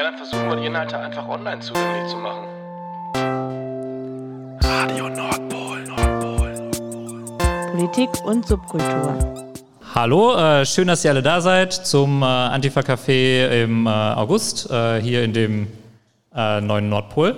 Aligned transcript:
Naja, 0.00 0.12
dann 0.12 0.18
versuchen 0.18 0.48
wir 0.48 0.56
die 0.56 0.66
Inhalte 0.66 0.98
einfach 0.98 1.28
online 1.28 1.60
zugänglich 1.60 2.10
zu 2.10 2.16
machen. 2.16 2.46
Radio 4.62 5.10
Nordpol, 5.10 5.84
Nordpol, 5.84 6.52
Nordpol. 6.54 7.70
Politik 7.72 8.08
und 8.24 8.46
Subkultur. 8.46 9.18
Hallo, 9.94 10.38
äh, 10.38 10.64
schön, 10.64 10.88
dass 10.88 11.04
ihr 11.04 11.10
alle 11.10 11.22
da 11.22 11.42
seid 11.42 11.74
zum 11.74 12.22
äh, 12.22 12.24
Antifa-Café 12.24 13.62
im 13.62 13.86
äh, 13.86 13.90
August, 13.90 14.70
äh, 14.70 15.02
hier 15.02 15.22
in 15.22 15.34
dem 15.34 15.66
äh, 16.34 16.62
neuen 16.62 16.88
Nordpol 16.88 17.36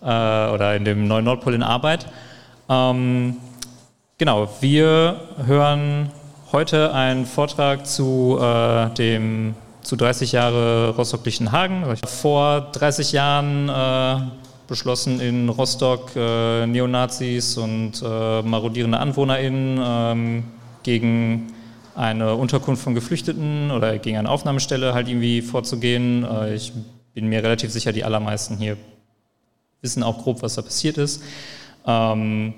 äh, 0.00 0.06
oder 0.06 0.76
in 0.76 0.84
dem 0.84 1.08
neuen 1.08 1.24
Nordpol 1.24 1.54
in 1.54 1.64
Arbeit. 1.64 2.06
Ähm, 2.68 3.38
genau, 4.18 4.48
wir 4.60 5.20
hören 5.44 6.12
heute 6.52 6.94
einen 6.94 7.26
Vortrag 7.26 7.84
zu 7.88 8.38
dem 8.96 9.56
zu 9.84 9.96
30 9.96 10.32
Jahre 10.32 10.94
Rostock-Lichtenhagen. 10.96 11.84
Vor 12.06 12.62
30 12.72 13.12
Jahren 13.12 13.68
äh, 13.68 14.30
beschlossen 14.66 15.20
in 15.20 15.48
Rostock 15.48 16.10
äh, 16.16 16.66
Neonazis 16.66 17.56
und 17.58 18.02
äh, 18.02 18.42
marodierende 18.42 18.98
AnwohnerInnen 18.98 19.80
ähm, 19.82 20.44
gegen 20.82 21.52
eine 21.94 22.34
Unterkunft 22.34 22.82
von 22.82 22.94
Geflüchteten 22.94 23.70
oder 23.70 23.98
gegen 23.98 24.16
eine 24.16 24.30
Aufnahmestelle 24.30 24.94
halt 24.94 25.08
irgendwie 25.08 25.42
vorzugehen. 25.42 26.24
Äh, 26.24 26.54
ich 26.54 26.72
bin 27.12 27.28
mir 27.28 27.42
relativ 27.42 27.70
sicher, 27.70 27.92
die 27.92 28.04
allermeisten 28.04 28.56
hier 28.56 28.76
wissen 29.82 30.02
auch 30.02 30.22
grob, 30.22 30.42
was 30.42 30.54
da 30.54 30.62
passiert 30.62 30.96
ist. 30.96 31.22
Ähm, 31.86 32.54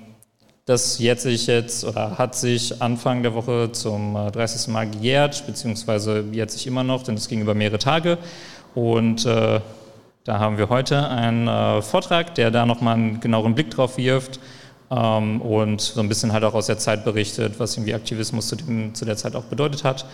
das 0.67 0.99
jetzt 0.99 1.23
sich 1.23 1.47
jetzt 1.47 1.85
oder 1.85 2.17
hat 2.17 2.35
sich 2.35 2.81
Anfang 2.81 3.23
der 3.23 3.33
Woche 3.33 3.71
zum 3.71 4.15
30. 4.15 4.67
Äh, 4.67 4.71
Mal 4.71 4.89
gejährt, 4.89 5.47
beziehungsweise 5.47 6.25
jährt 6.33 6.51
sich 6.51 6.67
immer 6.67 6.83
noch, 6.83 7.03
denn 7.03 7.15
es 7.15 7.29
ging 7.29 7.39
über 7.39 7.55
mehrere 7.55 7.79
Tage. 7.79 8.17
Und 8.75 9.25
äh, 9.25 9.61
da 10.25 10.39
haben 10.39 10.57
wir 10.57 10.67
heute 10.67 11.07
einen 11.07 11.47
äh, 11.47 11.81
Vortrag, 11.81 12.35
der 12.35 12.51
da 12.51 12.65
nochmal 12.65 12.95
einen 12.95 13.21
genaueren 13.21 13.55
Blick 13.55 13.71
drauf 13.71 13.97
wirft 13.97 14.41
ähm, 14.91 15.41
und 15.41 15.79
so 15.79 16.01
ein 16.01 16.09
bisschen 16.09 16.33
halt 16.33 16.43
auch 16.43 16.53
aus 16.53 16.67
der 16.67 16.77
Zeit 16.77 17.05
berichtet, 17.05 17.61
was 17.61 17.77
irgendwie 17.77 17.93
Aktivismus 17.93 18.49
zu, 18.49 18.57
dem, 18.57 18.93
zu 18.93 19.05
der 19.05 19.15
Zeit 19.15 19.37
auch 19.37 19.45
bedeutet 19.45 19.85
hat. 19.85 20.05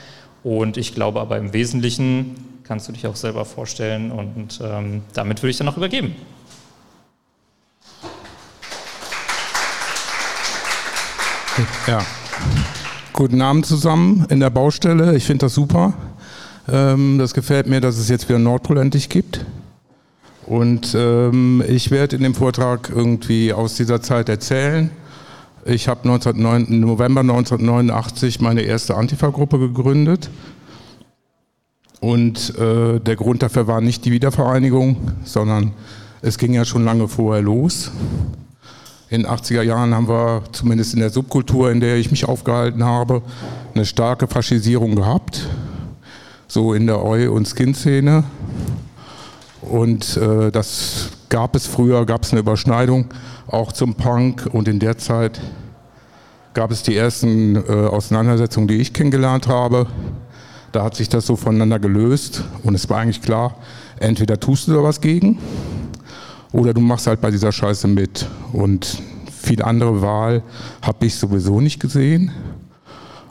Und 0.43 0.77
ich 0.77 0.93
glaube 0.93 1.19
aber 1.19 1.37
im 1.37 1.51
Wesentlichen 1.53 2.35
kannst 2.63 2.87
du 2.87 2.91
dich 2.91 3.07
auch 3.07 3.15
selber 3.15 3.43
vorstellen 3.45 4.11
und 4.11 4.61
ähm, 4.63 5.01
damit 5.13 5.41
würde 5.41 5.49
ich 5.49 5.57
dann 5.57 5.65
noch 5.65 5.77
übergeben. 5.77 6.15
Ja. 11.87 12.03
Guten 13.13 13.41
Abend 13.41 13.65
zusammen 13.65 14.25
in 14.29 14.39
der 14.39 14.49
Baustelle. 14.49 15.15
Ich 15.15 15.25
finde 15.25 15.45
das 15.45 15.53
super. 15.53 15.93
Ähm, 16.67 17.19
das 17.19 17.33
gefällt 17.33 17.67
mir, 17.67 17.79
dass 17.79 17.97
es 17.97 18.09
jetzt 18.09 18.27
wieder 18.27 18.39
Nordpol 18.39 18.77
endlich 18.77 19.09
gibt. 19.09 19.45
Und 20.45 20.95
ähm, 20.97 21.63
ich 21.67 21.91
werde 21.91 22.15
in 22.15 22.23
dem 22.23 22.33
Vortrag 22.33 22.91
irgendwie 22.93 23.53
aus 23.53 23.75
dieser 23.75 24.01
Zeit 24.01 24.29
erzählen. 24.29 24.89
Ich 25.65 25.87
habe 25.87 26.07
November 26.07 27.21
1989 27.21 28.41
meine 28.41 28.61
erste 28.61 28.95
Antifa-Gruppe 28.95 29.59
gegründet. 29.59 30.29
Und 32.01 32.57
äh, 32.57 32.99
der 32.99 33.15
Grund 33.15 33.43
dafür 33.43 33.67
war 33.67 33.79
nicht 33.79 34.03
die 34.03 34.11
Wiedervereinigung, 34.11 34.97
sondern 35.23 35.71
es 36.21 36.37
ging 36.37 36.53
ja 36.53 36.65
schon 36.65 36.83
lange 36.83 37.07
vorher 37.07 37.41
los. 37.41 37.91
In 39.13 39.21
den 39.21 39.31
80er 39.31 39.61
Jahren 39.61 39.93
haben 39.93 40.07
wir 40.07 40.41
zumindest 40.53 40.95
in 40.95 40.99
der 40.99 41.11
Subkultur, 41.11 41.69
in 41.69 41.79
der 41.79 41.97
ich 41.97 42.09
mich 42.09 42.27
aufgehalten 42.27 42.83
habe, 42.83 43.21
eine 43.75 43.85
starke 43.85 44.25
Faschisierung 44.25 44.95
gehabt. 44.95 45.47
So 46.47 46.73
in 46.73 46.87
der 46.87 46.99
Eu- 47.05 47.31
und 47.31 47.47
Skin-Szene. 47.47 48.23
Und 49.61 50.17
äh, 50.17 50.49
das 50.49 51.11
gab 51.29 51.55
es 51.55 51.67
früher, 51.67 52.07
gab 52.07 52.23
es 52.23 52.31
eine 52.31 52.39
Überschneidung 52.39 53.05
auch 53.45 53.71
zum 53.71 53.93
Punk. 53.93 54.49
Und 54.51 54.67
in 54.67 54.79
der 54.79 54.97
Zeit 54.97 55.39
gab 56.55 56.71
es 56.71 56.81
die 56.81 56.97
ersten 56.97 57.55
äh, 57.55 57.69
Auseinandersetzungen, 57.69 58.67
die 58.67 58.77
ich 58.77 58.93
kennengelernt 58.93 59.47
habe. 59.47 59.85
Da 60.71 60.83
hat 60.83 60.95
sich 60.95 61.07
das 61.07 61.27
so 61.27 61.35
voneinander 61.35 61.77
gelöst. 61.77 62.45
Und 62.63 62.73
es 62.73 62.89
war 62.89 62.97
eigentlich 62.97 63.21
klar, 63.21 63.57
entweder 63.99 64.39
tust 64.39 64.67
du 64.67 64.73
da 64.73 64.81
was 64.81 65.01
gegen 65.01 65.37
oder 66.53 66.73
du 66.73 66.81
machst 66.81 67.07
halt 67.07 67.19
bei 67.19 67.31
dieser 67.31 67.51
Scheiße 67.51 67.87
mit. 67.87 68.27
Und 68.53 69.01
viel 69.43 69.61
andere 69.61 70.01
Wahl 70.01 70.41
habe 70.81 71.05
ich 71.05 71.15
sowieso 71.15 71.59
nicht 71.59 71.79
gesehen. 71.79 72.31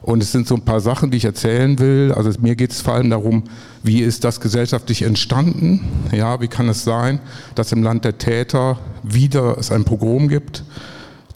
Und 0.02 0.20
es 0.22 0.32
sind 0.32 0.48
so 0.48 0.56
ein 0.56 0.64
paar 0.64 0.80
Sachen, 0.80 1.10
die 1.10 1.16
ich 1.16 1.24
erzählen 1.24 1.78
will. 1.78 2.12
Also 2.14 2.30
mir 2.40 2.56
geht 2.56 2.72
es 2.72 2.80
vor 2.80 2.94
allem 2.94 3.08
darum, 3.08 3.44
wie 3.84 4.00
ist 4.00 4.24
das 4.24 4.40
gesellschaftlich 4.40 5.02
entstanden? 5.02 5.80
Ja, 6.12 6.40
wie 6.40 6.48
kann 6.48 6.68
es 6.68 6.82
sein, 6.84 7.20
dass 7.54 7.72
im 7.72 7.82
Land 7.82 8.04
der 8.04 8.18
Täter 8.18 8.78
wieder 9.02 9.56
es 9.58 9.70
ein 9.70 9.84
Pogrom 9.84 10.28
gibt? 10.28 10.64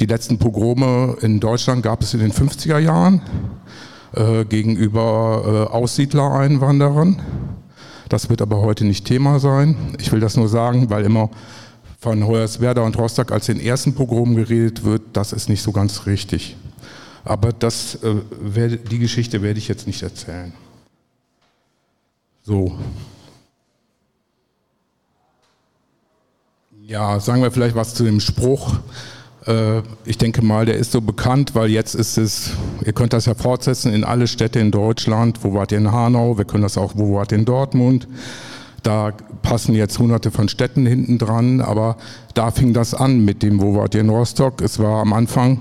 Die 0.01 0.07
letzten 0.07 0.39
Pogrome 0.39 1.17
in 1.23 1.41
Deutschland 1.41 1.83
gab 1.83 2.03
es 2.03 2.13
in 2.13 2.21
den 2.21 2.33
50er 2.33 2.79
Jahren 2.79 3.23
äh, 4.15 4.45
gegenüber 4.45 5.69
äh, 5.71 5.73
Aussiedler-Einwanderern. 5.73 7.23
Das 8.09 8.29
wird 8.29 8.43
aber 8.43 8.61
heute 8.61 8.85
nicht 8.85 9.05
Thema 9.05 9.39
sein. 9.39 9.77
Ich 9.99 10.13
will 10.13 10.21
das 10.21 10.37
nur 10.37 10.49
sagen, 10.49 10.91
weil 10.91 11.05
immer 11.05 11.31
von 12.07 12.25
Hoyerswerda 12.25 12.83
und 12.83 12.97
Rostock 12.97 13.33
als 13.33 13.47
den 13.47 13.59
ersten 13.59 13.93
Pogrom 13.93 14.37
geredet 14.37 14.85
wird, 14.85 15.03
das 15.13 15.33
ist 15.33 15.49
nicht 15.49 15.61
so 15.61 15.73
ganz 15.73 16.07
richtig. 16.07 16.57
Aber 17.25 17.53
das, 17.53 17.97
äh, 17.97 18.15
werde, 18.41 18.77
die 18.77 19.01
Geschichte 19.01 19.43
werde 19.43 19.59
ich 19.59 19.67
jetzt 19.67 19.89
nicht 19.89 20.05
erzählen. 20.05 20.53
So. 22.45 22.79
Ja, 26.81 27.19
sagen 27.19 27.43
wir 27.43 27.51
vielleicht 27.51 27.75
was 27.75 27.95
zu 27.95 28.05
dem 28.05 28.21
Spruch. 28.21 28.77
Äh, 29.45 29.83
ich 30.05 30.17
denke 30.17 30.43
mal, 30.43 30.65
der 30.65 30.77
ist 30.77 30.93
so 30.93 31.01
bekannt, 31.01 31.57
weil 31.57 31.71
jetzt 31.71 31.97
ist 31.97 32.19
es, 32.19 32.53
ihr 32.85 32.93
könnt 32.93 33.15
das 33.15 33.27
ja 33.27 33.35
fortsetzen 33.35 33.93
in 33.93 34.05
alle 34.05 34.29
Städte 34.29 34.61
in 34.61 34.71
Deutschland. 34.71 35.43
Wo 35.43 35.55
wart 35.55 35.73
ihr 35.73 35.79
in 35.79 35.91
Hanau? 35.91 36.39
Wir 36.39 36.45
können 36.45 36.63
das 36.63 36.79
auch, 36.79 36.93
wo 36.95 37.17
wart 37.17 37.33
ihr 37.33 37.39
in 37.39 37.45
Dortmund? 37.45 38.07
Da 38.87 39.13
passen 39.43 39.75
jetzt 39.75 39.99
hunderte 39.99 40.31
von 40.31 40.49
Städten 40.49 40.87
hinten 40.87 41.19
dran, 41.19 41.61
aber 41.61 41.97
da 42.35 42.53
fing 42.53 42.73
das 42.73 42.95
an 42.95 43.25
mit 43.25 43.43
dem 43.43 43.61
Wo 43.61 43.75
wart 43.75 43.97
ihr 43.97 44.01
in 44.01 44.11
Rostock? 44.11 44.61
Es 44.61 44.79
war 44.79 45.01
am 45.01 45.13
Anfang 45.13 45.59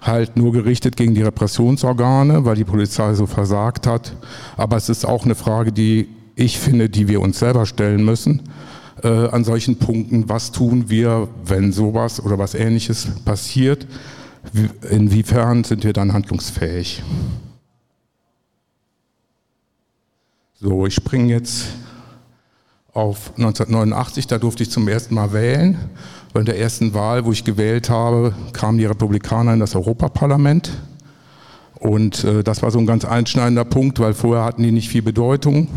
halt 0.00 0.36
nur 0.36 0.50
gerichtet 0.50 0.96
gegen 0.96 1.14
die 1.14 1.22
Repressionsorgane, 1.22 2.44
weil 2.44 2.56
die 2.56 2.64
Polizei 2.64 3.14
so 3.14 3.26
versagt 3.26 3.86
hat. 3.86 4.16
Aber 4.56 4.76
es 4.76 4.88
ist 4.88 5.04
auch 5.04 5.24
eine 5.24 5.36
Frage, 5.36 5.70
die 5.70 6.08
ich 6.34 6.58
finde, 6.58 6.88
die 6.88 7.06
wir 7.06 7.20
uns 7.20 7.38
selber 7.38 7.66
stellen 7.66 8.04
müssen. 8.04 8.42
Äh, 9.04 9.28
an 9.28 9.44
solchen 9.44 9.78
Punkten, 9.78 10.28
was 10.28 10.50
tun 10.50 10.86
wir, 10.90 11.28
wenn 11.44 11.70
sowas 11.70 12.20
oder 12.20 12.36
was 12.36 12.56
ähnliches 12.56 13.06
passiert? 13.24 13.86
Inwiefern 14.90 15.62
sind 15.62 15.84
wir 15.84 15.92
dann 15.92 16.12
handlungsfähig? 16.12 17.00
So, 20.54 20.84
ich 20.84 20.94
springe 20.94 21.32
jetzt 21.32 21.68
auf 22.94 23.32
1989, 23.36 24.28
da 24.28 24.38
durfte 24.38 24.62
ich 24.62 24.70
zum 24.70 24.86
ersten 24.86 25.16
Mal 25.16 25.32
wählen. 25.32 25.76
Bei 26.32 26.42
der 26.42 26.58
ersten 26.58 26.94
Wahl, 26.94 27.24
wo 27.24 27.32
ich 27.32 27.44
gewählt 27.44 27.90
habe, 27.90 28.34
kamen 28.52 28.78
die 28.78 28.86
Republikaner 28.86 29.52
in 29.52 29.60
das 29.60 29.74
Europaparlament. 29.74 30.70
Und 31.80 32.24
äh, 32.24 32.44
das 32.44 32.62
war 32.62 32.70
so 32.70 32.78
ein 32.78 32.86
ganz 32.86 33.04
einschneidender 33.04 33.64
Punkt, 33.64 33.98
weil 33.98 34.14
vorher 34.14 34.44
hatten 34.44 34.62
die 34.62 34.70
nicht 34.70 34.88
viel 34.88 35.02
Bedeutung. 35.02 35.68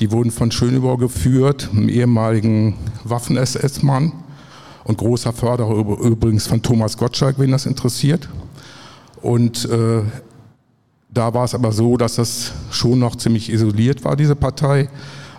Die 0.00 0.10
wurden 0.10 0.30
von 0.30 0.50
Schönüber 0.50 0.96
geführt, 0.96 1.68
einem 1.72 1.88
ehemaligen 1.88 2.76
Waffen-SS-Mann 3.04 4.12
und 4.84 4.98
großer 4.98 5.32
Förderer 5.32 5.76
übrigens 6.04 6.46
von 6.46 6.62
Thomas 6.62 6.96
Gottschalk, 6.96 7.38
wen 7.38 7.50
das 7.50 7.66
interessiert. 7.66 8.28
Und 9.20 9.68
äh, 9.68 10.02
da 11.10 11.34
war 11.34 11.44
es 11.44 11.54
aber 11.54 11.72
so, 11.72 11.96
dass 11.96 12.14
das 12.14 12.52
schon 12.70 13.00
noch 13.00 13.16
ziemlich 13.16 13.52
isoliert 13.52 14.04
war, 14.04 14.16
diese 14.16 14.34
Partei. 14.34 14.88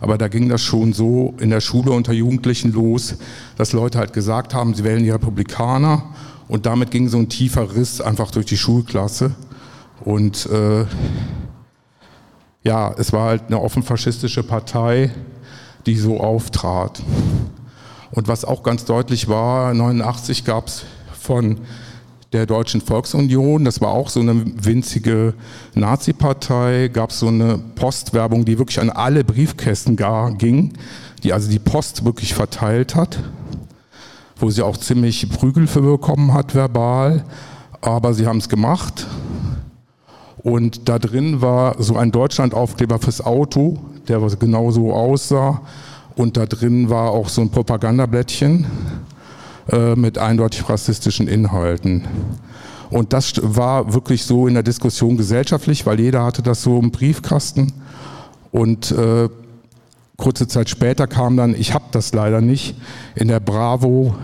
Aber 0.04 0.18
da 0.18 0.28
ging 0.28 0.50
das 0.50 0.62
schon 0.62 0.92
so 0.92 1.34
in 1.40 1.50
der 1.50 1.62
Schule 1.62 1.92
unter 1.92 2.12
Jugendlichen 2.12 2.74
los, 2.74 3.16
dass 3.56 3.72
Leute 3.72 4.00
halt 4.00 4.12
gesagt 4.12 4.54
haben, 4.54 4.74
sie 4.74 4.84
wählen 4.84 5.02
die 5.02 5.12
Republikaner. 5.12 6.14
Und 6.50 6.66
damit 6.66 6.92
ging 6.92 7.08
so 7.08 7.18
ein 7.20 7.30
tiefer 7.30 7.74
Riss 7.74 8.02
einfach 8.02 8.30
durch 8.30 8.46
die 8.46 8.58
Schulklasse. 8.58 9.32
Und 10.04 10.46
äh, 10.48 10.84
ja, 12.66 12.94
es 12.98 13.14
war 13.14 13.28
halt 13.30 13.44
eine 13.48 13.62
offen 13.62 13.82
faschistische 13.82 14.44
Partei, 14.44 15.10
die 15.86 15.96
so 15.96 16.20
auftrat. 16.20 17.02
Und 18.12 18.28
was 18.28 18.44
auch 18.44 18.62
ganz 18.62 18.84
deutlich 18.84 19.30
war, 19.30 19.70
1989 19.70 20.44
gab 20.44 20.68
es 20.68 20.84
von 21.18 21.60
der 22.34 22.48
Deutschen 22.48 22.82
Volksunion, 22.82 23.64
das 23.64 23.80
war 23.80 23.92
auch 23.92 24.10
so 24.10 24.20
eine 24.20 24.44
winzige 24.46 25.36
Nazi-Partei, 25.76 26.90
gab 26.92 27.12
es 27.12 27.20
so 27.20 27.28
eine 27.28 27.60
Postwerbung, 27.76 28.44
die 28.44 28.58
wirklich 28.58 28.80
an 28.80 28.90
alle 28.90 29.24
Briefkästen 29.24 29.96
gar 29.96 30.32
ging, 30.34 30.74
die 31.22 31.32
also 31.32 31.50
die 31.50 31.60
Post 31.60 32.06
wirklich 32.06 32.34
verteilt 32.34 32.96
hat, 32.96 33.20
wo 34.38 34.50
sie 34.50 34.64
auch 34.64 34.78
ziemlich 34.78 35.30
Prügel 35.30 35.68
für 35.68 35.82
bekommen 35.82 36.34
hat, 36.34 36.56
verbal, 36.56 37.24
aber 37.82 38.14
sie 38.16 38.26
haben 38.26 38.40
es 38.40 38.50
gemacht. 38.50 39.06
Und 40.38 40.90
da 40.90 41.00
drin 41.00 41.42
war 41.42 41.82
so 41.82 41.96
ein 41.96 42.12
Deutschlandaufkleber 42.12 43.00
fürs 43.00 43.22
Auto, 43.22 43.80
der 44.08 44.22
genauso 44.38 44.92
aussah. 44.92 45.62
Und 46.16 46.36
da 46.36 46.46
drin 46.46 46.90
war 46.90 47.12
auch 47.12 47.30
so 47.30 47.42
ein 47.42 47.50
Propagandablättchen 47.50 48.66
äh, 49.72 49.96
mit 49.96 50.18
eindeutig 50.18 50.68
rassistischen 50.70 51.28
Inhalten. 51.28 52.04
Und 52.90 53.14
das 53.14 53.34
war 53.42 53.94
wirklich 53.94 54.24
so 54.24 54.48
in 54.48 54.54
der 54.54 54.64
Diskussion 54.64 55.18
gesellschaftlich, 55.18 55.86
weil 55.86 56.00
jeder 56.00 56.24
hatte 56.24 56.42
das 56.42 56.62
so 56.62 56.80
im 56.80 56.92
Briefkasten. 56.92 57.74
Und 58.52 58.92
äh, 58.92 59.30
kurze 60.18 60.48
Zeit 60.48 60.70
später 60.70 61.08
kam 61.08 61.36
dann, 61.38 61.56
ich 61.56 61.74
habe 61.74 61.86
das 61.92 62.14
leider 62.14 62.40
nicht, 62.40 62.76
in 63.16 63.30
der 63.30 63.40
Bravo 63.40 64.16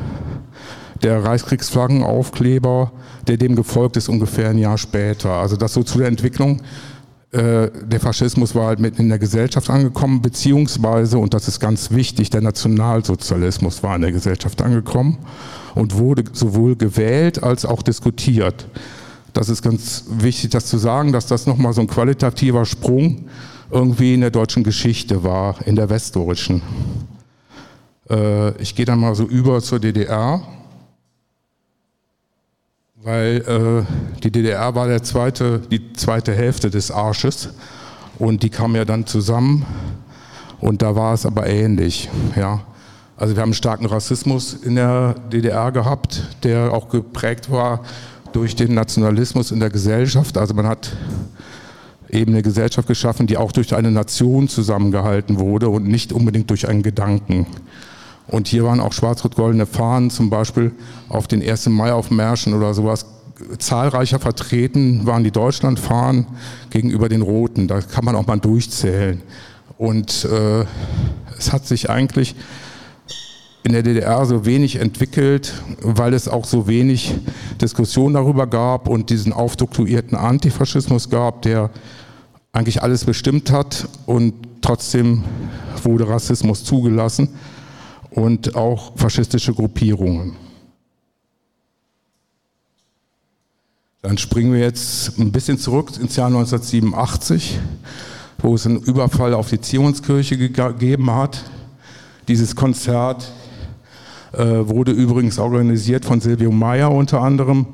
der 1.01 1.23
Reichskriegsflaggenaufkleber, 1.23 2.91
der 3.27 3.37
dem 3.37 3.55
gefolgt 3.55 3.97
ist 3.97 4.09
ungefähr 4.09 4.49
ein 4.49 4.57
Jahr 4.57 4.77
später. 4.77 5.31
Also 5.31 5.55
das 5.55 5.73
so 5.73 5.83
zu 5.83 5.97
der 5.97 6.07
Entwicklung. 6.07 6.61
Äh, 7.31 7.69
der 7.85 7.99
Faschismus 7.99 8.55
war 8.55 8.67
halt 8.67 8.79
mitten 8.79 9.03
in 9.03 9.09
der 9.09 9.19
Gesellschaft 9.19 9.69
angekommen, 9.69 10.21
beziehungsweise, 10.21 11.19
und 11.19 11.33
das 11.35 11.47
ist 11.47 11.59
ganz 11.59 11.91
wichtig, 11.91 12.31
der 12.31 12.41
Nationalsozialismus 12.41 13.83
war 13.83 13.95
in 13.95 14.01
der 14.01 14.11
Gesellschaft 14.11 14.61
angekommen 14.63 15.19
und 15.75 15.95
wurde 15.95 16.23
sowohl 16.33 16.75
gewählt 16.75 17.43
als 17.43 17.65
auch 17.65 17.83
diskutiert. 17.83 18.65
Das 19.33 19.47
ist 19.47 19.61
ganz 19.61 20.05
wichtig, 20.09 20.49
das 20.49 20.65
zu 20.65 20.79
sagen, 20.79 21.11
dass 21.11 21.27
das 21.27 21.45
nochmal 21.45 21.73
so 21.73 21.81
ein 21.81 21.87
qualitativer 21.87 22.65
Sprung 22.65 23.25
irgendwie 23.69 24.15
in 24.15 24.21
der 24.21 24.31
deutschen 24.31 24.63
Geschichte 24.63 25.23
war, 25.23 25.55
in 25.67 25.75
der 25.75 25.91
westdeutschen. 25.91 26.63
Äh, 28.09 28.59
ich 28.59 28.73
gehe 28.73 28.85
dann 28.85 28.99
mal 28.99 29.13
so 29.13 29.25
über 29.25 29.61
zur 29.61 29.79
DDR 29.79 30.41
weil 33.03 33.37
äh, 33.47 34.19
die 34.21 34.31
DDR 34.31 34.75
war 34.75 34.87
der 34.87 35.03
zweite, 35.03 35.59
die 35.71 35.93
zweite 35.93 36.33
Hälfte 36.33 36.69
des 36.69 36.91
Arsches 36.91 37.49
und 38.17 38.43
die 38.43 38.49
kam 38.49 38.75
ja 38.75 38.83
dann 38.83 39.05
zusammen 39.05 39.65
und 40.59 40.81
da 40.81 40.95
war 40.95 41.13
es 41.13 41.25
aber 41.25 41.47
ähnlich. 41.47 42.09
Ja. 42.35 42.61
Also 43.15 43.35
wir 43.35 43.41
haben 43.41 43.49
einen 43.49 43.53
starken 43.53 43.85
Rassismus 43.85 44.53
in 44.53 44.75
der 44.75 45.15
DDR 45.31 45.71
gehabt, 45.71 46.23
der 46.43 46.73
auch 46.73 46.89
geprägt 46.89 47.51
war 47.51 47.81
durch 48.31 48.55
den 48.55 48.73
Nationalismus 48.73 49.51
in 49.51 49.59
der 49.59 49.69
Gesellschaft. 49.69 50.37
Also 50.37 50.53
man 50.53 50.67
hat 50.67 50.91
eben 52.09 52.33
eine 52.33 52.41
Gesellschaft 52.41 52.87
geschaffen, 52.87 53.27
die 53.27 53.37
auch 53.37 53.51
durch 53.51 53.75
eine 53.75 53.91
Nation 53.91 54.47
zusammengehalten 54.47 55.39
wurde 55.39 55.69
und 55.69 55.87
nicht 55.87 56.13
unbedingt 56.13 56.49
durch 56.49 56.67
einen 56.67 56.83
Gedanken. 56.83 57.45
Und 58.29 58.47
hier 58.47 58.63
waren 58.63 58.79
auch 58.79 58.93
schwarz-rot-goldene 58.93 59.65
Fahnen, 59.65 60.11
zum 60.11 60.29
Beispiel 60.29 60.71
auf 61.09 61.27
den 61.27 61.41
1. 61.41 61.67
Mai 61.69 61.91
auf 61.91 62.11
Märschen 62.11 62.53
oder 62.53 62.73
sowas. 62.73 63.05
Zahlreicher 63.57 64.19
vertreten 64.19 65.05
waren 65.05 65.23
die 65.23 65.31
Deutschlandfahnen 65.31 66.27
gegenüber 66.69 67.09
den 67.09 67.21
roten. 67.21 67.67
Da 67.67 67.81
kann 67.81 68.05
man 68.05 68.15
auch 68.15 68.27
mal 68.27 68.39
durchzählen. 68.39 69.21
Und 69.77 70.25
äh, 70.25 70.65
es 71.37 71.51
hat 71.51 71.65
sich 71.65 71.89
eigentlich 71.89 72.35
in 73.63 73.71
der 73.71 73.81
DDR 73.81 74.25
so 74.25 74.45
wenig 74.45 74.75
entwickelt, 74.75 75.53
weil 75.81 76.13
es 76.13 76.27
auch 76.27 76.45
so 76.45 76.67
wenig 76.67 77.15
Diskussion 77.61 78.13
darüber 78.13 78.45
gab 78.45 78.87
und 78.87 79.09
diesen 79.09 79.33
aufdoktuierten 79.33 80.17
Antifaschismus 80.17 81.09
gab, 81.09 81.41
der 81.41 81.69
eigentlich 82.51 82.83
alles 82.83 83.05
bestimmt 83.05 83.51
hat 83.51 83.87
und 84.05 84.33
trotzdem 84.61 85.23
wurde 85.83 86.07
Rassismus 86.07 86.63
zugelassen 86.63 87.29
und 88.11 88.55
auch 88.55 88.97
faschistische 88.97 89.53
Gruppierungen. 89.53 90.35
Dann 94.01 94.17
springen 94.17 94.53
wir 94.53 94.61
jetzt 94.61 95.19
ein 95.19 95.31
bisschen 95.31 95.57
zurück 95.57 95.91
ins 95.99 96.15
Jahr 96.15 96.27
1987, 96.27 97.59
wo 98.37 98.55
es 98.55 98.65
einen 98.65 98.77
Überfall 98.77 99.33
auf 99.33 99.49
die 99.49 99.59
Zionskirche 99.59 100.37
gegeben 100.37 101.11
hat. 101.11 101.43
Dieses 102.29 102.55
Konzert 102.55 103.29
äh, 104.31 104.37
wurde 104.67 104.93
übrigens 104.93 105.37
organisiert 105.37 106.05
von 106.05 106.21
Silvio 106.21 106.51
Meyer 106.51 106.91
unter 106.91 107.21
anderem, 107.21 107.65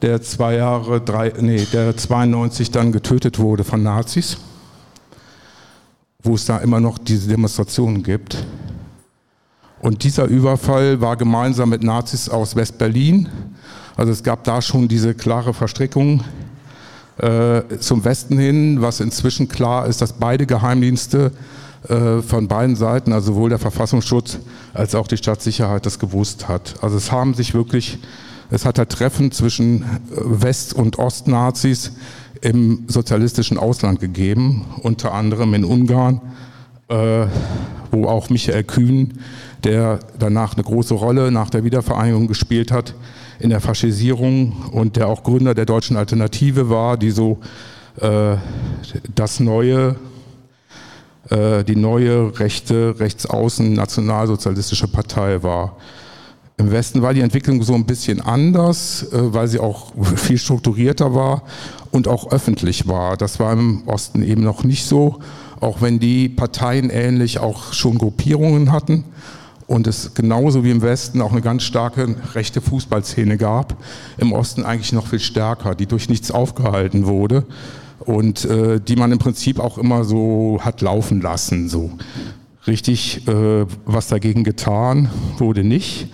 der 0.00 0.22
zwei 0.22 0.56
Jahre, 0.56 1.00
drei, 1.00 1.32
nee, 1.40 1.66
der 1.72 1.96
92 1.96 2.70
dann 2.70 2.90
getötet 2.90 3.38
wurde 3.38 3.62
von 3.62 3.82
Nazis, 3.82 4.38
wo 6.22 6.34
es 6.34 6.46
da 6.46 6.58
immer 6.58 6.80
noch 6.80 6.96
diese 6.96 7.28
Demonstrationen 7.28 8.02
gibt. 8.02 8.46
Und 9.84 10.02
dieser 10.02 10.24
Überfall 10.24 11.02
war 11.02 11.14
gemeinsam 11.14 11.68
mit 11.68 11.82
Nazis 11.82 12.30
aus 12.30 12.56
West-Berlin. 12.56 13.28
Also 13.98 14.12
es 14.12 14.22
gab 14.22 14.42
da 14.44 14.62
schon 14.62 14.88
diese 14.88 15.12
klare 15.12 15.52
Verstrickung 15.52 16.24
äh, 17.18 17.60
zum 17.80 18.02
Westen 18.02 18.38
hin, 18.38 18.80
was 18.80 19.00
inzwischen 19.00 19.46
klar 19.46 19.86
ist, 19.86 20.00
dass 20.00 20.14
beide 20.14 20.46
Geheimdienste 20.46 21.32
äh, 21.86 22.22
von 22.22 22.48
beiden 22.48 22.76
Seiten, 22.76 23.12
also 23.12 23.34
sowohl 23.34 23.50
der 23.50 23.58
Verfassungsschutz 23.58 24.38
als 24.72 24.94
auch 24.94 25.06
die 25.06 25.18
Staatssicherheit, 25.18 25.84
das 25.84 25.98
gewusst 25.98 26.48
hat. 26.48 26.76
Also 26.80 26.96
es 26.96 27.12
haben 27.12 27.34
sich 27.34 27.52
wirklich, 27.52 27.98
es 28.50 28.64
hat 28.64 28.78
ein 28.78 28.88
Treffen 28.88 29.32
zwischen 29.32 29.82
äh, 29.82 29.86
West- 30.14 30.72
und 30.72 30.98
Ostnazis 30.98 31.92
im 32.40 32.84
sozialistischen 32.86 33.58
Ausland 33.58 34.00
gegeben, 34.00 34.64
unter 34.80 35.12
anderem 35.12 35.52
in 35.52 35.62
Ungarn, 35.62 36.22
äh, 36.88 37.26
wo 37.90 38.06
auch 38.06 38.30
Michael 38.30 38.64
Kühn 38.64 39.18
der 39.64 40.00
danach 40.18 40.54
eine 40.54 40.64
große 40.64 40.94
Rolle 40.94 41.30
nach 41.30 41.50
der 41.50 41.64
Wiedervereinigung 41.64 42.26
gespielt 42.26 42.70
hat 42.70 42.94
in 43.38 43.50
der 43.50 43.60
Faschisierung 43.60 44.52
und 44.72 44.96
der 44.96 45.08
auch 45.08 45.22
Gründer 45.22 45.54
der 45.54 45.66
deutschen 45.66 45.96
Alternative 45.96 46.70
war, 46.70 46.96
die 46.96 47.10
so 47.10 47.38
äh, 48.00 48.36
das 49.14 49.40
neue, 49.40 49.96
äh, 51.30 51.64
die 51.64 51.76
neue 51.76 52.38
rechte, 52.38 52.98
rechtsaußen 52.98 53.72
nationalsozialistische 53.72 54.88
Partei 54.88 55.42
war. 55.42 55.76
Im 56.56 56.70
Westen 56.70 57.02
war 57.02 57.12
die 57.12 57.20
Entwicklung 57.20 57.62
so 57.64 57.74
ein 57.74 57.84
bisschen 57.84 58.20
anders, 58.20 59.02
äh, 59.12 59.34
weil 59.34 59.48
sie 59.48 59.58
auch 59.58 59.92
viel 60.16 60.38
strukturierter 60.38 61.14
war 61.14 61.42
und 61.90 62.06
auch 62.06 62.30
öffentlich 62.30 62.86
war. 62.86 63.16
Das 63.16 63.40
war 63.40 63.52
im 63.52 63.82
Osten 63.86 64.22
eben 64.22 64.42
noch 64.42 64.62
nicht 64.62 64.84
so, 64.84 65.18
auch 65.60 65.80
wenn 65.80 65.98
die 65.98 66.28
Parteien 66.28 66.90
ähnlich 66.90 67.38
auch 67.38 67.72
schon 67.72 67.98
Gruppierungen 67.98 68.70
hatten 68.70 69.04
und 69.66 69.86
es 69.86 70.14
genauso 70.14 70.64
wie 70.64 70.70
im 70.70 70.82
Westen 70.82 71.22
auch 71.22 71.32
eine 71.32 71.40
ganz 71.40 71.62
starke 71.62 72.14
rechte 72.34 72.60
Fußballszene 72.60 73.36
gab, 73.36 73.76
im 74.18 74.32
Osten 74.32 74.64
eigentlich 74.64 74.92
noch 74.92 75.06
viel 75.06 75.20
stärker, 75.20 75.74
die 75.74 75.86
durch 75.86 76.08
nichts 76.08 76.30
aufgehalten 76.30 77.06
wurde 77.06 77.44
und 78.00 78.44
äh, 78.44 78.80
die 78.80 78.96
man 78.96 79.12
im 79.12 79.18
Prinzip 79.18 79.58
auch 79.58 79.78
immer 79.78 80.04
so 80.04 80.58
hat 80.60 80.80
laufen 80.80 81.20
lassen. 81.20 81.68
So 81.68 81.92
richtig 82.66 83.26
äh, 83.26 83.66
was 83.86 84.08
dagegen 84.08 84.44
getan 84.44 85.08
wurde 85.38 85.64
nicht. 85.64 86.08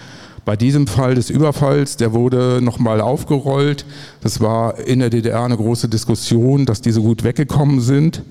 Bei 0.45 0.57
diesem 0.57 0.87
Fall 0.87 1.15
des 1.15 1.29
Überfalls, 1.29 1.97
der 1.97 2.13
wurde 2.13 2.61
nochmal 2.63 3.01
aufgerollt. 3.01 3.85
Das 4.23 4.41
war 4.41 4.79
in 4.79 5.01
der 5.01 5.11
DDR 5.11 5.45
eine 5.45 5.57
große 5.57 5.89
Diskussion, 5.89 6.67
dass 6.67 6.81
die 6.81 6.93
so 6.93 7.03
gut 7.03 7.25
weggekommen 7.25 7.81
sind 7.81 8.23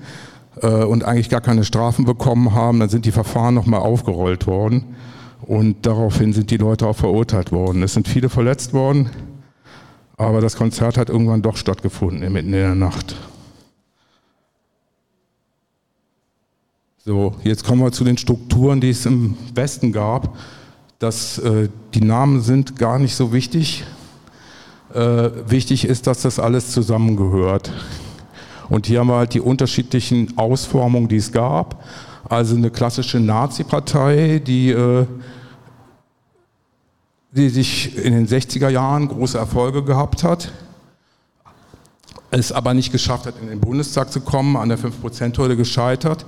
und 0.56 1.04
eigentlich 1.04 1.28
gar 1.28 1.40
keine 1.40 1.64
Strafen 1.64 2.04
bekommen 2.04 2.54
haben. 2.54 2.80
Dann 2.80 2.88
sind 2.88 3.04
die 3.06 3.12
Verfahren 3.12 3.54
nochmal 3.54 3.80
aufgerollt 3.80 4.46
worden. 4.46 4.96
Und 5.42 5.86
daraufhin 5.86 6.32
sind 6.32 6.50
die 6.50 6.58
Leute 6.58 6.86
auch 6.86 6.96
verurteilt 6.96 7.50
worden. 7.52 7.82
Es 7.82 7.94
sind 7.94 8.08
viele 8.08 8.28
verletzt 8.28 8.72
worden, 8.72 9.10
aber 10.16 10.40
das 10.40 10.56
Konzert 10.56 10.98
hat 10.98 11.08
irgendwann 11.08 11.42
doch 11.42 11.56
stattgefunden, 11.56 12.20
mitten 12.32 12.48
in 12.48 12.52
der 12.52 12.74
Nacht. 12.74 13.16
So, 17.04 17.34
jetzt 17.42 17.64
kommen 17.64 17.80
wir 17.80 17.92
zu 17.92 18.04
den 18.04 18.18
Strukturen, 18.18 18.80
die 18.80 18.90
es 18.90 19.06
im 19.06 19.36
Westen 19.54 19.90
gab. 19.90 20.36
Das, 20.98 21.38
äh, 21.38 21.70
die 21.94 22.02
Namen 22.02 22.42
sind 22.42 22.76
gar 22.78 22.98
nicht 22.98 23.16
so 23.16 23.32
wichtig. 23.32 23.84
Äh, 24.92 25.30
wichtig 25.46 25.86
ist, 25.86 26.06
dass 26.06 26.20
das 26.20 26.38
alles 26.38 26.72
zusammengehört. 26.72 27.72
Und 28.70 28.86
hier 28.86 29.00
haben 29.00 29.08
wir 29.08 29.16
halt 29.16 29.34
die 29.34 29.40
unterschiedlichen 29.40 30.38
Ausformungen, 30.38 31.08
die 31.08 31.16
es 31.16 31.32
gab. 31.32 31.84
Also 32.28 32.56
eine 32.56 32.70
klassische 32.70 33.20
Nazi-Partei, 33.20 34.40
die 34.44 34.70
äh, 34.70 35.06
die 37.32 37.48
sich 37.48 37.96
in 37.96 38.12
den 38.12 38.26
60er 38.26 38.68
Jahren 38.68 39.08
große 39.08 39.38
Erfolge 39.38 39.84
gehabt 39.84 40.24
hat, 40.24 40.50
es 42.32 42.52
aber 42.52 42.74
nicht 42.74 42.92
geschafft 42.92 43.26
hat, 43.26 43.34
in 43.40 43.48
den 43.48 43.60
Bundestag 43.60 44.12
zu 44.12 44.20
kommen, 44.20 44.56
an 44.56 44.68
der 44.68 44.78
5%-Hürde 44.78 45.56
gescheitert, 45.56 46.26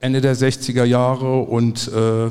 Ende 0.00 0.20
der 0.20 0.36
60er 0.36 0.84
Jahre 0.84 1.40
und 1.40 1.88
äh, 1.92 2.30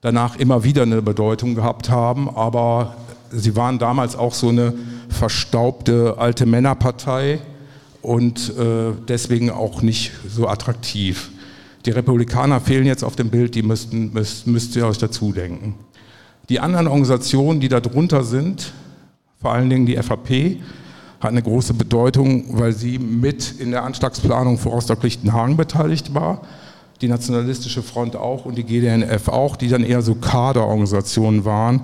danach 0.00 0.36
immer 0.36 0.64
wieder 0.64 0.82
eine 0.82 1.02
Bedeutung 1.02 1.54
gehabt 1.54 1.90
haben, 1.90 2.28
aber 2.28 2.94
sie 3.30 3.56
waren 3.56 3.78
damals 3.78 4.14
auch 4.14 4.34
so 4.34 4.50
eine 4.50 4.74
verstaubte 5.08 6.16
alte 6.18 6.46
Männerpartei 6.46 7.40
und 8.02 8.56
äh, 8.56 8.92
deswegen 9.08 9.50
auch 9.50 9.82
nicht 9.82 10.12
so 10.28 10.48
attraktiv. 10.48 11.30
Die 11.84 11.90
Republikaner 11.90 12.60
fehlen 12.60 12.86
jetzt 12.86 13.04
auf 13.04 13.16
dem 13.16 13.30
Bild, 13.30 13.54
die 13.54 13.62
müssten, 13.62 14.12
müsst, 14.12 14.46
müsst 14.46 14.76
ihr 14.76 14.86
euch 14.86 14.98
dazu 14.98 15.32
denken. 15.32 15.74
Die 16.48 16.60
anderen 16.60 16.86
Organisationen, 16.86 17.60
die 17.60 17.68
darunter 17.68 18.24
sind, 18.24 18.72
vor 19.40 19.52
allen 19.52 19.70
Dingen 19.70 19.86
die 19.86 19.96
FAP, 19.96 20.60
hat 21.20 21.30
eine 21.30 21.42
große 21.42 21.74
Bedeutung, 21.74 22.58
weil 22.58 22.72
sie 22.72 22.98
mit 22.98 23.54
in 23.58 23.70
der 23.72 23.84
Anschlagsplanung 23.84 24.58
vor 24.58 24.72
Rostock-Lichtenhagen 24.72 25.56
beteiligt 25.56 26.14
war. 26.14 26.42
die 27.00 27.08
Nationalistische 27.08 27.82
Front 27.82 28.16
auch 28.16 28.44
und 28.44 28.58
die 28.58 28.64
GDNF 28.64 29.28
auch, 29.28 29.54
die 29.54 29.68
dann 29.68 29.84
eher 29.84 30.02
so 30.02 30.16
Kaderorganisationen 30.16 31.44
waren, 31.44 31.82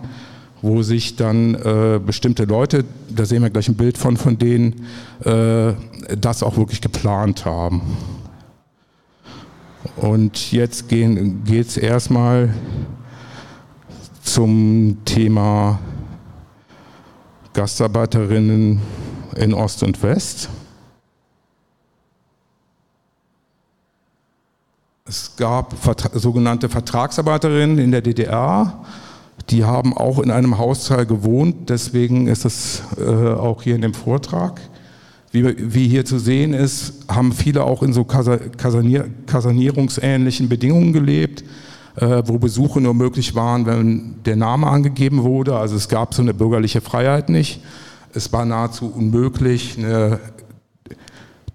wo 0.65 0.83
sich 0.83 1.15
dann 1.17 1.55
äh, 1.57 2.01
bestimmte 2.05 2.45
Leute, 2.45 2.87
da 3.11 3.27
sehen 3.27 3.43
wir 3.43 3.51
gleich 3.51 3.69
ein 3.69 3.75
Bild 3.75 3.99
von, 3.99 4.17
von 4.17 4.39
denen, 4.39 4.87
äh, 5.23 5.75
das 6.19 6.43
auch 6.43 6.57
wirklich 6.57 6.81
geplant 6.81 7.45
haben. 7.45 7.83
Und 9.97 10.53
jetzt 10.53 10.89
geht 10.89 11.69
es 11.69 11.77
erstmal 11.77 12.55
zum 14.23 14.97
Thema 15.05 15.81
Gastarbeiterinnen 17.53 18.81
in 19.37 19.53
Ost 19.53 19.83
und 19.83 20.03
West. 20.03 20.49
Es 25.05 25.37
gab 25.37 25.75
sogenannte 26.15 26.71
Vertragsarbeiterinnen 26.71 27.77
in 27.77 27.91
der 27.91 28.01
DDR, 28.01 28.83
die 29.51 29.65
haben 29.65 29.97
auch 29.97 30.19
in 30.19 30.31
einem 30.31 30.59
Hausteil 30.59 31.07
gewohnt, 31.07 31.69
deswegen 31.69 32.27
ist 32.27 32.45
es 32.45 32.83
äh, 32.99 33.05
auch 33.05 33.63
hier 33.63 33.75
in 33.75 33.83
dem 33.83 33.95
Vortrag. 33.95 34.61
Wie, 35.33 35.75
wie, 35.75 35.89
hier 35.89 36.05
zu 36.05 36.19
sehen 36.19 36.55
ist, 36.55 37.07
haben 37.09 37.33
viele 37.33 37.65
auch 37.65 37.83
in 37.83 37.93
so 37.93 38.05
Kasanier, 38.05 39.09
Kasanierungsähnlichen 39.27 40.49
Bedingungen 40.49 40.93
gelebt, 40.93 41.43
äh, 41.97 42.23
wo 42.25 42.39
Besuche 42.39 42.81
nur 42.81 42.95
möglich 42.95 43.35
waren, 43.35 43.67
wenn 43.67 44.23
der 44.25 44.37
Name 44.37 44.69
angegeben 44.69 45.25
wurde. 45.25 45.57
Also 45.57 45.75
es 45.77 45.89
gab 45.89 46.15
so 46.15 46.23
eine 46.23 46.35
bürgerliche 46.35 46.81
Freiheit 46.81 47.29
nicht. 47.29 47.61
Es 48.15 48.33
war 48.33 48.45
nahezu 48.45 48.87
unmöglich, 48.87 49.77
eine 49.77 50.21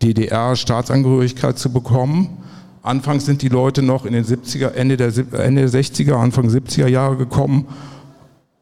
DDR-Staatsangehörigkeit 0.04 1.58
zu 1.58 1.72
bekommen. 1.72 2.38
Anfangs 2.82 3.26
sind 3.26 3.42
die 3.42 3.50
Leute 3.50 3.82
noch 3.82 4.06
in 4.06 4.14
den 4.14 4.24
70er, 4.24 4.70
Ende 4.72 4.98
der, 4.98 5.08
Ende 5.34 5.70
der 5.70 5.70
60er, 5.70 6.14
Anfang 6.14 6.48
70er 6.48 6.88
Jahre 6.88 7.18
gekommen 7.18 7.68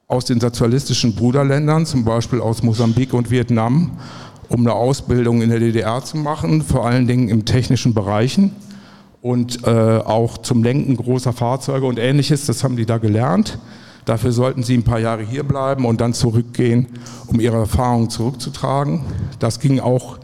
aus 0.08 0.26
den 0.26 0.40
sozialistischen 0.40 1.16
Bruderländern, 1.16 1.86
zum 1.86 2.06
Beispiel 2.06 2.40
aus 2.40 2.64
Mosambik 2.64 3.14
und 3.14 3.30
Vietnam, 3.30 3.92
um 4.48 4.62
eine 4.62 4.74
Ausbildung 4.74 5.42
in 5.42 5.50
der 5.50 5.60
DDR 5.60 6.04
zu 6.04 6.18
machen, 6.18 6.62
vor 6.62 6.86
allen 6.86 7.08
Dingen 7.08 7.28
im 7.28 7.44
technischen 7.44 7.94
Bereichen 7.94 8.56
und 9.22 9.68
äh, 9.68 9.70
auch 9.70 10.38
zum 10.38 10.64
Lenken 10.64 10.96
großer 10.96 11.34
Fahrzeuge 11.34 11.86
und 11.86 12.00
ähnliches. 12.00 12.46
Das 12.46 12.64
haben 12.64 12.78
die 12.78 12.86
da 12.86 12.98
gelernt. 12.98 13.60
Dafür 14.06 14.32
sollten 14.32 14.64
sie 14.64 14.76
ein 14.76 14.84
paar 14.84 15.00
Jahre 15.00 15.24
hier 15.24 15.44
bleiben 15.44 15.86
und 15.86 16.00
dann 16.00 16.14
zurückgehen, 16.14 16.88
um 17.28 17.42
ihre 17.42 17.58
Erfahrungen 17.58 18.10
zurückzutragen. 18.10 19.02
Das 19.40 19.60
ging 19.60 19.82
auch, 19.82 20.20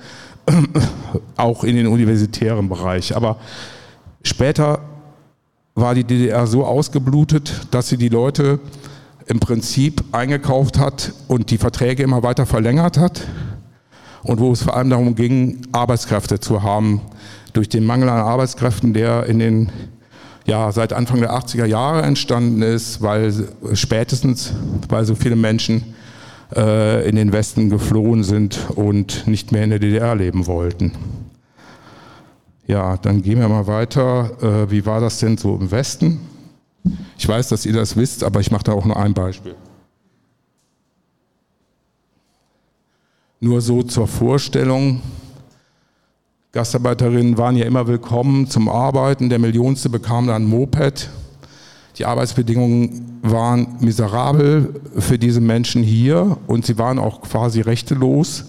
auch 1.35 1.65
in 1.65 1.75
den 1.75 1.87
universitären 1.87 2.69
Bereich. 2.69 3.13
Aber 3.13 3.35
Später 4.23 4.79
war 5.75 5.95
die 5.95 6.03
DDR 6.03 6.47
so 6.47 6.65
ausgeblutet, 6.65 7.67
dass 7.71 7.89
sie 7.89 7.97
die 7.97 8.09
Leute 8.09 8.59
im 9.27 9.39
Prinzip 9.39 10.03
eingekauft 10.11 10.77
hat 10.77 11.13
und 11.27 11.51
die 11.51 11.57
Verträge 11.57 12.03
immer 12.03 12.23
weiter 12.23 12.45
verlängert 12.45 12.97
hat. 12.97 13.27
Und 14.23 14.39
wo 14.39 14.51
es 14.51 14.63
vor 14.63 14.75
allem 14.75 14.89
darum 14.89 15.15
ging, 15.15 15.61
Arbeitskräfte 15.71 16.39
zu 16.39 16.63
haben. 16.63 17.01
Durch 17.51 17.69
den 17.69 17.85
Mangel 17.85 18.09
an 18.09 18.19
Arbeitskräften, 18.19 18.93
der 18.93 19.25
in 19.25 19.39
den, 19.39 19.71
ja, 20.45 20.71
seit 20.71 20.93
Anfang 20.93 21.19
der 21.19 21.33
80er 21.33 21.65
Jahre 21.65 22.03
entstanden 22.03 22.61
ist, 22.61 23.01
weil 23.01 23.33
spätestens, 23.73 24.53
weil 24.89 25.05
so 25.05 25.15
viele 25.15 25.35
Menschen 25.35 25.93
äh, 26.55 27.07
in 27.07 27.15
den 27.15 27.33
Westen 27.33 27.69
geflohen 27.69 28.23
sind 28.23 28.59
und 28.75 29.27
nicht 29.27 29.51
mehr 29.51 29.63
in 29.63 29.71
der 29.71 29.79
DDR 29.79 30.15
leben 30.15 30.47
wollten. 30.47 30.93
Ja, 32.65 32.95
dann 32.97 33.21
gehen 33.21 33.39
wir 33.39 33.49
mal 33.49 33.67
weiter. 33.67 34.31
Äh, 34.41 34.71
wie 34.71 34.85
war 34.85 35.01
das 35.01 35.19
denn 35.19 35.37
so 35.37 35.55
im 35.55 35.69
Westen? 35.69 36.19
Ich 37.17 37.27
weiß, 37.27 37.49
dass 37.49 37.65
ihr 37.65 37.73
das 37.73 37.95
wisst, 37.95 38.23
aber 38.23 38.39
ich 38.39 38.51
mache 38.51 38.63
da 38.63 38.73
auch 38.73 38.85
nur 38.85 38.97
ein 38.97 39.13
Beispiel. 39.13 39.55
Nur 43.39 43.59
so 43.59 43.83
zur 43.83 44.07
Vorstellung. 44.07 45.01
Gastarbeiterinnen 46.53 47.37
waren 47.37 47.57
ja 47.57 47.65
immer 47.65 47.87
willkommen 47.87 48.47
zum 48.47 48.69
Arbeiten. 48.69 49.29
Der 49.29 49.39
Millionste 49.39 49.89
bekam 49.89 50.27
dann 50.27 50.43
ein 50.43 50.47
Moped. 50.47 51.09
Die 51.97 52.05
Arbeitsbedingungen 52.05 53.19
waren 53.21 53.77
miserabel 53.81 54.81
für 54.97 55.19
diese 55.19 55.41
Menschen 55.41 55.83
hier 55.83 56.37
und 56.47 56.65
sie 56.65 56.77
waren 56.77 56.99
auch 56.99 57.21
quasi 57.21 57.61
rechtelos. 57.61 58.45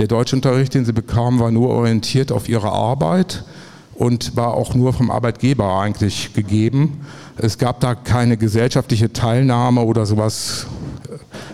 Der 0.00 0.08
Deutschunterricht, 0.08 0.72
den 0.72 0.86
sie 0.86 0.94
bekamen, 0.94 1.40
war 1.40 1.50
nur 1.50 1.68
orientiert 1.68 2.32
auf 2.32 2.48
ihre 2.48 2.72
Arbeit 2.72 3.44
und 3.92 4.34
war 4.34 4.54
auch 4.54 4.74
nur 4.74 4.94
vom 4.94 5.10
Arbeitgeber 5.10 5.78
eigentlich 5.78 6.32
gegeben. 6.32 7.02
Es 7.36 7.58
gab 7.58 7.80
da 7.80 7.94
keine 7.94 8.38
gesellschaftliche 8.38 9.12
Teilnahme 9.12 9.82
oder 9.82 10.06
sowas. 10.06 10.66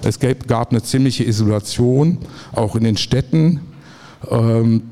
Es 0.05 0.21
gab 0.21 0.71
eine 0.71 0.81
ziemliche 0.81 1.25
Isolation, 1.25 2.19
auch 2.53 2.77
in 2.77 2.85
den 2.85 2.97
Städten. 2.97 3.63
Ähm, 4.31 4.85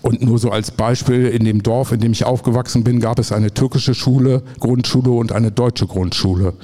und 0.00 0.22
nur 0.22 0.38
so 0.38 0.50
als 0.50 0.70
Beispiel, 0.70 1.26
in 1.26 1.44
dem 1.44 1.62
Dorf, 1.62 1.92
in 1.92 2.00
dem 2.00 2.12
ich 2.12 2.24
aufgewachsen 2.24 2.82
bin, 2.82 2.98
gab 2.98 3.18
es 3.18 3.30
eine 3.30 3.52
türkische 3.52 3.92
Schule, 3.92 4.42
Grundschule 4.58 5.10
und 5.10 5.32
eine 5.32 5.52
deutsche 5.52 5.86
Grundschule. 5.86 6.54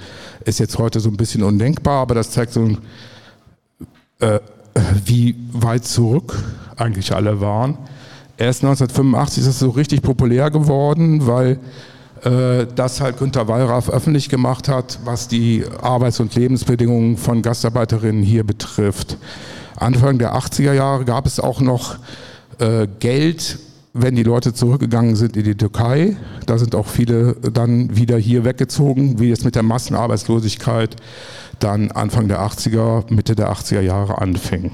Ist 0.47 0.61
jetzt 0.61 0.79
heute 0.79 1.01
so 1.01 1.11
ein 1.11 1.19
bisschen 1.19 1.43
undenkbar, 1.43 2.01
aber 2.01 2.15
das 2.15 2.31
zeigt 2.31 2.55
so 2.55 2.61
ein, 2.61 2.79
äh, 4.21 4.41
wie 5.05 5.37
weit 5.53 5.85
zurück 5.85 6.37
eigentlich 6.77 7.15
alle 7.15 7.41
waren. 7.41 7.79
Erst 8.37 8.65
1985 8.65 9.43
ist 9.43 9.49
es 9.49 9.59
so 9.59 9.71
richtig 9.71 10.03
populär 10.03 10.51
geworden, 10.51 11.27
weil 11.27 11.59
äh, 12.25 12.67
das 12.75 13.01
halt 13.01 13.19
Günter 13.19 13.47
Wallraff 13.49 13.91
öffentlich 13.91 14.29
gemacht 14.29 14.69
hat, 14.69 14.99
was 15.05 15.29
die 15.29 15.65
Arbeits- 15.83 16.21
und 16.21 16.35
Lebensbedingungen 16.35 17.17
von 17.17 17.43
Gastarbeiterinnen 17.43 18.23
hier 18.23 18.45
betrifft. 18.45 19.19
Anfang 19.77 20.19
der 20.19 20.35
80er 20.35 20.73
Jahre 20.73 21.05
gab 21.05 21.27
es 21.27 21.39
auch 21.39 21.61
noch 21.61 21.97
äh, 22.59 22.89
Geld, 22.99 23.59
wenn 23.93 24.17
die 24.17 24.23
Leute 24.25 24.53
zurückgegangen 24.53 25.15
sind 25.15 25.37
in 25.37 25.45
die 25.45 25.57
Türkei. 25.57 26.17
Da 26.47 26.59
sind 26.59 26.75
auch 26.75 26.87
viele 26.87 27.35
dann 27.35 27.97
wieder 27.97 28.19
hier 28.19 28.45
weggezogen, 28.45 29.21
wie 29.21 29.31
es 29.31 29.45
mit 29.45 29.55
der 29.55 29.63
Massenarbeitslosigkeit 29.63 30.97
dann 31.59 31.91
Anfang 31.91 32.29
der 32.29 32.41
80er, 32.41 33.13
Mitte 33.13 33.35
der 33.35 33.53
80er 33.53 33.81
Jahre 33.81 34.21
anfing. 34.21 34.71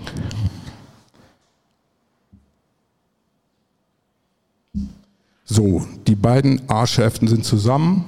So, 5.45 5.85
die 6.07 6.15
beiden 6.15 6.63
A-Schäften 6.69 7.27
sind 7.27 7.45
zusammen 7.45 8.05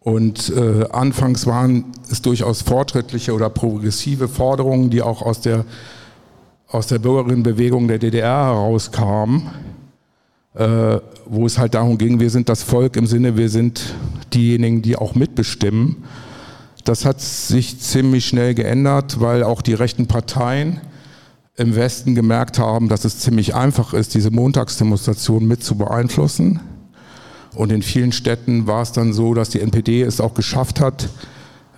und 0.00 0.50
äh, 0.50 0.84
anfangs 0.90 1.46
waren 1.46 1.84
es 2.10 2.20
durchaus 2.22 2.62
fortschrittliche 2.62 3.32
oder 3.32 3.48
progressive 3.48 4.28
Forderungen, 4.28 4.90
die 4.90 5.00
auch 5.00 5.22
aus 5.22 5.40
der, 5.40 5.64
aus 6.68 6.88
der 6.88 6.98
Bürgerinnenbewegung 6.98 7.88
der 7.88 7.98
DDR 7.98 8.46
herauskamen, 8.46 9.48
äh, 10.54 10.98
wo 11.24 11.46
es 11.46 11.56
halt 11.56 11.74
darum 11.74 11.96
ging, 11.98 12.20
wir 12.20 12.30
sind 12.30 12.48
das 12.48 12.64
Volk 12.64 12.96
im 12.96 13.06
Sinne, 13.06 13.36
wir 13.36 13.48
sind 13.48 13.94
diejenigen, 14.34 14.82
die 14.82 14.96
auch 14.96 15.14
mitbestimmen. 15.14 16.04
Das 16.84 17.06
hat 17.06 17.20
sich 17.20 17.80
ziemlich 17.80 18.26
schnell 18.26 18.54
geändert, 18.54 19.20
weil 19.20 19.42
auch 19.42 19.62
die 19.62 19.74
rechten 19.74 20.06
Parteien 20.06 20.80
im 21.56 21.76
Westen 21.76 22.14
gemerkt 22.14 22.58
haben, 22.58 22.88
dass 22.88 23.04
es 23.04 23.20
ziemlich 23.20 23.54
einfach 23.54 23.94
ist, 23.94 24.14
diese 24.14 24.30
Montagsdemonstration 24.30 25.46
mit 25.46 25.64
zu 25.64 25.76
beeinflussen. 25.76 26.60
Und 27.54 27.72
in 27.72 27.82
vielen 27.82 28.12
Städten 28.12 28.66
war 28.66 28.82
es 28.82 28.92
dann 28.92 29.12
so, 29.12 29.32
dass 29.32 29.48
die 29.48 29.60
NPD 29.60 30.02
es 30.02 30.20
auch 30.20 30.34
geschafft 30.34 30.80
hat, 30.80 31.08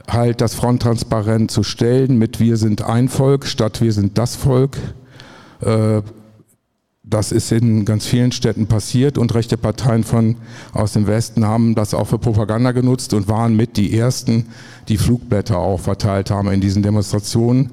halt 0.09 0.41
das 0.41 0.55
Fronttransparent 0.55 1.51
zu 1.51 1.63
stellen 1.63 2.19
mit 2.19 2.41
Wir 2.41 2.57
sind 2.57 2.83
ein 2.83 3.09
Volk 3.09 3.47
statt 3.47 3.81
Wir 3.81 3.93
sind 3.93 4.19
das 4.19 4.35
Volk. 4.35 4.77
Das 7.09 7.31
ist 7.31 7.53
in 7.53 7.85
ganz 7.85 8.05
vielen 8.05 8.33
Städten 8.33 8.67
passiert 8.67 9.17
und 9.17 9.33
rechte 9.33 9.57
Parteien 9.57 10.03
von 10.03 10.35
aus 10.73 10.95
dem 10.95 11.07
Westen 11.07 11.47
haben 11.47 11.77
das 11.77 11.95
auch 11.95 12.09
für 12.09 12.19
Propaganda 12.19 12.73
genutzt 12.73 13.15
und 13.15 13.29
waren 13.29 13.55
mit 13.55 13.77
die 13.77 13.97
ersten, 13.97 14.47
die 14.89 14.97
Flugblätter 14.97 15.57
auch 15.57 15.79
verteilt 15.79 16.33
haben 16.33 16.51
in 16.51 16.61
diesen 16.61 16.83
Demonstrationen. 16.83 17.71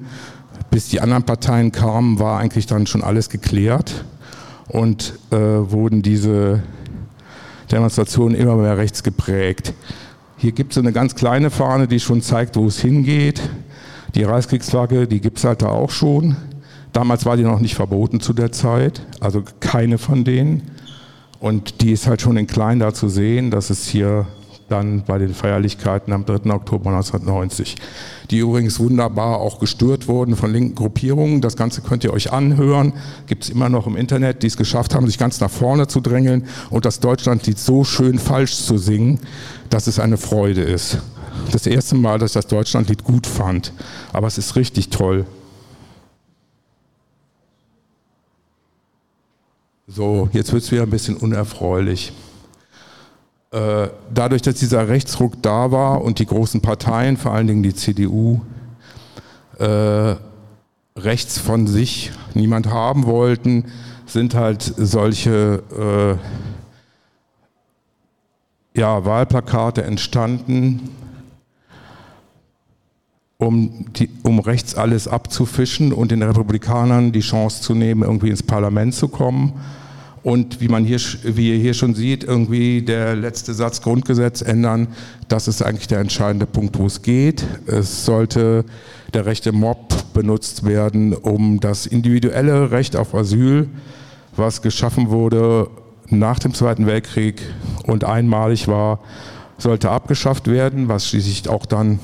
Bis 0.70 0.88
die 0.88 1.00
anderen 1.00 1.24
Parteien 1.24 1.72
kamen, 1.72 2.20
war 2.20 2.38
eigentlich 2.38 2.66
dann 2.66 2.86
schon 2.86 3.02
alles 3.02 3.28
geklärt 3.28 4.04
und 4.68 5.14
äh, 5.32 5.36
wurden 5.36 6.02
diese 6.02 6.62
Demonstrationen 7.72 8.36
immer 8.36 8.54
mehr 8.54 8.78
rechts 8.78 9.02
geprägt. 9.02 9.74
Hier 10.36 10.52
gibt 10.52 10.72
es 10.72 10.78
eine 10.78 10.92
ganz 10.92 11.16
kleine 11.16 11.50
Fahne, 11.50 11.88
die 11.88 11.98
schon 11.98 12.22
zeigt, 12.22 12.54
wo 12.54 12.68
es 12.68 12.80
hingeht. 12.80 13.40
Die 14.14 14.22
Reichskriegsflagge, 14.22 15.08
die 15.08 15.20
gibt 15.20 15.38
es 15.38 15.44
halt 15.44 15.62
da 15.62 15.70
auch 15.70 15.90
schon. 15.90 16.36
Damals 16.94 17.26
war 17.26 17.36
die 17.36 17.42
noch 17.42 17.58
nicht 17.58 17.74
verboten 17.74 18.20
zu 18.20 18.32
der 18.32 18.52
Zeit, 18.52 19.04
also 19.18 19.42
keine 19.58 19.98
von 19.98 20.24
denen. 20.24 20.70
Und 21.40 21.82
die 21.82 21.90
ist 21.90 22.06
halt 22.06 22.22
schon 22.22 22.36
in 22.36 22.46
klein 22.46 22.78
da 22.78 22.94
zu 22.94 23.08
sehen. 23.08 23.50
Das 23.50 23.68
ist 23.68 23.88
hier 23.88 24.26
dann 24.68 25.02
bei 25.04 25.18
den 25.18 25.34
Feierlichkeiten 25.34 26.12
am 26.12 26.24
3. 26.24 26.52
Oktober 26.52 26.90
1990, 26.90 27.74
die 28.30 28.38
übrigens 28.38 28.78
wunderbar 28.78 29.40
auch 29.40 29.58
gestört 29.58 30.06
wurden 30.06 30.36
von 30.36 30.52
linken 30.52 30.76
Gruppierungen. 30.76 31.40
Das 31.40 31.56
Ganze 31.56 31.82
könnt 31.82 32.04
ihr 32.04 32.12
euch 32.12 32.32
anhören, 32.32 32.92
gibt 33.26 33.42
es 33.42 33.50
immer 33.50 33.68
noch 33.68 33.88
im 33.88 33.96
Internet, 33.96 34.44
die 34.44 34.46
es 34.46 34.56
geschafft 34.56 34.94
haben, 34.94 35.06
sich 35.06 35.18
ganz 35.18 35.40
nach 35.40 35.50
vorne 35.50 35.88
zu 35.88 36.00
drängeln 36.00 36.46
und 36.70 36.84
das 36.84 37.00
Deutschlandlied 37.00 37.58
so 37.58 37.82
schön 37.82 38.20
falsch 38.20 38.54
zu 38.54 38.78
singen, 38.78 39.18
dass 39.68 39.88
es 39.88 39.98
eine 39.98 40.16
Freude 40.16 40.62
ist. 40.62 40.98
Das 41.50 41.66
erste 41.66 41.96
Mal, 41.96 42.20
dass 42.20 42.30
ich 42.30 42.34
das 42.34 42.46
Deutschlandlied 42.46 43.02
gut 43.02 43.26
fand, 43.26 43.72
aber 44.12 44.28
es 44.28 44.38
ist 44.38 44.54
richtig 44.54 44.90
toll. 44.90 45.26
So, 49.86 50.30
jetzt 50.32 50.50
wird 50.50 50.62
es 50.62 50.72
wieder 50.72 50.84
ein 50.84 50.90
bisschen 50.90 51.18
unerfreulich. 51.18 52.14
Äh, 53.50 53.88
dadurch, 54.12 54.40
dass 54.40 54.54
dieser 54.54 54.88
Rechtsruck 54.88 55.42
da 55.42 55.70
war 55.72 56.00
und 56.00 56.18
die 56.20 56.26
großen 56.26 56.62
Parteien, 56.62 57.18
vor 57.18 57.32
allen 57.32 57.46
Dingen 57.46 57.62
die 57.62 57.74
CDU, 57.74 58.40
äh, 59.58 60.14
rechts 60.96 61.38
von 61.38 61.66
sich 61.66 62.12
niemand 62.32 62.68
haben 62.68 63.04
wollten, 63.04 63.66
sind 64.06 64.34
halt 64.34 64.62
solche 64.62 65.62
äh, 68.74 68.80
ja, 68.80 69.04
Wahlplakate 69.04 69.82
entstanden, 69.82 70.88
um, 73.44 73.86
die, 73.96 74.08
um 74.22 74.38
rechts 74.38 74.74
alles 74.74 75.06
abzufischen 75.08 75.92
und 75.92 76.10
den 76.10 76.22
Republikanern 76.22 77.12
die 77.12 77.20
Chance 77.20 77.62
zu 77.62 77.74
nehmen, 77.74 78.02
irgendwie 78.02 78.30
ins 78.30 78.42
Parlament 78.42 78.94
zu 78.94 79.08
kommen. 79.08 79.52
Und 80.22 80.62
wie 80.62 80.68
man 80.68 80.86
hier, 80.86 80.98
wie 81.24 81.50
ihr 81.50 81.58
hier 81.58 81.74
schon 81.74 81.94
sieht, 81.94 82.24
irgendwie 82.24 82.80
der 82.80 83.14
letzte 83.14 83.52
Satz 83.52 83.82
Grundgesetz 83.82 84.40
ändern, 84.40 84.88
das 85.28 85.48
ist 85.48 85.62
eigentlich 85.62 85.86
der 85.86 85.98
entscheidende 85.98 86.46
Punkt, 86.46 86.78
wo 86.78 86.86
es 86.86 87.02
geht. 87.02 87.44
Es 87.66 88.06
sollte 88.06 88.64
der 89.12 89.26
rechte 89.26 89.52
Mob 89.52 90.14
benutzt 90.14 90.64
werden, 90.64 91.12
um 91.12 91.60
das 91.60 91.84
individuelle 91.84 92.70
Recht 92.70 92.96
auf 92.96 93.14
Asyl, 93.14 93.68
was 94.34 94.62
geschaffen 94.62 95.10
wurde 95.10 95.68
nach 96.08 96.38
dem 96.38 96.54
Zweiten 96.54 96.86
Weltkrieg 96.86 97.42
und 97.84 98.04
einmalig 98.04 98.66
war, 98.66 99.00
sollte 99.58 99.90
abgeschafft 99.90 100.48
werden, 100.48 100.88
was 100.88 101.08
schließlich 101.08 101.48
auch 101.48 101.66
dann 101.66 101.98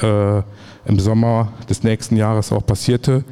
äh, 0.00 0.42
im 0.90 0.98
Sommer 0.98 1.52
des 1.68 1.84
nächsten 1.84 2.16
Jahres 2.16 2.52
auch 2.52 2.66
passierte. 2.66 3.24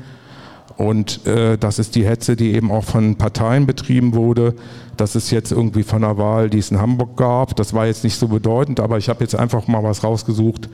Und 0.76 1.26
äh, 1.26 1.58
das 1.58 1.80
ist 1.80 1.96
die 1.96 2.06
Hetze, 2.06 2.36
die 2.36 2.54
eben 2.54 2.70
auch 2.70 2.84
von 2.84 3.16
Parteien 3.16 3.66
betrieben 3.66 4.14
wurde. 4.14 4.54
Das 4.96 5.16
ist 5.16 5.32
jetzt 5.32 5.50
irgendwie 5.50 5.82
von 5.82 6.02
der 6.02 6.16
Wahl, 6.18 6.50
die 6.50 6.58
es 6.58 6.70
in 6.70 6.80
Hamburg 6.80 7.16
gab. 7.16 7.56
Das 7.56 7.74
war 7.74 7.86
jetzt 7.86 8.04
nicht 8.04 8.16
so 8.16 8.28
bedeutend, 8.28 8.78
aber 8.78 8.96
ich 8.96 9.08
habe 9.08 9.24
jetzt 9.24 9.34
einfach 9.34 9.66
mal 9.66 9.82
was 9.82 10.04
rausgesucht, 10.04 10.70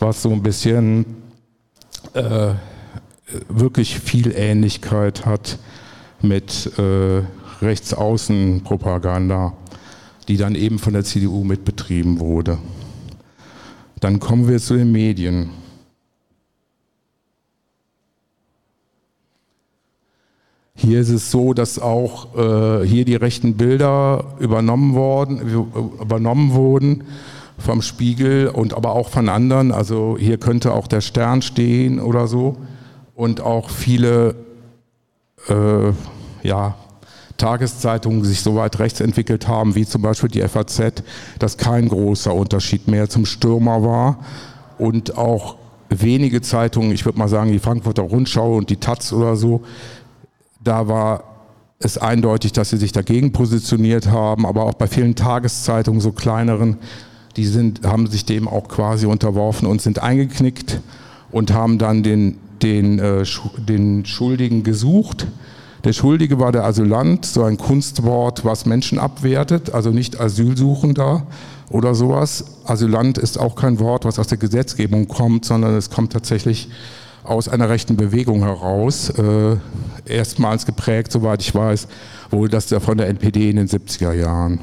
was 0.00 0.22
so 0.22 0.30
ein 0.30 0.42
bisschen 0.42 1.06
äh, 2.14 2.54
wirklich 3.48 4.00
viel 4.00 4.32
Ähnlichkeit 4.36 5.24
hat 5.24 5.60
mit 6.20 6.72
äh, 6.76 7.22
Rechtsaußenpropaganda, 7.62 9.52
die 10.26 10.36
dann 10.36 10.56
eben 10.56 10.80
von 10.80 10.94
der 10.94 11.04
CDU 11.04 11.44
mitbetrieben 11.44 12.18
wurde. 12.18 12.58
Dann 14.00 14.18
kommen 14.18 14.48
wir 14.48 14.58
zu 14.58 14.74
den 14.74 14.90
Medien. 14.90 15.50
Hier 20.76 21.00
ist 21.00 21.10
es 21.10 21.30
so, 21.30 21.54
dass 21.54 21.78
auch 21.78 22.36
äh, 22.36 22.86
hier 22.86 23.04
die 23.04 23.14
rechten 23.14 23.56
Bilder 23.56 24.24
übernommen, 24.40 24.94
worden, 24.94 25.40
übernommen 26.00 26.52
wurden 26.52 27.04
vom 27.58 27.80
Spiegel 27.80 28.48
und 28.48 28.74
aber 28.74 28.92
auch 28.92 29.08
von 29.08 29.28
anderen. 29.28 29.70
Also 29.70 30.16
hier 30.18 30.38
könnte 30.38 30.72
auch 30.72 30.88
der 30.88 31.00
Stern 31.00 31.42
stehen 31.42 32.00
oder 32.00 32.26
so. 32.26 32.56
Und 33.14 33.40
auch 33.40 33.70
viele 33.70 34.34
äh, 35.48 35.92
ja, 36.42 36.74
Tageszeitungen 37.36 38.24
sich 38.24 38.40
so 38.40 38.56
weit 38.56 38.80
rechts 38.80 39.00
entwickelt 39.00 39.46
haben, 39.46 39.76
wie 39.76 39.86
zum 39.86 40.02
Beispiel 40.02 40.30
die 40.30 40.42
FAZ, 40.42 41.04
dass 41.38 41.56
kein 41.56 41.88
großer 41.88 42.34
Unterschied 42.34 42.88
mehr 42.88 43.08
zum 43.08 43.26
Stürmer 43.26 43.84
war. 43.84 44.18
Und 44.78 45.16
auch 45.16 45.56
wenige 45.88 46.42
Zeitungen, 46.42 46.90
ich 46.90 47.04
würde 47.04 47.18
mal 47.18 47.28
sagen 47.28 47.52
die 47.52 47.60
Frankfurter 47.60 48.02
Rundschau 48.02 48.56
und 48.56 48.70
die 48.70 48.78
Taz 48.78 49.12
oder 49.12 49.36
so, 49.36 49.62
da 50.64 50.88
war 50.88 51.24
es 51.78 51.98
eindeutig, 51.98 52.52
dass 52.52 52.70
sie 52.70 52.78
sich 52.78 52.92
dagegen 52.92 53.32
positioniert 53.32 54.08
haben, 54.08 54.46
aber 54.46 54.64
auch 54.64 54.74
bei 54.74 54.86
vielen 54.86 55.14
Tageszeitungen, 55.14 56.00
so 56.00 56.12
kleineren, 56.12 56.78
die 57.36 57.46
sind, 57.46 57.86
haben 57.86 58.06
sich 58.06 58.24
dem 58.24 58.48
auch 58.48 58.68
quasi 58.68 59.06
unterworfen 59.06 59.66
und 59.66 59.82
sind 59.82 60.02
eingeknickt 60.02 60.80
und 61.30 61.52
haben 61.52 61.78
dann 61.78 62.02
den, 62.02 62.38
den, 62.62 62.98
äh, 62.98 63.24
den 63.58 64.06
Schuldigen 64.06 64.62
gesucht. 64.62 65.26
Der 65.82 65.92
Schuldige 65.92 66.38
war 66.38 66.52
der 66.52 66.64
Asylant, 66.64 67.26
so 67.26 67.42
ein 67.42 67.58
Kunstwort, 67.58 68.44
was 68.44 68.64
Menschen 68.64 68.98
abwertet, 68.98 69.74
also 69.74 69.90
nicht 69.90 70.18
Asylsuchender 70.18 71.26
oder 71.68 71.94
sowas. 71.94 72.44
Asylant 72.64 73.18
ist 73.18 73.38
auch 73.38 73.56
kein 73.56 73.78
Wort, 73.80 74.04
was 74.04 74.18
aus 74.18 74.28
der 74.28 74.38
Gesetzgebung 74.38 75.08
kommt, 75.08 75.44
sondern 75.44 75.74
es 75.74 75.90
kommt 75.90 76.12
tatsächlich 76.12 76.68
aus 77.24 77.48
einer 77.48 77.68
rechten 77.68 77.96
Bewegung 77.96 78.42
heraus, 78.42 79.10
äh, 79.10 79.56
erstmals 80.06 80.66
geprägt, 80.66 81.10
soweit 81.10 81.40
ich 81.42 81.54
weiß, 81.54 81.88
wohl 82.30 82.48
das 82.48 82.72
von 82.72 82.98
der 82.98 83.08
NPD 83.08 83.50
in 83.50 83.56
den 83.56 83.68
70er 83.68 84.12
Jahren. 84.12 84.60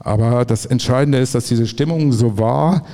Aber 0.00 0.44
das 0.44 0.66
Entscheidende 0.66 1.18
ist, 1.18 1.34
dass 1.34 1.46
diese 1.46 1.66
Stimmung 1.66 2.12
so 2.12 2.36
war, 2.36 2.84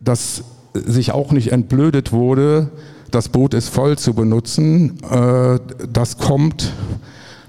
dass 0.00 0.42
sich 0.74 1.12
auch 1.12 1.30
nicht 1.32 1.52
entblödet 1.52 2.12
wurde, 2.12 2.70
das 3.10 3.28
Boot 3.28 3.54
ist 3.54 3.68
voll 3.68 3.96
zu 3.96 4.14
benutzen. 4.14 4.98
Äh, 5.02 5.60
das 5.90 6.18
kommt 6.18 6.72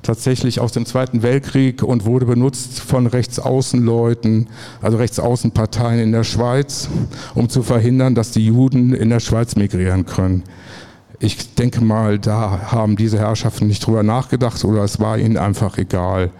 tatsächlich 0.10 0.60
aus 0.60 0.72
dem 0.72 0.88
Zweiten 0.88 1.22
Weltkrieg 1.22 1.84
und 1.84 2.04
wurde 2.04 2.26
benutzt 2.26 2.80
von 2.80 3.06
Rechtsaußenleuten, 3.06 4.48
also 4.82 4.98
Rechtsaußenparteien 4.98 6.00
in 6.00 6.12
der 6.12 6.24
Schweiz, 6.24 6.90
um 7.36 7.48
zu 7.48 7.62
verhindern, 7.62 8.16
dass 8.16 8.32
die 8.32 8.44
Juden 8.44 8.96
in 8.96 9.12
der 9.12 9.20
Schweiz 9.20 9.56
migrieren 9.56 10.08
können. 10.08 10.46
Ich 11.20 11.54
denke 11.54 11.84
mal, 11.84 12.18
da 12.18 12.72
haben 12.72 12.96
diese 12.96 13.20
Herrschaften 13.20 13.68
nicht 13.68 13.86
drüber 13.86 14.02
nachgedacht 14.02 14.66
oder 14.66 14.84
es 14.84 15.00
war 15.00 15.20
ihnen 15.20 15.38
einfach 15.38 15.78
egal. 15.78 16.32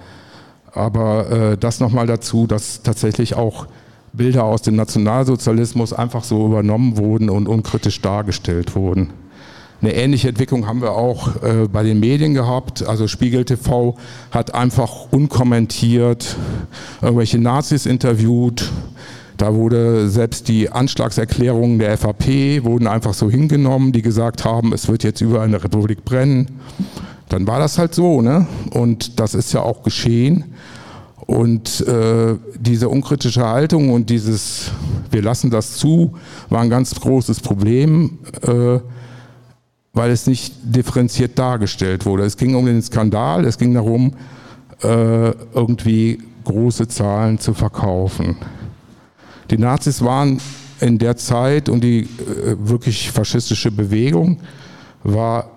Aber 0.74 1.30
äh, 1.30 1.58
das 1.58 1.80
nochmal 1.80 2.08
dazu, 2.08 2.48
dass 2.48 2.82
tatsächlich 2.82 3.36
auch 3.36 3.68
Bilder 4.14 4.46
aus 4.46 4.64
dem 4.64 4.78
Nationalsozialismus 4.78 5.94
einfach 5.94 6.24
so 6.24 6.44
übernommen 6.44 6.98
wurden 6.98 7.30
und 7.30 7.48
unkritisch 7.48 8.02
dargestellt 8.02 8.76
wurden. 8.76 9.12
Eine 9.82 9.96
ähnliche 9.96 10.28
Entwicklung 10.28 10.68
haben 10.68 10.82
wir 10.82 10.92
auch 10.92 11.42
äh, 11.42 11.68
bei 11.72 11.84
den 11.84 12.02
Medien 12.02 12.34
gehabt. 12.34 12.86
Also 12.86 13.08
Spiegel 13.08 13.46
TV 13.46 13.96
hat 14.30 14.54
einfach 14.54 15.08
unkommentiert 15.12 16.36
irgendwelche 17.02 17.40
Nazis 17.40 17.86
interviewt. 17.86 18.70
Da 19.38 19.56
wurde 19.56 20.10
selbst 20.10 20.50
die 20.50 20.70
Anschlagserklärungen 20.70 21.80
der 21.80 21.98
FAP 21.98 22.66
wurden 22.66 22.88
einfach 22.88 23.14
so 23.14 23.32
hingenommen, 23.32 23.94
die 23.94 24.02
gesagt 24.02 24.44
haben, 24.44 24.74
es 24.74 24.90
wird 24.90 25.06
jetzt 25.06 25.22
über 25.22 25.42
eine 25.42 25.64
Republik 25.64 26.04
brennen. 26.04 26.60
Dann 27.30 27.48
war 27.48 27.60
das 27.60 27.78
halt 27.78 27.96
so, 27.96 28.22
ne? 28.22 28.48
Und 28.72 29.18
das 29.22 29.34
ist 29.34 29.54
ja 29.54 29.62
auch 29.62 29.84
geschehen. 29.84 30.56
Und 31.26 31.88
äh, 31.88 32.36
diese 32.60 32.90
unkritische 32.90 33.48
Haltung 33.48 33.92
und 33.94 34.10
dieses, 34.10 34.72
wir 35.10 35.22
lassen 35.22 35.52
das 35.52 35.78
zu, 35.78 36.16
war 36.50 36.60
ein 36.60 36.70
ganz 36.70 36.94
großes 36.96 37.40
Problem. 37.40 38.18
Äh, 38.42 38.80
weil 39.94 40.12
es 40.12 40.28
nicht 40.28 40.54
differenziert 40.64 41.38
dargestellt 41.38 42.06
wurde. 42.06 42.24
Es 42.24 42.38
ging 42.38 42.56
um 42.56 42.66
den 42.66 42.82
Skandal, 42.82 43.46
es 43.46 43.58
ging 43.58 43.74
darum, 43.74 44.14
äh, 44.82 45.32
irgendwie 45.54 46.20
große 46.44 46.88
Zahlen 46.88 47.40
zu 47.40 47.54
verkaufen. 47.54 48.38
Die 49.50 49.58
Nazis 49.58 50.04
waren 50.04 50.40
in 50.80 50.98
der 50.98 51.18
Zeit 51.18 51.70
und 51.70 51.84
die 51.84 52.02
äh, 52.02 52.56
wirklich 52.58 53.12
faschistische 53.12 53.72
Bewegung 53.72 54.40
war 55.04 55.52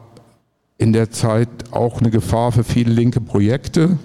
in 0.78 0.92
der 0.92 1.10
Zeit 1.10 1.48
auch 1.70 2.00
eine 2.00 2.10
Gefahr 2.10 2.52
für 2.52 2.64
viele 2.64 2.92
linke 2.92 3.20
Projekte. 3.20 3.98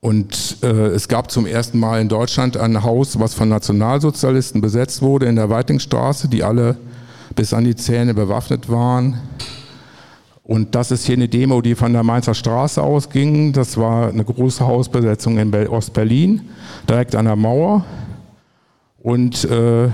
Und 0.00 0.56
äh, 0.62 0.86
es 0.86 1.08
gab 1.08 1.30
zum 1.30 1.44
ersten 1.44 1.78
Mal 1.78 2.00
in 2.00 2.08
Deutschland 2.08 2.56
ein 2.56 2.82
Haus, 2.82 3.18
was 3.18 3.34
von 3.34 3.50
Nationalsozialisten 3.50 4.62
besetzt 4.62 5.02
wurde 5.02 5.26
in 5.26 5.36
der 5.36 5.50
Weitingstraße, 5.50 6.28
die 6.28 6.42
alle 6.42 6.78
bis 7.34 7.52
an 7.52 7.64
die 7.64 7.76
Zähne 7.76 8.14
bewaffnet 8.14 8.70
waren. 8.70 9.20
Und 10.42 10.74
das 10.74 10.90
ist 10.90 11.04
hier 11.04 11.16
eine 11.16 11.28
Demo, 11.28 11.60
die 11.60 11.74
von 11.74 11.92
der 11.92 12.02
Mainzer 12.02 12.34
Straße 12.34 12.82
ausging. 12.82 13.52
Das 13.52 13.76
war 13.76 14.08
eine 14.08 14.24
große 14.24 14.66
Hausbesetzung 14.66 15.36
in 15.36 15.54
Ostberlin, 15.68 16.48
direkt 16.88 17.14
an 17.14 17.26
der 17.26 17.36
Mauer. 17.36 17.84
Und 19.02 19.44
äh, 19.44 19.90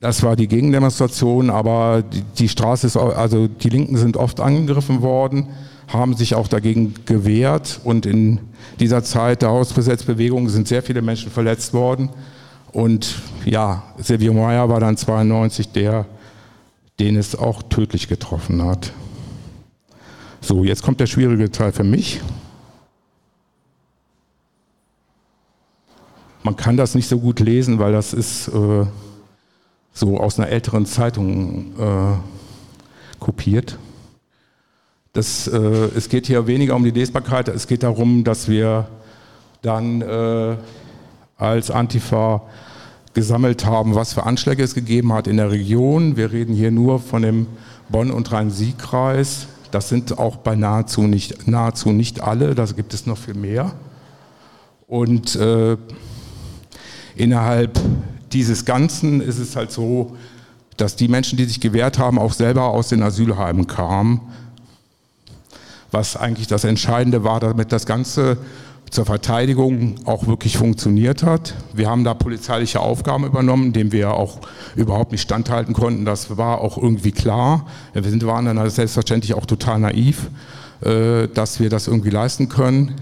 das 0.00 0.22
war 0.22 0.36
die 0.36 0.48
Gegendemonstration, 0.48 1.48
aber 1.48 2.02
die, 2.02 2.22
die 2.38 2.48
Straße 2.50 2.86
ist, 2.86 2.98
also 2.98 3.48
die 3.48 3.70
Linken 3.70 3.96
sind 3.96 4.18
oft 4.18 4.38
angegriffen 4.38 5.00
worden 5.00 5.48
haben 5.88 6.16
sich 6.16 6.34
auch 6.34 6.48
dagegen 6.48 6.94
gewehrt 7.04 7.80
und 7.84 8.06
in 8.06 8.40
dieser 8.80 9.02
Zeit 9.02 9.42
der 9.42 9.50
Hausbesetzbewegung 9.50 10.48
sind 10.48 10.68
sehr 10.68 10.82
viele 10.82 11.02
Menschen 11.02 11.30
verletzt 11.30 11.72
worden. 11.72 12.10
Und 12.72 13.16
ja, 13.44 13.84
Silvio 13.98 14.32
Meyer 14.32 14.68
war 14.68 14.80
dann 14.80 14.96
92 14.96 15.70
der, 15.72 16.06
den 16.98 17.16
es 17.16 17.36
auch 17.36 17.62
tödlich 17.62 18.08
getroffen 18.08 18.62
hat. 18.64 18.92
So, 20.40 20.64
jetzt 20.64 20.82
kommt 20.82 21.00
der 21.00 21.06
schwierige 21.06 21.50
Teil 21.50 21.72
für 21.72 21.84
mich. 21.84 22.20
Man 26.42 26.56
kann 26.56 26.76
das 26.76 26.94
nicht 26.94 27.08
so 27.08 27.18
gut 27.18 27.40
lesen, 27.40 27.78
weil 27.78 27.92
das 27.92 28.12
ist 28.12 28.48
äh, 28.48 28.84
so 29.94 30.18
aus 30.18 30.38
einer 30.38 30.48
älteren 30.48 30.84
Zeitung 30.84 31.72
äh, 31.78 33.18
kopiert. 33.18 33.78
Das, 35.14 35.46
äh, 35.46 35.58
es 35.96 36.08
geht 36.08 36.26
hier 36.26 36.48
weniger 36.48 36.74
um 36.74 36.82
die 36.82 36.90
Lesbarkeit, 36.90 37.46
es 37.46 37.68
geht 37.68 37.84
darum, 37.84 38.24
dass 38.24 38.48
wir 38.48 38.88
dann 39.62 40.02
äh, 40.02 40.56
als 41.36 41.70
Antifa 41.70 42.42
gesammelt 43.14 43.64
haben, 43.64 43.94
was 43.94 44.12
für 44.12 44.24
Anschläge 44.24 44.64
es 44.64 44.74
gegeben 44.74 45.12
hat 45.12 45.28
in 45.28 45.36
der 45.36 45.52
Region. 45.52 46.16
Wir 46.16 46.32
reden 46.32 46.52
hier 46.52 46.72
nur 46.72 46.98
von 46.98 47.22
dem 47.22 47.46
Bonn- 47.88 48.10
und 48.10 48.32
Rhein-Sieg-Kreis. 48.32 49.46
Das 49.70 49.88
sind 49.88 50.18
auch 50.18 50.38
bei 50.38 50.56
nahezu 50.56 51.02
nicht, 51.02 51.46
nahezu 51.46 51.92
nicht 51.92 52.20
alle, 52.20 52.56
da 52.56 52.64
gibt 52.64 52.92
es 52.92 53.06
noch 53.06 53.16
viel 53.16 53.34
mehr. 53.34 53.72
Und 54.88 55.36
äh, 55.36 55.76
innerhalb 57.14 57.78
dieses 58.32 58.64
Ganzen 58.64 59.20
ist 59.20 59.38
es 59.38 59.54
halt 59.54 59.70
so, 59.70 60.16
dass 60.76 60.96
die 60.96 61.06
Menschen, 61.06 61.38
die 61.38 61.44
sich 61.44 61.60
gewehrt 61.60 62.00
haben, 62.00 62.18
auch 62.18 62.32
selber 62.32 62.64
aus 62.64 62.88
den 62.88 63.04
Asylheimen 63.04 63.68
kamen. 63.68 64.20
Was 65.94 66.16
eigentlich 66.16 66.48
das 66.48 66.64
Entscheidende 66.64 67.22
war, 67.22 67.38
damit 67.38 67.70
das 67.70 67.86
Ganze 67.86 68.36
zur 68.90 69.06
Verteidigung 69.06 69.94
auch 70.06 70.26
wirklich 70.26 70.58
funktioniert 70.58 71.22
hat. 71.22 71.54
Wir 71.72 71.88
haben 71.88 72.02
da 72.02 72.14
polizeiliche 72.14 72.80
Aufgaben 72.80 73.24
übernommen, 73.24 73.72
denen 73.72 73.92
wir 73.92 74.14
auch 74.14 74.40
überhaupt 74.74 75.12
nicht 75.12 75.22
standhalten 75.22 75.72
konnten. 75.72 76.04
Das 76.04 76.36
war 76.36 76.60
auch 76.62 76.78
irgendwie 76.78 77.12
klar. 77.12 77.66
Wir 77.92 78.22
waren 78.26 78.44
dann 78.44 78.70
selbstverständlich 78.70 79.34
auch 79.34 79.46
total 79.46 79.78
naiv, 79.78 80.30
äh, 80.80 81.28
dass 81.28 81.60
wir 81.60 81.70
das 81.70 81.86
irgendwie 81.86 82.10
leisten 82.10 82.48
können. 82.48 82.96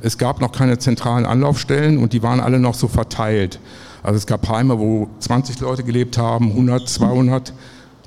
Es 0.00 0.16
gab 0.16 0.40
noch 0.40 0.52
keine 0.52 0.78
zentralen 0.78 1.26
Anlaufstellen 1.26 1.98
und 1.98 2.14
die 2.14 2.22
waren 2.22 2.40
alle 2.40 2.58
noch 2.58 2.72
so 2.72 2.88
verteilt. 2.88 3.60
Also 4.02 4.16
es 4.16 4.26
gab 4.26 4.48
Heime, 4.48 4.78
wo 4.78 5.10
20 5.18 5.60
Leute 5.60 5.82
gelebt 5.82 6.16
haben, 6.16 6.48
100, 6.48 6.88
200. 6.88 7.52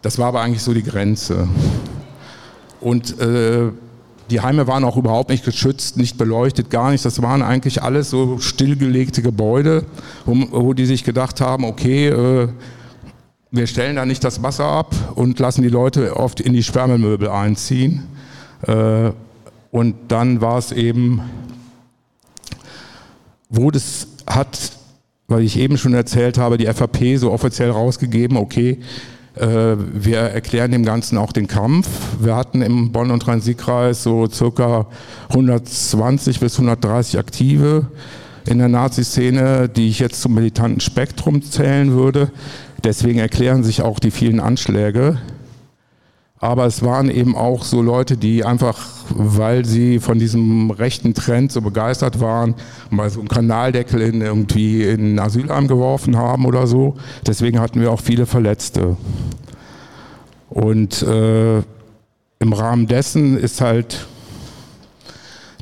Das 0.02 0.18
war 0.18 0.30
aber 0.30 0.42
eigentlich 0.42 0.64
so 0.64 0.74
die 0.74 0.82
Grenze. 0.82 1.48
Und 2.82 3.20
äh, 3.20 3.70
die 4.30 4.42
Heime 4.42 4.68
waren 4.68 4.84
auch 4.84 4.98
überhaupt 4.98 5.30
nicht 5.30 5.46
geschützt, 5.46 5.98
nicht 5.98 6.18
beleuchtet, 6.18 6.70
gar 6.70 6.92
nicht. 6.92 7.06
Das 7.06 7.22
waren 7.22 7.42
eigentlich 7.42 7.84
alles 7.84 8.10
so 8.10 8.40
stillgelegte 8.40 9.22
Gebäude, 9.22 9.86
wo, 10.26 10.36
wo 10.52 10.74
die 10.74 10.86
sich 10.86 11.04
gedacht 11.04 11.42
haben, 11.42 11.64
okay, 11.64 12.08
äh, 12.08 12.50
wir 13.52 13.68
stellen 13.68 13.96
da 13.96 14.06
nicht 14.06 14.24
das 14.24 14.44
Wasser 14.44 14.66
ab 14.66 14.96
und 15.16 15.40
lassen 15.40 15.62
die 15.62 15.70
Leute 15.70 16.18
oft 16.18 16.40
in 16.42 16.54
die 16.54 16.64
Sperrmüllmöbel 16.64 17.30
einziehen. 17.30 18.04
Äh, 18.68 19.12
und 19.72 19.96
dann 20.08 20.42
war 20.42 20.58
es 20.58 20.72
eben, 20.72 21.22
wo 23.50 23.72
das 23.72 24.08
hat 24.28 24.76
weil 25.28 25.44
ich 25.44 25.58
eben 25.58 25.78
schon 25.78 25.94
erzählt 25.94 26.38
habe, 26.38 26.58
die 26.58 26.68
FAP 26.68 27.18
so 27.18 27.32
offiziell 27.32 27.72
rausgegeben, 27.72 28.38
okay, 28.38 28.80
wir 29.38 30.18
erklären 30.20 30.72
dem 30.72 30.86
Ganzen 30.86 31.18
auch 31.18 31.34
den 31.34 31.48
Kampf. 31.48 31.88
Wir 32.20 32.36
hatten 32.36 32.62
im 32.62 32.92
Bonn- 32.92 33.12
und 33.12 33.28
Rhein-Sieg-Kreis 33.28 34.04
so 34.04 34.30
circa 34.30 34.88
120 35.30 36.40
bis 36.40 36.54
130 36.54 37.20
Aktive 37.20 37.88
in 38.46 38.60
der 38.60 38.70
Nazi-Szene, 38.70 39.68
die 39.70 39.90
ich 39.90 40.00
jetzt 40.00 40.22
zum 40.22 40.36
militanten 40.36 40.80
Spektrum 40.80 41.42
zählen 41.42 41.92
würde. 41.92 42.32
Deswegen 42.84 43.20
erklären 43.20 43.64
sich 43.64 43.82
auch 43.82 44.00
die 44.00 44.12
vielen 44.12 44.40
Anschläge. 44.40 45.18
Aber 46.46 46.68
es 46.68 46.84
waren 46.84 47.10
eben 47.10 47.36
auch 47.36 47.64
so 47.64 47.82
Leute, 47.82 48.18
die 48.18 48.46
einfach, 48.46 48.78
weil 49.10 49.66
sie 49.66 49.98
von 49.98 50.20
diesem 50.20 50.70
rechten 50.70 51.16
Trend 51.16 51.52
so 51.52 51.60
begeistert 51.60 52.20
waren, 52.20 52.54
mal 52.92 53.10
so 53.10 53.20
einen 53.20 53.30
Kanaldeckel 53.30 54.00
in 54.00 54.22
irgendwie 54.22 54.84
in 54.84 55.16
ein 55.16 55.20
Asylheim 55.20 55.68
geworfen 55.68 56.18
haben 56.18 56.46
oder 56.46 56.68
so. 56.68 56.98
Deswegen 57.26 57.60
hatten 57.60 57.82
wir 57.82 57.92
auch 57.92 58.00
viele 58.00 58.28
Verletzte. 58.28 58.96
Und 60.52 61.02
äh, 61.02 61.64
im 62.38 62.54
Rahmen 62.54 62.86
dessen 62.86 63.40
ist 63.40 63.62
halt 63.62 64.06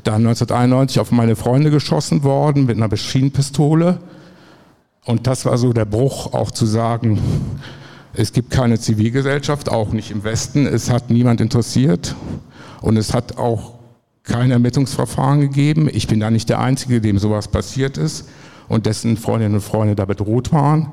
dann 0.02 0.26
1991 0.26 1.00
auf 1.00 1.10
meine 1.12 1.34
Freunde 1.34 1.70
geschossen 1.70 2.24
worden 2.24 2.66
mit 2.66 2.76
einer 2.76 2.88
Maschinenpistole. 2.88 4.00
Und 5.06 5.26
das 5.26 5.46
war 5.46 5.56
so 5.56 5.72
der 5.72 5.86
Bruch, 5.86 6.34
auch 6.34 6.50
zu 6.50 6.66
sagen, 6.66 7.18
es 8.16 8.32
gibt 8.32 8.50
keine 8.50 8.78
Zivilgesellschaft, 8.78 9.68
auch 9.68 9.92
nicht 9.92 10.10
im 10.10 10.22
Westen. 10.24 10.66
Es 10.66 10.90
hat 10.90 11.10
niemand 11.10 11.40
interessiert 11.40 12.14
und 12.80 12.96
es 12.96 13.12
hat 13.12 13.38
auch 13.38 13.74
kein 14.22 14.50
Ermittlungsverfahren 14.50 15.40
gegeben. 15.40 15.88
Ich 15.92 16.06
bin 16.06 16.20
da 16.20 16.30
nicht 16.30 16.48
der 16.48 16.60
Einzige, 16.60 17.00
dem 17.00 17.18
sowas 17.18 17.48
passiert 17.48 17.98
ist 17.98 18.28
und 18.68 18.86
dessen 18.86 19.16
Freundinnen 19.16 19.56
und 19.56 19.60
Freunde 19.60 19.96
da 19.96 20.04
bedroht 20.04 20.52
waren. 20.52 20.92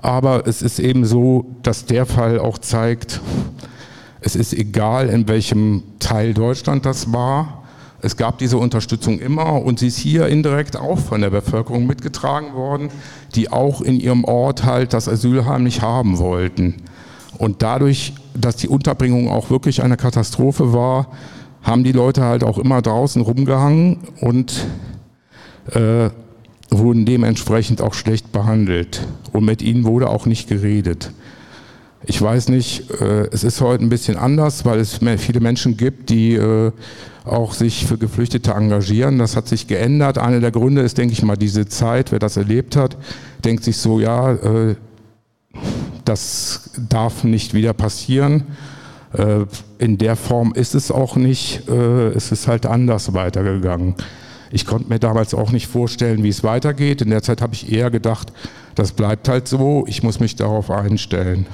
Aber 0.00 0.46
es 0.46 0.62
ist 0.62 0.78
eben 0.78 1.04
so, 1.04 1.56
dass 1.62 1.84
der 1.84 2.06
Fall 2.06 2.38
auch 2.38 2.58
zeigt, 2.58 3.20
es 4.20 4.36
ist 4.36 4.54
egal, 4.54 5.08
in 5.08 5.28
welchem 5.28 5.82
Teil 5.98 6.32
Deutschland 6.32 6.86
das 6.86 7.12
war. 7.12 7.61
Es 8.04 8.16
gab 8.16 8.38
diese 8.38 8.58
Unterstützung 8.58 9.20
immer 9.20 9.62
und 9.62 9.78
sie 9.78 9.86
ist 9.86 9.96
hier 9.96 10.26
indirekt 10.26 10.76
auch 10.76 10.98
von 10.98 11.20
der 11.20 11.30
Bevölkerung 11.30 11.86
mitgetragen 11.86 12.52
worden, 12.52 12.90
die 13.36 13.50
auch 13.50 13.80
in 13.80 14.00
ihrem 14.00 14.24
Ort 14.24 14.64
halt 14.64 14.92
das 14.92 15.08
Asylheim 15.08 15.62
nicht 15.62 15.82
haben 15.82 16.18
wollten. 16.18 16.82
Und 17.38 17.62
dadurch, 17.62 18.14
dass 18.34 18.56
die 18.56 18.68
Unterbringung 18.68 19.30
auch 19.30 19.50
wirklich 19.50 19.84
eine 19.84 19.96
Katastrophe 19.96 20.72
war, 20.72 21.08
haben 21.62 21.84
die 21.84 21.92
Leute 21.92 22.22
halt 22.22 22.42
auch 22.42 22.58
immer 22.58 22.82
draußen 22.82 23.22
rumgehangen 23.22 23.98
und 24.20 24.66
äh, 25.70 26.10
wurden 26.70 27.04
dementsprechend 27.04 27.80
auch 27.80 27.94
schlecht 27.94 28.32
behandelt. 28.32 29.06
Und 29.32 29.44
mit 29.44 29.62
ihnen 29.62 29.84
wurde 29.84 30.10
auch 30.10 30.26
nicht 30.26 30.48
geredet. 30.48 31.12
Ich 32.04 32.20
weiß 32.20 32.48
nicht, 32.48 32.90
äh, 33.00 33.28
es 33.30 33.44
ist 33.44 33.60
heute 33.60 33.84
ein 33.84 33.88
bisschen 33.88 34.16
anders, 34.16 34.64
weil 34.64 34.80
es 34.80 34.98
viele 35.18 35.40
Menschen 35.40 35.76
gibt, 35.76 36.10
die 36.10 36.34
äh, 36.34 36.72
auch 37.24 37.54
sich 37.54 37.86
für 37.86 37.96
Geflüchtete 37.96 38.52
engagieren. 38.52 39.18
Das 39.18 39.36
hat 39.36 39.46
sich 39.46 39.68
geändert. 39.68 40.18
Einer 40.18 40.40
der 40.40 40.50
Gründe 40.50 40.82
ist, 40.82 40.98
denke 40.98 41.12
ich 41.12 41.22
mal, 41.22 41.36
diese 41.36 41.66
Zeit. 41.66 42.10
Wer 42.10 42.18
das 42.18 42.36
erlebt 42.36 42.74
hat, 42.74 42.96
denkt 43.44 43.62
sich 43.62 43.76
so, 43.76 44.00
ja, 44.00 44.32
äh, 44.32 44.74
das 46.04 46.70
darf 46.88 47.22
nicht 47.22 47.54
wieder 47.54 47.74
passieren. 47.74 48.44
In 49.78 49.98
der 49.98 50.16
Form 50.16 50.52
ist 50.54 50.74
es 50.74 50.90
auch 50.90 51.14
nicht. 51.16 51.68
Es 51.68 52.32
ist 52.32 52.48
halt 52.48 52.64
anders 52.64 53.12
weitergegangen. 53.12 53.94
Ich 54.50 54.66
konnte 54.66 54.88
mir 54.88 54.98
damals 54.98 55.34
auch 55.34 55.52
nicht 55.52 55.68
vorstellen, 55.68 56.24
wie 56.24 56.30
es 56.30 56.42
weitergeht. 56.42 57.02
In 57.02 57.10
der 57.10 57.22
Zeit 57.22 57.42
habe 57.42 57.54
ich 57.54 57.70
eher 57.70 57.90
gedacht, 57.90 58.32
das 58.74 58.92
bleibt 58.92 59.28
halt 59.28 59.46
so. 59.46 59.84
Ich 59.86 60.02
muss 60.02 60.18
mich 60.18 60.34
darauf 60.34 60.70
einstellen 60.70 61.46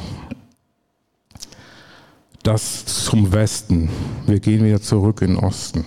das 2.49 2.87
zum 2.87 3.31
Westen. 3.31 3.91
Wir 4.27 4.41
gehen 4.41 4.65
wieder 4.65 4.81
zurück 4.81 5.21
in 5.21 5.35
den 5.35 5.37
Osten. 5.37 5.85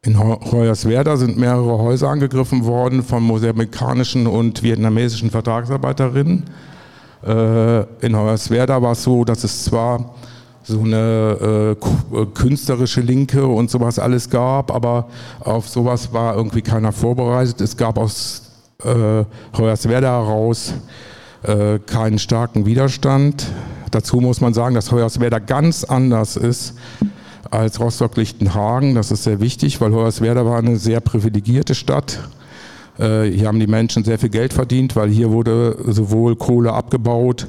In 0.00 0.18
Hoyerswerda 0.18 1.18
sind 1.18 1.36
mehrere 1.36 1.76
Häuser 1.78 2.08
angegriffen 2.08 2.64
worden 2.64 3.02
von 3.02 3.22
mosambikanischen 3.22 4.26
und 4.26 4.62
vietnamesischen 4.62 5.30
Vertragsarbeiterinnen. 5.30 6.44
Äh, 7.22 7.80
in 8.00 8.16
Hoyerswerda 8.16 8.80
war 8.80 8.92
es 8.92 9.02
so, 9.02 9.24
dass 9.24 9.44
es 9.44 9.64
zwar 9.64 10.14
so 10.62 10.80
eine 10.80 11.76
äh, 11.76 12.16
äh, 12.16 12.26
künstlerische 12.32 13.02
Linke 13.02 13.46
und 13.46 13.70
sowas 13.70 13.98
alles 13.98 14.30
gab, 14.30 14.74
aber 14.74 15.08
auf 15.40 15.68
sowas 15.68 16.14
war 16.14 16.34
irgendwie 16.34 16.62
keiner 16.62 16.92
vorbereitet. 16.92 17.60
Es 17.60 17.76
gab 17.76 17.98
aus 17.98 18.40
Hoyerswerda 19.56 20.08
heraus 20.08 20.74
äh, 21.44 21.78
keinen 21.78 22.18
starken 22.18 22.66
Widerstand. 22.66 23.46
Dazu 23.90 24.20
muss 24.20 24.40
man 24.40 24.54
sagen, 24.54 24.74
dass 24.74 24.90
Hoyerswerda 24.90 25.38
ganz 25.38 25.84
anders 25.84 26.36
ist 26.36 26.74
als 27.50 27.78
Rostock-Lichtenhagen. 27.78 28.94
Das 28.94 29.10
ist 29.10 29.24
sehr 29.24 29.40
wichtig, 29.40 29.80
weil 29.80 29.92
Hoyerswerda 29.92 30.44
war 30.44 30.58
eine 30.58 30.76
sehr 30.76 31.00
privilegierte 31.00 31.74
Stadt. 31.74 32.18
Äh, 32.98 33.24
hier 33.24 33.46
haben 33.46 33.60
die 33.60 33.66
Menschen 33.66 34.04
sehr 34.04 34.18
viel 34.18 34.30
Geld 34.30 34.52
verdient, 34.52 34.96
weil 34.96 35.10
hier 35.10 35.30
wurde 35.30 35.76
sowohl 35.86 36.36
Kohle 36.36 36.72
abgebaut 36.72 37.46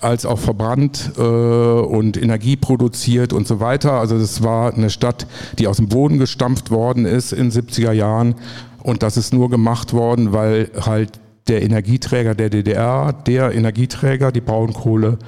als 0.00 0.26
auch 0.26 0.38
verbrannt 0.38 1.12
äh, 1.16 1.22
und 1.22 2.20
Energie 2.20 2.56
produziert 2.56 3.32
und 3.32 3.48
so 3.48 3.58
weiter. 3.58 3.92
Also 3.92 4.18
das 4.18 4.42
war 4.42 4.74
eine 4.74 4.90
Stadt, 4.90 5.26
die 5.58 5.66
aus 5.66 5.78
dem 5.78 5.88
Boden 5.88 6.18
gestampft 6.18 6.70
worden 6.70 7.06
ist 7.06 7.32
in 7.32 7.50
70er 7.50 7.92
Jahren. 7.92 8.34
Und 8.82 9.02
das 9.02 9.16
ist 9.16 9.32
nur 9.32 9.48
gemacht 9.48 9.94
worden, 9.94 10.32
weil 10.32 10.70
halt 10.78 11.18
der 11.48 11.62
Energieträger 11.62 12.34
der 12.34 12.50
DDR, 12.50 13.12
der 13.12 13.52
Energieträger, 13.52 14.32
die 14.32 14.40
Braunkohle, 14.40 15.18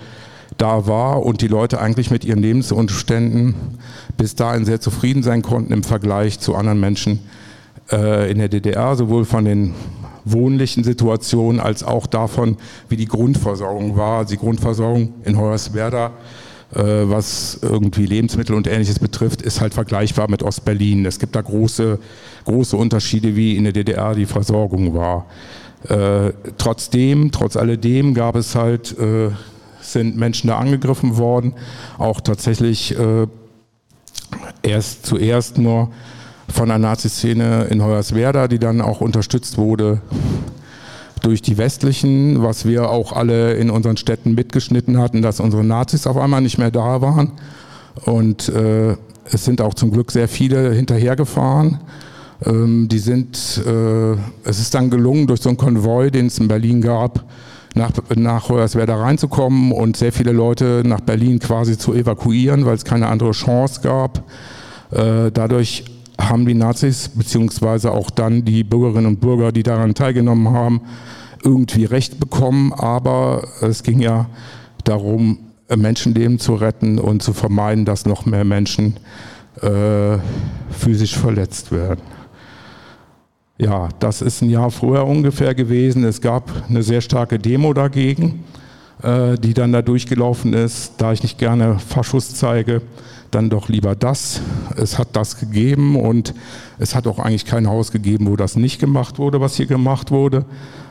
da 0.58 0.86
war 0.86 1.22
und 1.22 1.42
die 1.42 1.48
Leute 1.48 1.80
eigentlich 1.80 2.10
mit 2.10 2.24
ihren 2.24 2.40
Lebensumständen 2.40 3.54
bis 4.16 4.34
dahin 4.34 4.64
sehr 4.64 4.80
zufrieden 4.80 5.22
sein 5.22 5.42
konnten 5.42 5.72
im 5.72 5.82
Vergleich 5.82 6.40
zu 6.40 6.54
anderen 6.54 6.80
Menschen 6.80 7.20
äh, 7.92 8.30
in 8.30 8.38
der 8.38 8.48
DDR, 8.48 8.96
sowohl 8.96 9.24
von 9.24 9.44
den 9.44 9.74
wohnlichen 10.24 10.82
Situationen 10.82 11.60
als 11.60 11.84
auch 11.84 12.06
davon, 12.06 12.56
wie 12.88 12.96
die 12.96 13.06
Grundversorgung 13.06 13.96
war. 13.96 14.24
Die 14.24 14.38
Grundversorgung 14.38 15.12
in 15.24 15.38
Hoyerswerda, 15.38 16.12
äh, 16.74 16.82
was 16.82 17.58
irgendwie 17.62 18.06
Lebensmittel 18.06 18.56
und 18.56 18.66
ähnliches 18.66 18.98
betrifft, 18.98 19.42
ist 19.42 19.60
halt 19.60 19.74
vergleichbar 19.74 20.28
mit 20.28 20.42
Ostberlin. 20.42 21.06
Es 21.06 21.18
gibt 21.18 21.36
da 21.36 21.42
große, 21.42 21.98
große 22.44 22.76
Unterschiede, 22.76 23.36
wie 23.36 23.56
in 23.56 23.64
der 23.64 23.72
DDR 23.72 24.14
die 24.14 24.26
Versorgung 24.26 24.94
war. 24.94 25.26
Äh, 25.88 26.32
trotzdem, 26.58 27.30
trotz 27.30 27.56
alledem 27.56 28.14
gab 28.14 28.36
es 28.36 28.54
halt 28.54 28.98
äh, 28.98 29.30
sind 29.80 30.16
Menschen 30.16 30.48
da 30.48 30.58
angegriffen 30.58 31.16
worden, 31.16 31.54
auch 31.98 32.20
tatsächlich 32.20 32.98
äh, 32.98 33.26
erst 34.62 35.06
zuerst 35.06 35.58
nur 35.58 35.90
von 36.48 36.68
der 36.68 36.78
Nazi-Szene 36.78 37.64
in 37.70 37.82
Hoyerswerda, 37.82 38.48
die 38.48 38.58
dann 38.58 38.80
auch 38.80 39.00
unterstützt 39.00 39.58
wurde 39.58 40.00
durch 41.22 41.42
die 41.42 41.58
westlichen, 41.58 42.42
was 42.42 42.66
wir 42.66 42.90
auch 42.90 43.12
alle 43.12 43.54
in 43.54 43.70
unseren 43.70 43.96
Städten 43.96 44.34
mitgeschnitten 44.34 44.98
hatten, 44.98 45.22
dass 45.22 45.40
unsere 45.40 45.64
Nazis 45.64 46.06
auf 46.06 46.16
einmal 46.16 46.40
nicht 46.40 46.58
mehr 46.58 46.70
da 46.70 47.00
waren. 47.00 47.32
Und 48.04 48.48
äh, 48.48 48.96
es 49.24 49.44
sind 49.44 49.60
auch 49.60 49.74
zum 49.74 49.90
Glück 49.90 50.12
sehr 50.12 50.28
viele 50.28 50.72
hinterhergefahren. 50.72 51.80
Ähm, 52.44 52.88
die 52.88 52.98
sind, 52.98 53.62
äh, 53.66 54.12
es 54.44 54.58
ist 54.58 54.74
dann 54.74 54.90
gelungen, 54.90 55.26
durch 55.26 55.40
so 55.40 55.48
einen 55.48 55.58
Konvoi, 55.58 56.10
den 56.10 56.26
es 56.26 56.38
in 56.38 56.48
Berlin 56.48 56.80
gab, 56.80 57.24
nach, 57.74 57.92
nach 58.14 58.48
Hoyerswerda 58.48 58.96
reinzukommen 58.96 59.72
und 59.72 59.96
sehr 59.96 60.12
viele 60.12 60.32
Leute 60.32 60.82
nach 60.84 61.00
Berlin 61.00 61.38
quasi 61.38 61.78
zu 61.78 61.94
evakuieren, 61.94 62.64
weil 62.66 62.74
es 62.74 62.84
keine 62.84 63.08
andere 63.08 63.32
Chance 63.32 63.80
gab. 63.82 64.24
Äh, 64.90 65.30
dadurch 65.32 65.84
haben 66.18 66.46
die 66.46 66.54
Nazis, 66.54 67.10
beziehungsweise 67.10 67.92
auch 67.92 68.10
dann 68.10 68.44
die 68.44 68.64
Bürgerinnen 68.64 69.06
und 69.06 69.20
Bürger, 69.20 69.52
die 69.52 69.62
daran 69.62 69.94
teilgenommen 69.94 70.50
haben, 70.50 70.80
irgendwie 71.44 71.84
Recht 71.84 72.18
bekommen. 72.18 72.72
Aber 72.72 73.46
es 73.60 73.82
ging 73.82 74.00
ja 74.00 74.26
darum, 74.84 75.38
Menschenleben 75.74 76.38
zu 76.38 76.54
retten 76.54 76.98
und 76.98 77.22
zu 77.22 77.32
vermeiden, 77.32 77.84
dass 77.84 78.06
noch 78.06 78.24
mehr 78.24 78.44
Menschen 78.44 78.96
äh, 79.60 80.18
physisch 80.70 81.16
verletzt 81.16 81.72
werden. 81.72 82.15
Ja, 83.58 83.88
das 84.00 84.20
ist 84.20 84.42
ein 84.42 84.50
Jahr 84.50 84.70
vorher 84.70 85.06
ungefähr 85.06 85.54
gewesen. 85.54 86.04
Es 86.04 86.20
gab 86.20 86.50
eine 86.68 86.82
sehr 86.82 87.00
starke 87.00 87.38
Demo 87.38 87.72
dagegen, 87.72 88.44
äh, 89.02 89.36
die 89.38 89.54
dann 89.54 89.72
da 89.72 89.80
durchgelaufen 89.80 90.52
ist. 90.52 90.94
Da 90.98 91.12
ich 91.12 91.22
nicht 91.22 91.38
gerne 91.38 91.78
Faschus 91.78 92.34
zeige, 92.34 92.82
dann 93.30 93.48
doch 93.48 93.70
lieber 93.70 93.94
das. 93.94 94.42
Es 94.76 94.98
hat 94.98 95.08
das 95.14 95.38
gegeben 95.40 95.96
und 95.96 96.34
es 96.78 96.94
hat 96.94 97.06
auch 97.06 97.18
eigentlich 97.18 97.46
kein 97.46 97.66
Haus 97.66 97.92
gegeben, 97.92 98.26
wo 98.26 98.36
das 98.36 98.56
nicht 98.56 98.78
gemacht 98.78 99.18
wurde, 99.18 99.40
was 99.40 99.56
hier 99.56 99.66
gemacht 99.66 100.10
wurde, 100.10 100.44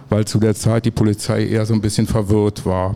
weil 0.10 0.26
zu 0.26 0.40
der 0.40 0.56
Zeit 0.56 0.86
die 0.86 0.92
Polizei 0.92 1.46
eher 1.46 1.68
so 1.68 1.76
ein 1.76 1.82
bisschen 1.82 2.08
verwirrt 2.08 2.66
war. 2.66 2.96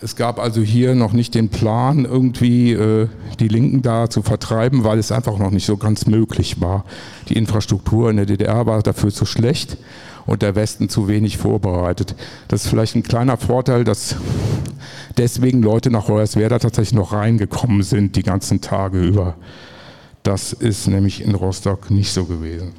Es 0.00 0.14
gab 0.14 0.38
also 0.38 0.60
hier 0.60 0.94
noch 0.94 1.12
nicht 1.12 1.34
den 1.34 1.48
Plan, 1.48 2.04
irgendwie 2.04 2.72
äh, 2.72 3.08
die 3.40 3.48
Linken 3.48 3.82
da 3.82 4.08
zu 4.08 4.22
vertreiben, 4.22 4.84
weil 4.84 4.98
es 4.98 5.10
einfach 5.10 5.38
noch 5.38 5.50
nicht 5.50 5.66
so 5.66 5.76
ganz 5.76 6.06
möglich 6.06 6.60
war. 6.60 6.84
Die 7.28 7.36
Infrastruktur 7.36 8.10
in 8.10 8.16
der 8.16 8.26
DDR 8.26 8.66
war 8.66 8.82
dafür 8.82 9.10
zu 9.10 9.26
schlecht 9.26 9.76
und 10.26 10.42
der 10.42 10.54
Westen 10.54 10.88
zu 10.88 11.08
wenig 11.08 11.38
vorbereitet. 11.38 12.14
Das 12.46 12.64
ist 12.64 12.70
vielleicht 12.70 12.94
ein 12.94 13.02
kleiner 13.02 13.36
Vorteil, 13.36 13.82
dass 13.82 14.14
deswegen 15.16 15.62
Leute 15.62 15.90
nach 15.90 16.06
Hoyerswerda 16.06 16.60
tatsächlich 16.60 16.94
noch 16.94 17.12
reingekommen 17.12 17.82
sind 17.82 18.14
die 18.14 18.22
ganzen 18.22 18.60
Tage 18.60 19.00
über. 19.00 19.34
Das 20.22 20.52
ist 20.52 20.86
nämlich 20.86 21.22
in 21.22 21.34
Rostock 21.34 21.90
nicht 21.90 22.12
so 22.12 22.24
gewesen. 22.24 22.72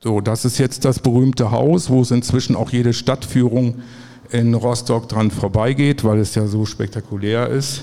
So, 0.00 0.20
das 0.20 0.44
ist 0.44 0.58
jetzt 0.58 0.84
das 0.84 1.00
berühmte 1.00 1.50
Haus, 1.50 1.90
wo 1.90 2.02
es 2.02 2.12
inzwischen 2.12 2.54
auch 2.54 2.70
jede 2.70 2.92
Stadtführung 2.92 3.82
in 4.30 4.54
Rostock 4.54 5.08
dran 5.08 5.32
vorbeigeht, 5.32 6.04
weil 6.04 6.20
es 6.20 6.36
ja 6.36 6.46
so 6.46 6.66
spektakulär 6.66 7.48
ist. 7.48 7.82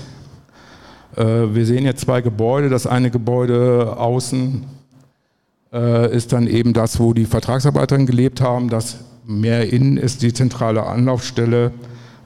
Äh, 1.14 1.24
wir 1.24 1.66
sehen 1.66 1.84
jetzt 1.84 2.00
zwei 2.02 2.22
Gebäude. 2.22 2.70
Das 2.70 2.86
eine 2.86 3.10
Gebäude 3.10 3.98
außen 3.98 4.64
äh, 5.74 6.16
ist 6.16 6.32
dann 6.32 6.46
eben 6.46 6.72
das, 6.72 6.98
wo 6.98 7.12
die 7.12 7.26
Vertragsarbeiterinnen 7.26 8.06
gelebt 8.06 8.40
haben. 8.40 8.70
Das 8.70 8.96
mehr 9.26 9.70
innen 9.70 9.98
ist 9.98 10.22
die 10.22 10.32
zentrale 10.32 10.86
Anlaufstelle 10.86 11.72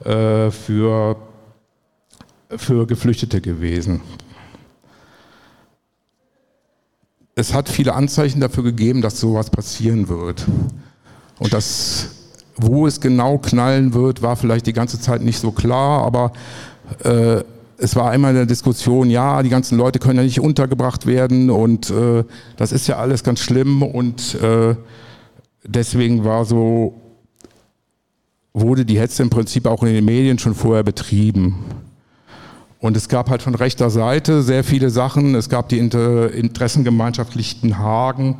äh, 0.05 0.51
für, 0.51 1.17
für 2.55 2.87
Geflüchtete 2.87 3.41
gewesen. 3.41 3.99
Es 7.35 7.53
hat 7.53 7.69
viele 7.69 7.93
Anzeichen 7.93 8.39
dafür 8.41 8.63
gegeben, 8.63 9.01
dass 9.01 9.19
sowas 9.19 9.49
passieren 9.49 10.09
wird. 10.09 10.45
Und 11.39 11.53
das, 11.53 12.09
wo 12.57 12.85
es 12.87 12.99
genau 12.99 13.37
knallen 13.37 13.93
wird, 13.93 14.21
war 14.21 14.35
vielleicht 14.35 14.67
die 14.67 14.73
ganze 14.73 14.99
Zeit 14.99 15.21
nicht 15.21 15.39
so 15.39 15.51
klar, 15.51 16.03
aber 16.03 16.33
äh, 17.03 17.43
es 17.77 17.95
war 17.95 18.11
einmal 18.11 18.35
eine 18.35 18.45
Diskussion, 18.45 19.09
ja, 19.09 19.41
die 19.41 19.49
ganzen 19.49 19.77
Leute 19.77 19.97
können 19.97 20.17
ja 20.17 20.23
nicht 20.23 20.39
untergebracht 20.39 21.07
werden 21.07 21.49
und 21.49 21.89
äh, 21.89 22.23
das 22.57 22.71
ist 22.71 22.87
ja 22.87 22.97
alles 22.97 23.23
ganz 23.23 23.39
schlimm 23.39 23.81
und 23.81 24.35
äh, 24.35 24.75
deswegen 25.63 26.23
war 26.23 26.45
so, 26.45 26.93
wurde 28.53 28.85
die 28.85 28.99
Hetze 28.99 29.23
im 29.23 29.31
Prinzip 29.31 29.65
auch 29.65 29.81
in 29.81 29.93
den 29.93 30.05
Medien 30.05 30.37
schon 30.37 30.53
vorher 30.53 30.83
betrieben. 30.83 31.55
Und 32.81 32.97
es 32.97 33.07
gab 33.07 33.29
halt 33.29 33.43
von 33.43 33.53
rechter 33.53 33.91
Seite 33.91 34.41
sehr 34.41 34.63
viele 34.63 34.89
Sachen. 34.89 35.35
Es 35.35 35.49
gab 35.49 35.69
die 35.69 35.77
Interessengemeinschaft 35.77 37.35
Lichtenhagen, 37.35 38.37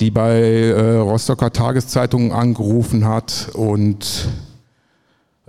die 0.00 0.10
bei 0.10 0.40
äh, 0.40 0.96
Rostocker 0.96 1.52
Tageszeitungen 1.52 2.32
angerufen 2.32 3.06
hat 3.06 3.50
und 3.54 4.28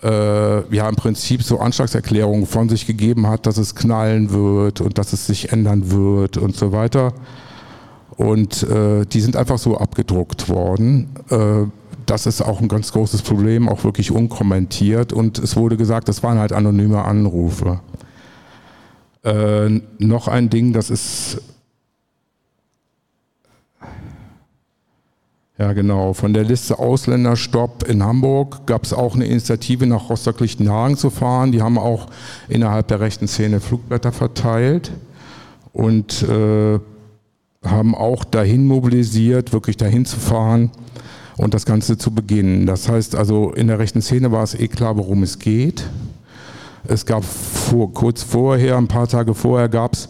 äh, 0.03 0.75
ja 0.75 0.88
im 0.88 0.95
Prinzip 0.95 1.41
so 1.41 1.60
Anschlagserklärungen 1.60 2.45
von 2.45 2.69
sich 2.69 2.86
gegeben 2.86 3.27
hat, 3.27 3.47
dass 3.47 3.57
es 3.57 3.73
knallen 3.73 4.29
wird 4.29 4.81
und 4.81 4.99
dass 4.99 5.13
es 5.13 5.25
sich 5.25 5.51
ändern 5.51 5.89
wird 5.89 6.38
und 6.38 6.55
so 6.55 6.71
weiter. 6.71 7.13
Und 8.17 8.62
äh, 8.63 9.03
die 9.05 9.21
sind 9.21 9.36
einfach 9.36 9.57
so 9.57 9.77
abgedruckt 9.77 10.47
worden. 10.47 11.10
Äh, 11.29 11.63
das 12.05 12.27
ist 12.27 12.41
auch 12.41 12.62
ein 12.62 12.67
ganz 12.67 12.91
großes 12.91 13.23
Problem, 13.23 13.67
auch 13.67 13.84
wirklich 13.84 14.12
unkommentiert. 14.12 15.12
Und 15.12 15.39
es 15.39 15.55
wurde 15.55 15.75
gesagt, 15.75 16.07
das 16.07 16.21
waren 16.21 16.38
halt 16.38 16.53
anonyme 16.53 17.03
Anrufe. 17.03 17.79
Äh, 19.23 19.81
noch 19.99 20.27
ein 20.27 20.49
Ding, 20.49 20.73
das 20.73 20.89
ist 20.89 21.41
Ja, 25.62 25.73
genau. 25.73 26.13
Von 26.13 26.34
der 26.34 26.43
Liste 26.43 26.79
Ausländerstopp 26.79 27.88
in 27.88 28.01
Hamburg 28.01 28.65
gab 28.65 28.84
es 28.84 28.93
auch 28.93 29.13
eine 29.13 29.25
Initiative, 29.25 29.86
nach 29.86 30.10
Rostock-Lichtenhagen 30.10 30.97
zu 30.97 31.12
fahren. 31.12 31.51
Die 31.51 31.62
haben 31.62 31.77
auch 31.77 32.07
innerhalb 32.49 32.88
der 32.88 32.99
rechten 32.99 33.27
Szene 33.27 33.60
Flugblätter 33.60 34.12
verteilt 34.12 34.91
und 35.71 36.23
äh, 36.23 36.79
haben 37.63 37.93
auch 37.93 38.23
dahin 38.23 38.65
mobilisiert, 38.65 39.53
wirklich 39.53 39.77
dahin 39.77 40.05
zu 40.05 40.19
fahren 40.19 40.71
und 41.38 41.53
das 41.53 41.67
Ganze 41.67 41.95
zu 41.95 42.10
beginnen. 42.10 42.65
Das 42.65 42.89
heißt 42.89 43.15
also, 43.15 43.51
in 43.51 43.67
der 43.67 43.77
rechten 43.77 44.01
Szene 44.01 44.31
war 44.31 44.41
es 44.41 44.55
eh 44.55 44.67
klar, 44.67 44.97
worum 44.97 45.21
es 45.21 45.38
geht. 45.38 45.84
Es 46.88 47.06
gab 47.06 47.24
vor, 47.24 47.94
kurz 47.94 48.24
vorher, 48.24 48.78
ein 48.78 48.88
paar 48.88 49.08
Tage 49.08 49.34
vorher, 49.34 49.70
gab 49.70 49.94
es 49.94 50.10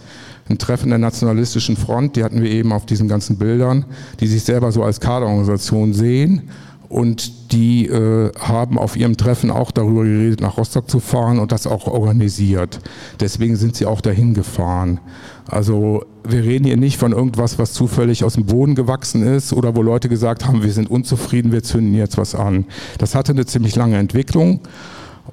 ein 0.49 0.57
Treffen 0.57 0.89
der 0.89 0.97
Nationalistischen 0.97 1.77
Front, 1.77 2.15
die 2.15 2.23
hatten 2.23 2.41
wir 2.41 2.49
eben 2.49 2.71
auf 2.73 2.85
diesen 2.85 3.07
ganzen 3.07 3.37
Bildern, 3.37 3.85
die 4.19 4.27
sich 4.27 4.43
selber 4.43 4.71
so 4.71 4.83
als 4.83 4.99
Kaderorganisation 4.99 5.93
sehen 5.93 6.49
und 6.91 7.53
die 7.53 7.87
äh, 7.87 8.31
haben 8.37 8.77
auf 8.77 8.97
ihrem 8.97 9.15
Treffen 9.15 9.49
auch 9.49 9.71
darüber 9.71 10.03
geredet, 10.03 10.41
nach 10.41 10.57
Rostock 10.57 10.89
zu 10.89 10.99
fahren 10.99 11.39
und 11.39 11.53
das 11.53 11.65
auch 11.65 11.87
organisiert. 11.87 12.79
Deswegen 13.21 13.55
sind 13.55 13.77
sie 13.77 13.85
auch 13.85 14.01
dahin 14.01 14.33
gefahren. 14.33 14.99
Also 15.47 16.03
wir 16.27 16.43
reden 16.43 16.65
hier 16.65 16.75
nicht 16.75 16.97
von 16.97 17.13
irgendwas, 17.13 17.57
was 17.57 17.71
zufällig 17.71 18.25
aus 18.25 18.33
dem 18.33 18.45
Boden 18.45 18.75
gewachsen 18.75 19.23
ist 19.23 19.53
oder 19.53 19.75
wo 19.75 19.81
Leute 19.81 20.09
gesagt 20.09 20.45
haben, 20.45 20.63
wir 20.63 20.73
sind 20.73 20.91
unzufrieden, 20.91 21.53
wir 21.53 21.63
zünden 21.63 21.93
jetzt 21.93 22.17
was 22.17 22.35
an. 22.35 22.65
Das 22.97 23.15
hatte 23.15 23.31
eine 23.31 23.45
ziemlich 23.45 23.75
lange 23.77 23.97
Entwicklung 23.97 24.59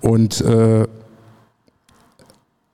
und 0.00 0.40
äh, 0.40 0.86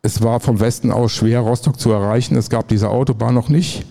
es 0.05 0.23
war 0.23 0.39
vom 0.39 0.61
Westen 0.61 0.93
aus 0.93 1.13
schwer, 1.13 1.41
Rostock 1.41 1.81
zu 1.81 1.91
erreichen. 1.91 2.37
Es 2.37 2.51
gab 2.51 2.69
diese 2.69 2.91
Autobahn 2.91 3.35
noch 3.35 3.49
nicht. 3.49 3.87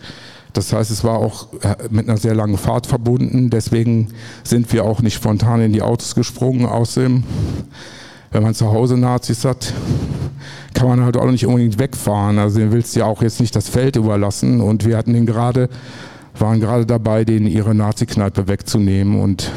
Das 0.53 0.71
heißt, 0.71 0.91
es 0.91 1.03
war 1.03 1.17
auch 1.17 1.47
äh, 1.63 1.75
mit 1.89 2.07
einer 2.07 2.17
sehr 2.17 2.35
langen 2.35 2.57
Fahrt 2.57 2.85
verbunden. 2.85 3.49
Deswegen 3.49 4.09
sind 4.43 4.71
wir 4.71 4.85
auch 4.85 5.01
nicht 5.01 5.15
spontan 5.15 5.61
in 5.61 5.73
die 5.73 5.81
Autos 5.81 6.13
gesprungen. 6.13 6.67
Außerdem, 6.67 7.23
wenn 8.31 8.43
man 8.43 8.53
zu 8.53 8.71
Hause 8.71 8.95
Nazis 8.95 9.43
hat, 9.43 9.73
kann 10.75 10.87
man 10.87 11.03
halt 11.03 11.17
auch 11.17 11.31
nicht 11.31 11.47
unbedingt 11.47 11.79
wegfahren. 11.79 12.37
Also 12.37 12.59
den 12.59 12.71
willst 12.71 12.95
du 12.95 12.99
ja 12.99 13.07
auch 13.07 13.23
jetzt 13.23 13.39
nicht 13.39 13.55
das 13.55 13.67
Feld 13.67 13.95
überlassen. 13.95 14.61
Und 14.61 14.85
wir 14.85 14.97
hatten 14.97 15.15
ihn 15.15 15.25
gerade 15.25 15.67
waren 16.39 16.59
gerade 16.59 16.85
dabei, 16.85 17.25
denen 17.25 17.47
ihre 17.47 17.75
Nazi-Kneipe 17.75 18.47
wegzunehmen 18.47 19.21
und 19.21 19.51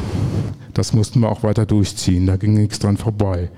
das 0.75 0.93
mussten 0.93 1.21
wir 1.21 1.29
auch 1.29 1.41
weiter 1.41 1.65
durchziehen. 1.65 2.27
Da 2.27 2.37
ging 2.37 2.53
nichts 2.53 2.77
dran 2.77 2.97
vorbei. 2.97 3.49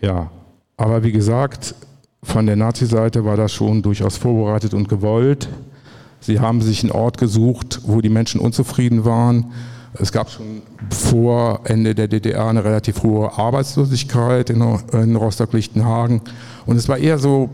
Ja, 0.00 0.30
aber 0.78 1.02
wie 1.02 1.12
gesagt, 1.12 1.74
von 2.26 2.44
der 2.44 2.56
Nazi-Seite 2.56 3.24
war 3.24 3.36
das 3.36 3.52
schon 3.52 3.82
durchaus 3.82 4.16
vorbereitet 4.16 4.74
und 4.74 4.88
gewollt. 4.88 5.48
Sie 6.20 6.40
haben 6.40 6.60
sich 6.60 6.82
einen 6.82 6.92
Ort 6.92 7.18
gesucht, 7.18 7.80
wo 7.84 8.00
die 8.00 8.08
Menschen 8.08 8.40
unzufrieden 8.40 9.04
waren. 9.04 9.52
Es 9.94 10.12
gab 10.12 10.28
schon 10.28 10.60
vor 10.90 11.60
Ende 11.64 11.94
der 11.94 12.08
DDR 12.08 12.48
eine 12.48 12.64
relativ 12.64 13.02
hohe 13.04 13.32
Arbeitslosigkeit 13.38 14.50
in, 14.50 14.60
in 14.92 15.16
Rostock-Lichtenhagen. 15.16 16.20
Und 16.66 16.76
es 16.76 16.88
war 16.88 16.98
eher 16.98 17.18
so, 17.18 17.48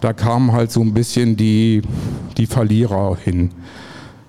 da 0.00 0.12
kamen 0.12 0.52
halt 0.52 0.72
so 0.72 0.80
ein 0.80 0.92
bisschen 0.92 1.36
die, 1.36 1.82
die 2.36 2.46
Verlierer 2.46 3.16
hin. 3.16 3.52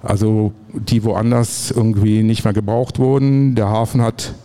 Also 0.04 0.54
die 0.72 1.04
woanders 1.04 1.72
irgendwie 1.72 2.22
nicht 2.22 2.44
mehr 2.44 2.54
gebraucht 2.54 3.00
wurden. 3.00 3.56
Der 3.56 3.70
Hafen 3.70 4.02
hat 4.02 4.36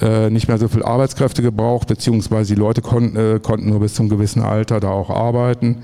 äh, 0.00 0.30
nicht 0.30 0.48
mehr 0.48 0.58
so 0.58 0.68
viel 0.68 0.82
Arbeitskräfte 0.82 1.42
gebraucht, 1.42 1.88
beziehungsweise 1.88 2.54
die 2.54 2.60
Leute 2.60 2.82
kon 2.82 3.16
äh, 3.16 3.40
konnten 3.40 3.70
nur 3.70 3.80
bis 3.80 3.94
zum 3.94 4.08
gewissen 4.08 4.42
Alter 4.42 4.80
da 4.80 4.90
auch 4.90 5.10
arbeiten. 5.10 5.82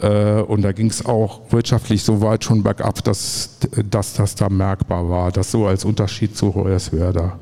Äh, 0.00 0.40
und 0.42 0.62
da 0.62 0.72
ging 0.72 0.88
es 0.88 1.06
auch 1.06 1.40
wirtschaftlich 1.50 2.02
so 2.02 2.20
weit 2.20 2.44
schon 2.44 2.62
bergab, 2.62 3.02
dass, 3.04 3.58
dass 3.90 4.14
das 4.14 4.34
da 4.34 4.48
merkbar 4.48 5.08
war. 5.08 5.32
Das 5.32 5.50
so 5.50 5.66
als 5.66 5.84
Unterschied 5.84 6.36
zu 6.36 6.54
Hoyerswerda. 6.54 7.38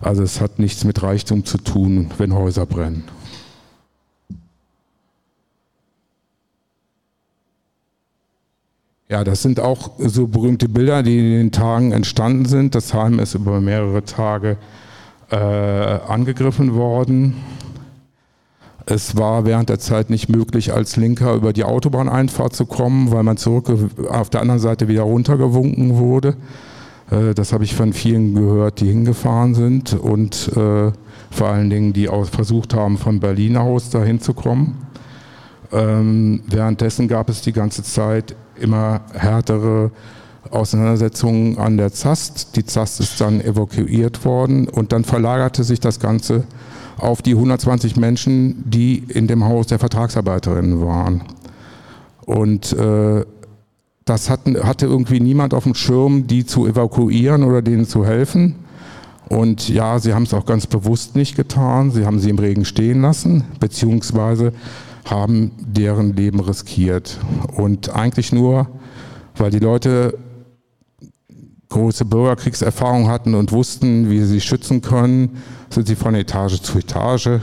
Also 0.00 0.22
es 0.22 0.40
hat 0.40 0.58
nichts 0.58 0.84
mit 0.84 1.02
Reichtum 1.02 1.44
zu 1.44 1.58
tun, 1.58 2.10
wenn 2.18 2.34
Häuser 2.34 2.66
brennen. 2.66 3.04
Ja, 9.08 9.22
das 9.22 9.42
sind 9.42 9.60
auch 9.60 9.92
so 9.98 10.26
berühmte 10.26 10.68
Bilder, 10.68 11.02
die 11.02 11.18
in 11.18 11.38
den 11.38 11.52
Tagen 11.52 11.92
entstanden 11.92 12.46
sind. 12.46 12.74
Das 12.74 12.94
Heim 12.94 13.18
ist 13.18 13.34
über 13.34 13.60
mehrere 13.60 14.04
Tage 14.04 14.56
äh, 15.34 15.36
angegriffen 16.08 16.74
worden. 16.74 17.34
Es 18.86 19.16
war 19.16 19.44
während 19.44 19.68
der 19.68 19.78
Zeit 19.78 20.10
nicht 20.10 20.28
möglich, 20.28 20.72
als 20.72 20.96
Linker 20.96 21.34
über 21.34 21.52
die 21.52 21.64
Autobahneinfahrt 21.64 22.54
zu 22.54 22.66
kommen, 22.66 23.10
weil 23.10 23.22
man 23.22 23.36
zurück 23.36 23.66
auf 24.10 24.30
der 24.30 24.42
anderen 24.42 24.60
Seite 24.60 24.88
wieder 24.88 25.02
runtergewunken 25.02 25.96
wurde. 25.96 26.36
Äh, 27.10 27.34
das 27.34 27.52
habe 27.52 27.64
ich 27.64 27.74
von 27.74 27.92
vielen 27.92 28.34
gehört, 28.34 28.80
die 28.80 28.86
hingefahren 28.86 29.54
sind 29.54 29.94
und 29.94 30.50
äh, 30.56 30.92
vor 31.30 31.48
allen 31.48 31.70
Dingen, 31.70 31.92
die 31.92 32.08
auch 32.08 32.26
versucht 32.26 32.74
haben, 32.74 32.96
von 32.96 33.18
Berlin 33.18 33.56
aus 33.56 33.90
dahin 33.90 34.20
zu 34.20 34.34
kommen. 34.34 34.86
Ähm, 35.72 36.42
währenddessen 36.46 37.08
gab 37.08 37.28
es 37.28 37.40
die 37.40 37.52
ganze 37.52 37.82
Zeit 37.82 38.36
immer 38.60 39.00
härtere 39.12 39.90
Auseinandersetzungen 40.54 41.58
an 41.58 41.76
der 41.76 41.92
ZAST. 41.92 42.56
Die 42.56 42.64
ZAST 42.64 43.00
ist 43.00 43.20
dann 43.20 43.40
evakuiert 43.40 44.24
worden 44.24 44.68
und 44.68 44.92
dann 44.92 45.04
verlagerte 45.04 45.64
sich 45.64 45.80
das 45.80 46.00
Ganze 46.00 46.44
auf 46.96 47.22
die 47.22 47.32
120 47.32 47.96
Menschen, 47.96 48.70
die 48.70 48.98
in 49.08 49.26
dem 49.26 49.44
Haus 49.44 49.66
der 49.66 49.78
Vertragsarbeiterinnen 49.78 50.80
waren. 50.80 51.22
Und 52.24 52.72
äh, 52.72 53.24
das 54.04 54.30
hatten, 54.30 54.62
hatte 54.62 54.86
irgendwie 54.86 55.20
niemand 55.20 55.54
auf 55.54 55.64
dem 55.64 55.74
Schirm, 55.74 56.26
die 56.26 56.44
zu 56.44 56.66
evakuieren 56.66 57.42
oder 57.42 57.62
denen 57.62 57.86
zu 57.86 58.04
helfen. 58.04 58.56
Und 59.28 59.68
ja, 59.68 59.98
sie 59.98 60.12
haben 60.12 60.24
es 60.24 60.34
auch 60.34 60.44
ganz 60.44 60.66
bewusst 60.66 61.16
nicht 61.16 61.36
getan. 61.36 61.90
Sie 61.90 62.04
haben 62.04 62.20
sie 62.20 62.30
im 62.30 62.38
Regen 62.38 62.64
stehen 62.64 63.00
lassen, 63.00 63.44
beziehungsweise 63.58 64.52
haben 65.06 65.52
deren 65.58 66.14
Leben 66.14 66.40
riskiert. 66.40 67.18
Und 67.56 67.94
eigentlich 67.94 68.32
nur, 68.32 68.68
weil 69.36 69.50
die 69.50 69.58
Leute 69.58 70.18
große 71.74 72.04
Bürgerkriegserfahrung 72.04 73.08
hatten 73.08 73.34
und 73.34 73.50
wussten, 73.50 74.08
wie 74.08 74.20
sie 74.20 74.26
sich 74.26 74.44
schützen 74.44 74.80
können, 74.80 75.42
sind 75.70 75.88
sie 75.88 75.96
von 75.96 76.14
Etage 76.14 76.60
zu 76.62 76.78
Etage 76.78 77.40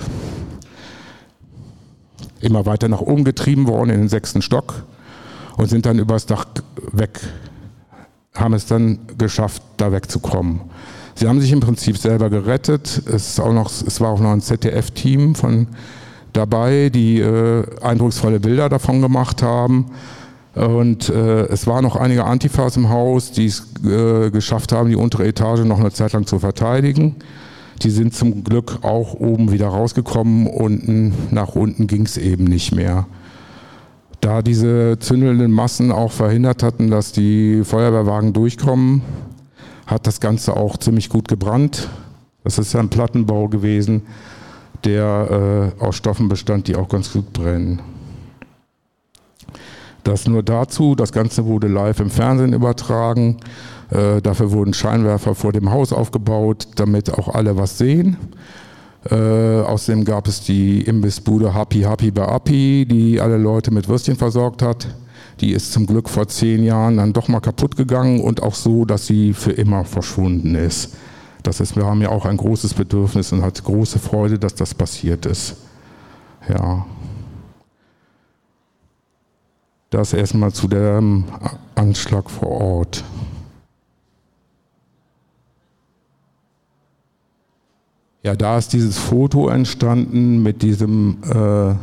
immer 2.40 2.66
weiter 2.66 2.88
nach 2.88 3.02
oben 3.02 3.26
getrieben 3.26 3.68
worden 3.68 3.90
in 3.90 4.00
den 4.00 4.10
sechsten 4.10 4.42
Stock 4.42 4.86
und 5.58 5.70
sind 5.70 5.86
dann 5.86 6.00
übers 6.00 6.26
Dach 6.28 6.46
weg, 6.94 7.20
haben 8.34 8.54
es 8.54 8.66
dann 8.66 9.00
geschafft, 9.18 9.62
da 9.76 9.92
wegzukommen. 9.92 10.62
Sie 11.14 11.28
haben 11.28 11.42
sich 11.42 11.52
im 11.52 11.60
Prinzip 11.60 11.98
selber 11.98 12.30
gerettet. 12.30 13.04
Es, 13.06 13.38
auch 13.38 13.54
noch, 13.54 13.70
es 13.70 14.00
war 14.00 14.10
auch 14.10 14.22
noch 14.22 14.32
ein 14.32 14.42
ZDF-Team 14.42 15.36
von 15.36 15.68
dabei, 16.32 16.90
die 16.90 17.20
äh, 17.20 17.66
eindrucksvolle 17.82 18.40
Bilder 18.40 18.70
davon 18.70 19.02
gemacht 19.02 19.44
haben. 19.44 19.92
Und 20.56 21.10
äh, 21.10 21.46
es 21.48 21.66
waren 21.66 21.84
noch 21.84 21.96
einige 21.96 22.26
Antifas 22.26 22.76
im 22.76 22.90
Haus, 22.90 23.32
die 23.32 23.46
es 23.46 23.66
äh, 23.86 24.30
geschafft 24.32 24.72
haben, 24.72 24.90
die 24.90 24.96
untere 24.96 25.26
Etage 25.26 25.62
noch 25.62 25.80
eine 25.80 25.92
Zeit 25.92 26.14
lang 26.14 26.26
zu 26.26 26.40
verteidigen. 26.40 27.16
Die 27.82 27.90
sind 27.90 28.14
zum 28.14 28.44
Glück 28.44 28.80
auch 28.82 29.14
oben 29.14 29.52
wieder 29.52 29.68
rausgekommen. 29.68 30.48
Unten, 30.48 31.14
nach 31.32 31.56
unten 31.56 31.88
ging 31.88 32.06
es 32.06 32.18
eben 32.18 32.44
nicht 32.44 32.76
mehr. 32.76 33.08
Da 34.20 34.42
diese 34.42 35.00
zündelnden 35.00 35.52
Massen 35.52 35.92
auch 35.92 36.12
verhindert 36.12 36.64
hatten, 36.64 36.92
dass 36.92 37.12
die 37.12 37.64
Feuerwehrwagen 37.64 38.34
durchkommen, 38.34 39.02
hat 39.88 40.06
das 40.06 40.20
Ganze 40.20 40.56
auch 40.58 40.78
ziemlich 40.78 41.10
gut 41.10 41.28
gebrannt. 41.28 41.90
Das 42.44 42.60
ist 42.60 42.76
ein 42.76 42.90
Plattenbau 42.90 43.48
gewesen 43.48 44.04
der 44.84 45.74
äh, 45.80 45.84
aus 45.84 45.96
Stoffen 45.96 46.28
bestand, 46.28 46.68
die 46.68 46.76
auch 46.76 46.90
ganz 46.90 47.12
gut 47.12 47.32
brennen. 47.34 47.80
Das 50.04 50.28
nur 50.28 50.44
dazu, 50.44 50.96
das 50.96 51.12
Ganze 51.12 51.46
wurde 51.46 51.68
live 51.68 52.00
im 52.00 52.10
Fernsehen 52.10 52.54
übertragen. 52.54 53.38
Äh, 53.92 54.22
dafür 54.22 54.52
wurden 54.52 54.74
Scheinwerfer 54.74 55.36
vor 55.36 55.52
dem 55.52 55.72
Haus 55.72 55.94
aufgebaut, 55.94 56.68
damit 56.76 57.14
auch 57.14 57.28
alle 57.28 57.58
was 57.58 57.78
sehen. 57.78 58.18
Äh, 59.10 59.16
außerdem 59.16 60.06
gab 60.06 60.28
es 60.28 60.42
die 60.42 60.82
Imbissbude 60.82 61.54
Happy 61.54 61.82
Happy 61.82 62.12
bei 62.12 62.28
Appi, 62.28 62.86
die 62.90 63.20
alle 63.20 63.38
Leute 63.38 63.72
mit 63.72 63.88
Würstchen 63.88 64.16
versorgt 64.16 64.62
hat. 64.62 64.88
Die 65.40 65.52
ist 65.52 65.74
zum 65.74 65.88
Glück 65.88 66.08
vor 66.08 66.28
zehn 66.28 66.64
Jahren 66.64 66.98
dann 66.98 67.14
doch 67.14 67.28
mal 67.28 67.40
kaputt 67.40 67.76
gegangen 67.76 68.22
und 68.22 68.44
auch 68.44 68.54
so, 68.54 68.86
dass 68.86 69.08
sie 69.08 69.34
für 69.34 69.52
immer 69.52 69.86
verschwunden 69.86 70.54
ist. 70.56 70.94
Das 71.42 71.60
ist, 71.60 71.76
wir 71.76 71.86
haben 71.86 72.02
ja 72.02 72.10
auch 72.10 72.26
ein 72.26 72.38
großes 72.38 72.76
Bedürfnis 72.76 73.32
und 73.32 73.42
hat 73.42 73.64
große 73.64 73.98
Freude, 73.98 74.38
dass 74.38 74.54
das 74.54 74.76
passiert 74.76 75.26
ist. 75.26 75.56
Ja. 76.48 76.86
Das 79.92 80.14
erstmal 80.14 80.54
zu 80.54 80.70
dem 80.70 81.26
Anschlag 81.76 82.30
vor 82.30 82.50
Ort. 82.50 83.04
Ja, 88.24 88.38
da 88.38 88.58
ist 88.58 88.72
dieses 88.72 88.98
Foto 88.98 89.50
entstanden 89.50 90.42
mit 90.42 90.62
diesem 90.62 91.18
äh, 91.24 91.76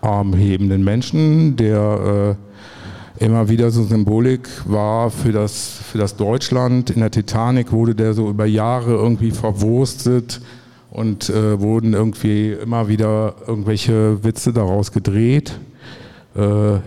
rechtsarmhebenden 0.00 0.84
Menschen, 0.84 1.56
der 1.56 2.36
äh, 3.18 3.24
immer 3.24 3.48
wieder 3.48 3.72
so 3.72 3.82
Symbolik 3.82 4.48
war 4.64 5.10
für 5.10 5.32
das, 5.32 5.80
für 5.90 5.98
das 5.98 6.14
Deutschland. 6.14 6.90
In 6.90 7.00
der 7.00 7.10
Titanic 7.10 7.72
wurde 7.72 7.96
der 7.96 8.14
so 8.14 8.30
über 8.30 8.46
Jahre 8.46 8.92
irgendwie 8.92 9.32
verwurstet 9.32 10.40
und 10.90 11.28
äh, 11.30 11.60
wurden 11.60 11.92
irgendwie 11.92 12.52
immer 12.52 12.88
wieder 12.88 13.34
irgendwelche 13.46 14.22
Witze 14.24 14.52
daraus 14.52 14.92
gedreht. 14.92 15.58
Äh, 16.34 16.40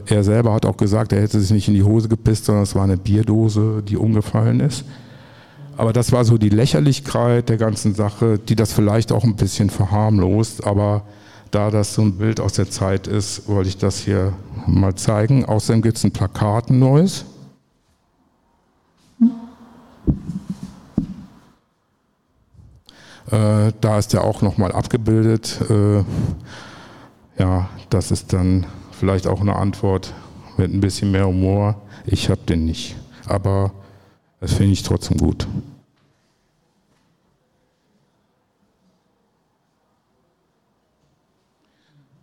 er 0.06 0.24
selber 0.24 0.54
hat 0.54 0.66
auch 0.66 0.78
gesagt, 0.78 1.14
er 1.14 1.22
hätte 1.22 1.40
sich 1.40 1.52
nicht 1.52 1.68
in 1.68 1.74
die 1.74 1.84
Hose 1.84 2.10
gepisst, 2.10 2.46
sondern 2.46 2.64
es 2.64 2.76
war 2.76 2.84
eine 2.84 2.98
Bierdose, 2.98 3.84
die 3.88 3.98
umgefallen 3.98 4.60
ist. 4.60 4.86
Aber 5.78 5.94
das 5.94 6.12
war 6.12 6.26
so 6.26 6.38
die 6.38 6.50
Lächerlichkeit 6.50 7.50
der 7.50 7.58
ganzen 7.58 7.96
Sache, 7.96 8.38
die 8.38 8.56
das 8.56 8.74
vielleicht 8.74 9.12
auch 9.12 9.24
ein 9.24 9.36
bisschen 9.36 9.70
verharmlost, 9.70 10.66
aber 10.66 11.04
da 11.50 11.70
das 11.70 11.94
so 11.94 12.02
ein 12.02 12.18
Bild 12.18 12.40
aus 12.40 12.54
der 12.54 12.70
Zeit 12.70 13.08
ist, 13.08 13.48
wollte 13.48 13.70
ich 13.70 13.78
das 13.78 14.00
hier 14.00 14.34
mal 14.68 14.96
zeigen. 14.96 15.46
Außerdem 15.46 15.82
gibt 15.82 15.98
es 15.98 16.04
ein 16.04 16.12
Plakat, 16.12 16.70
ein 16.70 16.80
neues. 16.80 17.26
Äh, 23.32 23.72
da 23.80 23.98
ist 23.98 24.14
er 24.14 24.26
auch 24.26 24.42
nochmal 24.42 24.72
abgebildet. 24.74 25.60
Äh, 25.70 26.04
ja, 27.38 27.70
das 27.90 28.12
ist 28.12 28.34
dann 28.34 28.66
vielleicht 28.92 29.26
auch 29.26 29.42
eine 29.42 29.56
Antwort 29.56 30.14
mit 30.58 30.74
ein 30.74 30.82
bisschen 30.82 31.12
mehr 31.12 31.28
Humor. 31.28 31.82
Ich 32.06 32.30
habe 32.30 32.42
den 32.42 32.66
nicht, 32.66 32.98
aber 33.26 33.72
das 34.42 34.54
finde 34.54 34.74
ich 34.74 34.84
trotzdem 34.84 35.18
gut. 35.18 35.48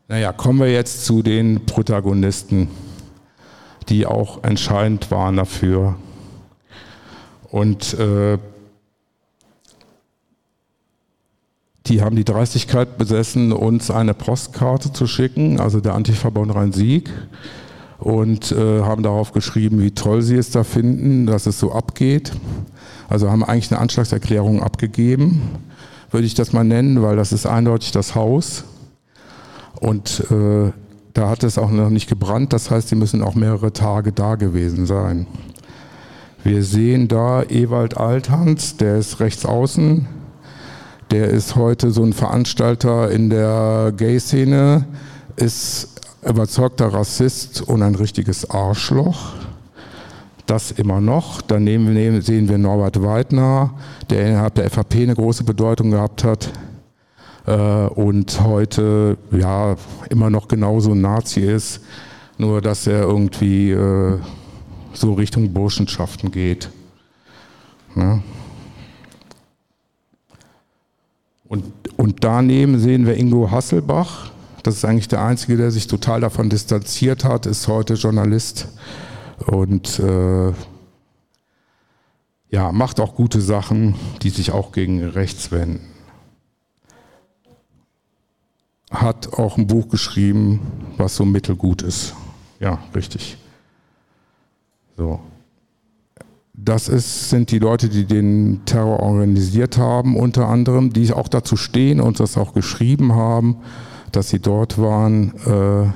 Naja, 0.09 0.33
kommen 0.33 0.61
wir 0.61 0.73
jetzt 0.73 1.05
zu 1.05 1.23
den 1.23 1.67
Protagonisten, 1.67 2.69
die 3.89 4.07
auch 4.07 4.43
entscheidend 4.43 5.11
waren 5.11 5.37
dafür. 5.37 5.97
Und 7.51 7.95
äh, 7.95 8.39
die 11.89 12.03
haben 12.03 12.17
die 12.17 12.25
Dreistigkeit 12.25 12.99
besessen, 12.99 13.53
uns 13.53 13.91
eine 13.91 14.15
Postkarte 14.15 14.93
zu 14.93 15.07
schicken, 15.07 15.59
also 15.61 15.81
der 15.81 15.95
Antifa 15.95 16.31
Bonn 16.31 16.51
Rhein-Sieg. 16.51 17.11
und 17.99 18.53
äh, 18.53 18.83
haben 18.83 19.03
darauf 19.03 19.33
geschrieben, 19.33 19.83
wie 19.83 19.91
toll 19.91 20.23
sie 20.23 20.37
es 20.37 20.51
da 20.51 20.63
finden, 20.63 21.27
dass 21.27 21.47
es 21.47 21.59
so 21.59 21.73
abgeht. 21.73 22.31
Also 23.09 23.31
haben 23.31 23.43
eigentlich 23.43 23.73
eine 23.73 23.81
Anschlagserklärung 23.81 24.63
abgegeben, 24.63 25.43
würde 26.11 26.27
ich 26.27 26.35
das 26.35 26.53
mal 26.53 26.63
nennen, 26.63 27.03
weil 27.03 27.17
das 27.17 27.33
ist 27.33 27.47
eindeutig 27.47 27.91
das 27.91 28.15
Haus. 28.15 28.65
Und 29.81 30.25
äh, 30.31 30.71
da 31.13 31.29
hat 31.29 31.43
es 31.43 31.59
auch 31.59 31.71
noch 31.71 31.91
nicht 31.91 32.09
gebrannt, 32.09 32.53
das 32.53 32.71
heißt, 32.71 32.89
sie 32.89 32.97
müssen 32.97 33.23
auch 33.23 33.35
mehrere 33.35 33.73
Tage 33.73 34.13
da 34.13 34.37
gewesen 34.37 34.87
sein. 34.87 35.27
Wir 36.45 36.63
sehen 36.63 37.09
da 37.09 37.43
Ewald 37.43 37.97
Althans, 37.97 38.77
der 38.77 38.99
ist 38.99 39.19
rechts 39.19 39.45
außen, 39.45 40.07
der 41.11 41.29
ist 41.29 41.57
heute 41.57 41.91
so 41.91 42.03
ein 42.03 42.13
Veranstalter 42.13 43.11
in 43.11 43.31
der 43.31 43.93
Gay-Szene, 43.97 44.85
ist 45.37 46.01
überzeugter 46.23 46.93
Rassist 46.93 47.63
und 47.63 47.83
ein 47.83 47.95
richtiges 47.95 48.49
Arschloch. 48.51 49.33
Das 50.47 50.71
immer 50.71 51.01
noch. 51.01 51.43
Daneben 51.43 52.23
sehen 52.23 52.49
wir 52.49 52.59
Norbert 52.59 53.03
Weidner, 53.03 53.75
der 54.11 54.27
innerhalb 54.27 54.55
der 54.55 54.71
FAP 54.71 54.95
eine 54.95 55.15
große 55.15 55.45
Bedeutung 55.45 55.91
gehabt 55.91 56.25
hat 56.25 56.51
äh, 57.47 57.87
und 57.89 58.41
heute 58.43 59.19
ja 59.31 59.77
immer 60.11 60.31
noch 60.31 60.49
genauso 60.49 60.93
ein 60.93 61.01
Nazi 61.01 61.41
ist, 61.41 61.81
nur 62.39 62.61
dass 62.61 62.87
er 62.87 63.03
irgendwie 63.03 63.73
äh, 63.73 64.19
so 64.93 65.13
Richtung 65.15 65.53
Burschenschaften 65.53 66.31
geht. 66.31 66.71
Ja. 67.95 68.21
Und, 71.49 71.65
und 71.97 72.25
daneben 72.25 72.79
sehen 72.79 73.07
wir 73.07 73.17
Ingo 73.17 73.51
Hasselbach. 73.51 74.31
Das 74.63 74.77
ist 74.77 74.85
eigentlich 74.85 75.09
der 75.09 75.23
Einzige, 75.23 75.57
der 75.57 75.71
sich 75.71 75.87
total 75.87 76.21
davon 76.21 76.51
distanziert 76.51 77.25
hat, 77.25 77.47
ist 77.47 77.69
heute 77.69 77.95
Journalist 77.95 78.69
und 79.47 79.99
äh, 79.99 80.53
ja, 82.51 82.73
macht 82.73 83.01
auch 83.01 83.15
gute 83.15 83.41
Sachen, 83.41 83.95
die 84.23 84.31
sich 84.31 84.53
auch 84.53 84.73
gegen 84.73 85.03
rechts 85.05 85.51
wenden. 85.51 85.81
Hat 88.91 89.35
auch 89.35 89.59
ein 89.59 89.67
Buch 89.67 89.89
geschrieben, 89.89 90.61
was 90.97 91.17
so 91.17 91.25
mittelgut 91.25 91.83
ist. 91.83 92.15
Ja, 92.59 92.79
richtig. 92.95 93.37
So. 94.97 95.21
Das 96.61 96.89
ist, 96.89 97.31
sind 97.31 97.53
die 97.53 97.61
Leute, 97.61 97.89
die 97.89 98.05
den 98.05 98.63
Terror 98.65 99.01
organisiert 99.01 99.79
haben, 99.79 100.17
unter 100.17 100.49
anderem, 100.49 100.93
die 100.93 101.13
auch 101.13 101.29
dazu 101.29 101.57
stehen 101.57 102.01
und 102.01 102.19
das 102.19 102.37
auch 102.37 102.53
geschrieben 102.53 103.15
haben, 103.15 103.59
dass 104.11 104.31
sie 104.31 104.41
dort 104.41 104.77
waren. 104.77 105.33
Äh, 105.47 105.91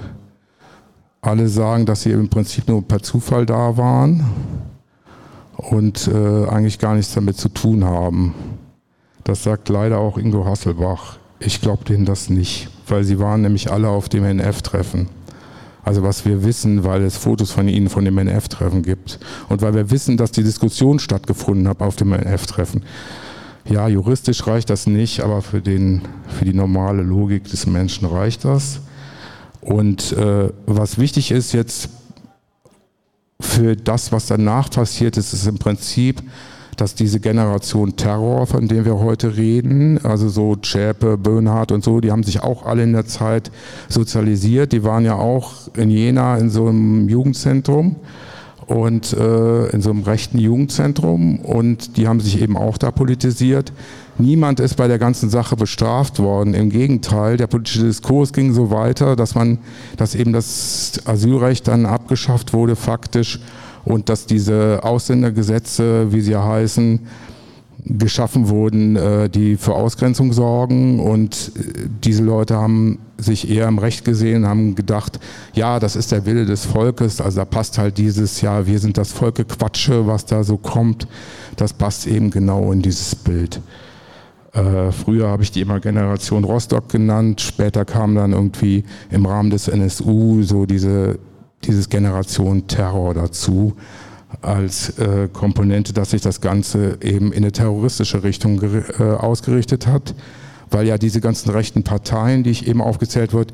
alle 1.21 1.49
sagen, 1.49 1.85
dass 1.85 2.03
sie 2.03 2.11
im 2.11 2.29
Prinzip 2.29 2.69
nur 2.69 2.83
per 2.83 3.03
Zufall 3.03 3.45
da 3.45 3.77
waren 3.77 4.25
und 5.57 6.09
äh, 6.09 6.47
eigentlich 6.47 6.79
gar 6.79 6.95
nichts 6.95 7.13
damit 7.13 7.37
zu 7.37 7.49
tun 7.49 7.85
haben. 7.85 8.35
Das 9.25 9.43
sagt 9.43 9.69
leider 9.69 9.99
auch 9.99 10.17
Ingo 10.17 10.45
Hasselbach. 10.45 11.19
Ich 11.39 11.61
glaube 11.61 11.85
denen 11.85 12.05
das 12.05 12.31
nicht, 12.31 12.69
weil 12.87 13.03
sie 13.05 13.19
waren 13.19 13.43
nämlich 13.43 13.71
alle 13.71 13.89
auf 13.89 14.09
dem 14.09 14.25
NF-Treffen. 14.25 15.09
Also 15.85 16.03
was 16.03 16.25
wir 16.25 16.45
wissen, 16.45 16.85
weil 16.85 17.03
es 17.03 17.17
Fotos 17.17 17.51
von 17.51 17.69
ihnen 17.69 17.89
von 17.89 18.05
dem 18.05 18.17
NF-Treffen 18.19 18.83
gibt 18.83 19.19
und 19.49 19.63
weil 19.63 19.75
wir 19.75 19.91
wissen, 19.91 20.17
dass 20.17 20.31
die 20.31 20.45
Diskussion 20.45 20.99
stattgefunden 20.99 21.67
hat 21.67 21.81
auf 21.81 21.97
dem 21.97 22.13
NF-Treffen. 22.13 22.85
Ja, 23.65 23.89
juristisch 23.89 24.47
reicht 24.47 24.71
das 24.71 24.87
nicht, 24.87 25.21
aber 25.21 25.43
für, 25.43 25.61
den, 25.61 26.03
für 26.29 26.45
die 26.45 26.55
normale 26.55 27.03
Logik 27.03 27.45
des 27.45 27.67
Menschen 27.67 28.07
reicht 28.07 28.45
das. 28.45 28.81
Und 29.61 30.13
äh, 30.13 30.51
was 30.67 30.99
wichtig 30.99 31.31
ist 31.31 31.53
jetzt 31.53 31.89
für 33.41 33.77
das, 33.77 34.13
was 34.13 34.27
danach 34.27 34.71
passiert 34.71 35.17
ist, 35.17 35.33
ist 35.33 35.47
im 35.47 35.59
Prinzip, 35.59 36.23
dass 36.77 36.95
diese 36.95 37.21
Generation 37.21 37.97
Terror, 37.97 38.47
von 38.47 38.69
der 38.69 38.85
wir 38.85 38.99
heute 38.99 39.37
reden, 39.37 39.99
also 40.05 40.29
so 40.29 40.57
Zschäpe, 40.57 41.19
Böhnhardt 41.19 41.73
und 41.73 41.85
so, 41.85 42.01
die 42.01 42.11
haben 42.11 42.23
sich 42.23 42.43
auch 42.43 42.65
alle 42.65 42.83
in 42.83 42.93
der 42.93 43.07
Zeit 43.07 43.51
sozialisiert. 43.89 44.73
Die 44.73 44.85
waren 44.85 45.05
ja 45.05 45.17
auch 45.17 45.69
in 45.77 45.91
Jena 45.91 46.39
in 46.39 46.51
so 46.51 46.67
einem 46.67 47.09
Jugendzentrum 47.09 47.97
und 48.67 49.13
äh, 49.13 49.67
in 49.67 49.83
so 49.83 49.91
einem 49.91 50.03
rechten 50.03 50.39
Jugendzentrum 50.39 51.41
und 51.41 51.97
die 51.97 52.09
haben 52.09 52.21
sich 52.21 52.41
eben 52.41 52.57
auch 52.57 52.79
da 52.79 52.91
politisiert. 52.91 53.73
Niemand 54.19 54.61
ist 54.61 54.77
bei 54.77 54.89
der 54.89 54.99
ganzen 54.99 55.31
Sache 55.31 55.57
bestraft 55.57 56.19
worden. 56.19 56.55
Im 56.55 56.71
Gegenteil, 56.71 57.37
der 57.37 57.47
politische 57.47 57.85
Diskurs 57.85 58.33
ging 58.33 58.53
so 58.53 58.71
weiter, 58.71 59.17
dass 59.17 59.35
man, 59.35 59.59
dass 59.97 60.15
eben 60.15 60.33
das 60.33 61.01
Asylrecht 61.07 61.69
dann 61.69 61.87
abgeschafft 61.87 62.53
wurde 62.53 62.77
faktisch 62.77 63.41
und 63.85 64.09
dass 64.09 64.27
diese 64.27 64.81
Ausländergesetze, 64.83 66.13
wie 66.13 66.21
sie 66.21 66.33
ja 66.33 66.45
heißen, 66.45 67.01
geschaffen 67.85 68.49
wurden, 68.49 68.97
äh, 68.97 69.29
die 69.29 69.57
für 69.57 69.75
Ausgrenzung 69.75 70.33
sorgen. 70.33 71.01
Und 71.01 71.53
äh, 71.57 71.89
diese 72.05 72.23
Leute 72.23 72.57
haben 72.57 72.99
sich 73.19 73.51
eher 73.51 73.69
im 73.69 73.79
Recht 73.79 74.05
gesehen, 74.05 74.47
haben 74.47 74.75
gedacht, 74.75 75.19
ja, 75.53 75.81
das 75.81 75.97
ist 75.97 76.13
der 76.13 76.25
Wille 76.25 76.47
des 76.47 76.65
Volkes. 76.65 77.21
Also 77.21 77.41
da 77.41 77.45
passt 77.45 77.79
halt 77.79 77.99
dieses, 77.99 78.41
ja, 78.41 78.67
wir 78.67 78.79
sind 78.79 78.99
das 78.99 79.13
Volke 79.13 79.45
Quatsche, 79.45 80.07
was 80.07 80.27
da 80.27 80.45
so 80.45 80.57
kommt. 80.57 81.09
Das 81.57 81.73
passt 81.73 82.07
eben 82.07 82.31
genau 82.31 82.73
in 82.73 82.83
dieses 82.83 83.15
Bild. 83.17 83.61
Äh, 84.53 84.93
früher 84.93 85.29
habe 85.29 85.43
ich 85.43 85.51
die 85.51 85.61
immer 85.61 85.81
Generation 85.81 86.45
Rostock 86.45 86.89
genannt. 86.89 87.41
Später 87.41 87.85
kam 87.85 88.15
dann 88.15 88.33
irgendwie 88.33 88.85
im 89.11 89.27
Rahmen 89.27 89.51
des 89.51 89.67
NSU 89.67 90.43
so 90.43 90.67
diese 90.67 91.19
dieses 91.67 91.89
Generation 91.89 92.67
Terror 92.67 93.15
dazu 93.15 93.75
als 94.41 94.99
äh, 94.99 95.29
Komponente, 95.33 95.93
dass 95.93 96.11
sich 96.11 96.23
das 96.23 96.41
Ganze 96.41 96.99
eben 97.03 97.33
in 97.33 97.45
eine 97.45 97.53
terroristische 97.53 98.23
Richtung 98.23 98.63
äh, 98.63 99.03
ausgerichtet 99.03 99.87
hat, 99.87 100.15
weil 100.71 100.87
ja 100.87 100.99
diese 100.99 101.21
ganzen 101.21 101.51
rechten 101.51 101.83
Parteien, 101.83 102.43
die 102.43 102.51
ich 102.51 102.67
eben 102.67 102.81
aufgezählt 102.81 103.33
wird, 103.33 103.53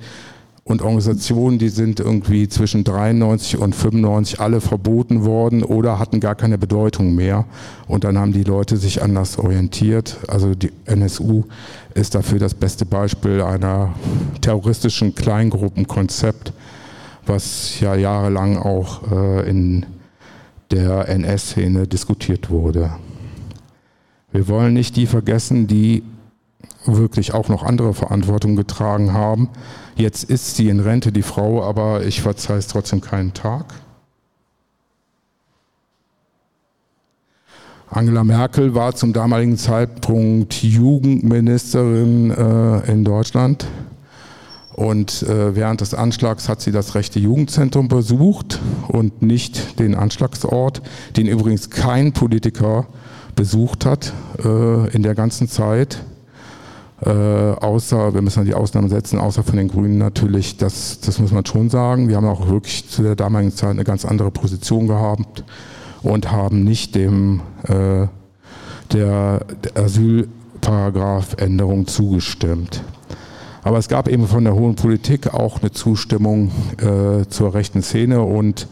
und 0.69 0.83
Organisationen, 0.83 1.59
die 1.59 1.71
sind 1.71 1.99
irgendwie 1.99 2.47
zwischen 2.47 2.85
93 2.85 3.59
und 3.59 3.75
95 3.75 4.39
alle 4.39 4.61
verboten 4.61 5.25
worden 5.25 5.63
oder 5.63 5.99
hatten 5.99 6.21
gar 6.21 6.35
keine 6.35 6.59
Bedeutung 6.59 7.15
mehr. 7.15 7.47
Und 7.87 8.05
dann 8.05 8.19
haben 8.19 8.35
die 8.35 8.45
Leute 8.45 8.77
sich 8.77 9.03
anders 9.03 9.39
orientiert. 9.39 10.19
Also 10.29 10.55
die 10.55 10.71
NSU 10.85 11.45
ist 11.95 12.15
dafür 12.15 12.39
das 12.39 12.53
beste 12.53 12.85
Beispiel 12.85 13.41
einer 13.41 13.95
terroristischen 14.43 15.15
Kleingruppenkonzept, 15.15 16.53
was 17.29 17.81
ja 17.81 17.95
jahrelang 17.95 18.57
auch 18.59 19.11
äh, 19.11 19.49
in 19.49 19.87
der 20.71 21.09
NS-Szene 21.09 21.87
diskutiert 21.87 22.51
wurde. 22.51 22.91
Wir 24.33 24.49
wollen 24.49 24.75
nicht 24.75 24.97
die 24.97 25.07
vergessen, 25.07 25.67
die 25.67 26.03
wirklich 26.85 27.35
auch 27.35 27.49
noch 27.49 27.63
andere 27.63 27.95
Verantwortung 27.95 28.57
getragen 28.57 29.13
haben. 29.13 29.49
Jetzt 29.97 30.25
ist 30.25 30.57
sie 30.57 30.69
in 30.69 30.81
Rente, 30.81 31.13
die 31.13 31.23
Frau, 31.23 31.63
aber 31.63 32.05
ich 32.05 32.21
verzeihe 32.21 32.59
es 32.59 32.67
trotzdem 32.67 33.01
keinen 33.01 33.35
Tag. 33.35 33.75
Angela 37.91 38.23
Merkel 38.23 38.75
war 38.75 38.95
zum 38.95 39.15
damaligen 39.15 39.57
Zeitpunkt 39.57 40.63
Jugendministerin 40.63 42.31
äh, 42.31 42.93
in 42.93 43.03
Deutschland. 43.05 43.67
Und 44.79 45.25
äh, 45.25 45.55
während 45.57 45.81
des 45.81 45.93
Anschlags 45.93 46.49
hat 46.49 46.61
sie 46.61 46.71
das 46.71 46.95
rechte 46.95 47.19
Jugendzentrum 47.19 47.89
besucht 47.89 48.61
und 48.87 49.23
nicht 49.23 49.81
den 49.81 49.97
Anschlagsort, 49.97 50.83
den 51.17 51.27
übrigens 51.27 51.69
kein 51.69 52.13
Politiker 52.13 52.87
besucht 53.35 53.85
hat 53.85 54.13
äh, 54.39 54.89
in 54.95 55.03
der 55.03 55.17
ganzen 55.17 55.49
Zeit. 55.49 56.05
Äh, 57.05 57.11
außer, 57.11 58.15
wir 58.15 58.23
müssen 58.23 58.45
die 58.45 58.55
Ausnahmen 58.55 58.89
setzen, 58.89 59.19
außer 59.19 59.43
von 59.43 59.57
den 59.57 59.67
Grünen 59.67 59.99
natürlich, 59.99 60.59
das, 60.59 61.01
das 61.01 61.19
muss 61.19 61.33
man 61.33 61.45
schon 61.45 61.71
sagen. 61.71 62.09
Wir 62.09 62.15
haben 62.15 62.29
auch 62.29 62.49
wirklich 62.49 62.89
zu 62.89 63.03
der 63.03 63.17
damaligen 63.17 63.51
Zeit 63.51 63.71
eine 63.71 63.83
ganz 63.83 64.05
andere 64.05 64.31
Position 64.31 64.87
gehabt 64.87 65.43
und 66.05 66.31
haben 66.31 66.63
nicht 66.63 66.95
dem 66.95 67.41
äh, 67.65 68.07
der, 68.93 69.41
der 69.65 69.75
Asylparagraph-Änderung 69.75 71.89
zugestimmt. 71.89 72.85
Aber 73.63 73.79
es 73.79 73.89
gab 73.89 74.09
eben 74.09 74.27
von 74.27 74.45
der 74.45 74.55
hohen 74.55 74.77
Politik 74.77 75.35
auch 75.35 75.61
eine 75.61 75.73
Zustimmung 75.73 76.51
äh, 76.79 77.27
zur 77.29 77.55
rechten 77.55 77.83
Szene 77.83 78.23
und 78.23 78.69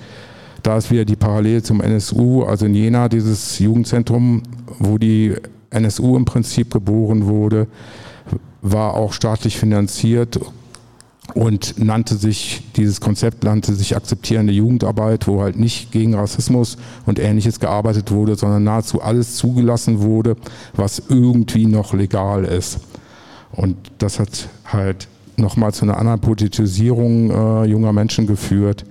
da 0.62 0.76
ist 0.76 0.90
wieder 0.90 1.04
die 1.04 1.16
Parallele 1.16 1.62
zum 1.62 1.80
NSU, 1.80 2.42
also 2.42 2.66
in 2.66 2.74
Jena 2.74 3.08
dieses 3.08 3.58
Jugendzentrum, 3.58 4.42
wo 4.78 4.98
die 4.98 5.34
NSU 5.70 6.16
im 6.16 6.24
Prinzip 6.24 6.72
geboren 6.72 7.26
wurde, 7.26 7.68
war 8.62 8.94
auch 8.94 9.12
staatlich 9.12 9.58
finanziert 9.58 10.40
und 11.34 11.78
nannte 11.78 12.16
sich, 12.16 12.62
dieses 12.76 13.00
Konzept 13.00 13.44
nannte 13.44 13.74
sich 13.74 13.96
akzeptierende 13.96 14.52
Jugendarbeit, 14.52 15.26
wo 15.26 15.40
halt 15.40 15.58
nicht 15.58 15.92
gegen 15.92 16.14
Rassismus 16.14 16.78
und 17.04 17.18
ähnliches 17.18 17.60
gearbeitet 17.60 18.10
wurde, 18.10 18.36
sondern 18.36 18.64
nahezu 18.64 19.02
alles 19.02 19.36
zugelassen 19.36 20.00
wurde, 20.00 20.36
was 20.74 21.02
irgendwie 21.08 21.66
noch 21.66 21.94
legal 21.94 22.44
ist. 22.44 22.80
Und 23.52 23.76
das 23.98 24.18
hat 24.18 24.48
halt 24.64 25.08
nochmal 25.36 25.72
zu 25.72 25.84
einer 25.84 25.98
anderen 25.98 26.20
Politisierung 26.20 27.30
äh, 27.30 27.64
junger 27.66 27.92
Menschen 27.92 28.26
geführt, 28.26 28.84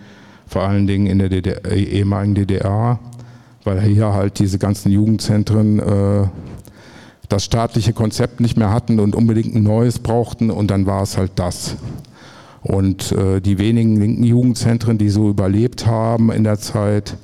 vor 0.48 0.64
allen 0.64 0.88
Dingen 0.88 1.08
in 1.08 1.20
der 1.20 1.30
DDR, 1.30 1.66
äh, 1.66 1.82
ehemaligen 1.82 2.36
DDR, 2.36 3.00
weil 3.64 3.82
hier 3.82 4.14
halt 4.14 4.40
diese 4.40 4.60
ganzen 4.60 4.92
Jugendzentren 4.92 5.80
äh, 5.80 6.28
das 7.30 7.44
staatliche 7.44 7.94
Konzept 7.94 8.40
nicht 8.40 8.58
mehr 8.58 8.72
hatten 8.72 9.00
und 9.00 9.16
unbedingt 9.16 9.56
ein 9.56 9.64
neues 9.64 10.00
brauchten 10.00 10.52
und 10.52 10.70
dann 10.70 10.86
war 10.86 11.02
es 11.02 11.18
halt 11.18 11.32
das. 11.36 11.76
Und 12.62 13.12
äh, 13.12 13.42
die 13.42 13.58
wenigen 13.58 14.00
linken 14.00 14.24
Jugendzentren, 14.24 14.98
die 14.98 15.10
so 15.10 15.30
überlebt 15.30 15.86
haben 15.86 16.32
in 16.32 16.44
der 16.44 16.60
Zeit, 16.60 17.18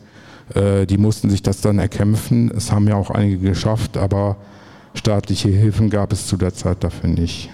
äh, 0.54 0.86
die 0.86 0.98
mussten 0.98 1.30
sich 1.30 1.42
das 1.42 1.62
dann 1.62 1.80
erkämpfen. 1.80 2.52
Es 2.56 2.72
haben 2.72 2.88
ja 2.88 2.96
auch 2.96 3.10
einige 3.10 3.38
geschafft, 3.38 3.98
aber 3.98 4.38
staatliche 4.94 5.50
Hilfen 5.50 5.90
gab 5.90 6.12
es 6.14 6.28
zu 6.28 6.38
der 6.38 6.54
Zeit 6.54 6.84
dafür 6.84 7.10
nicht. 7.10 7.50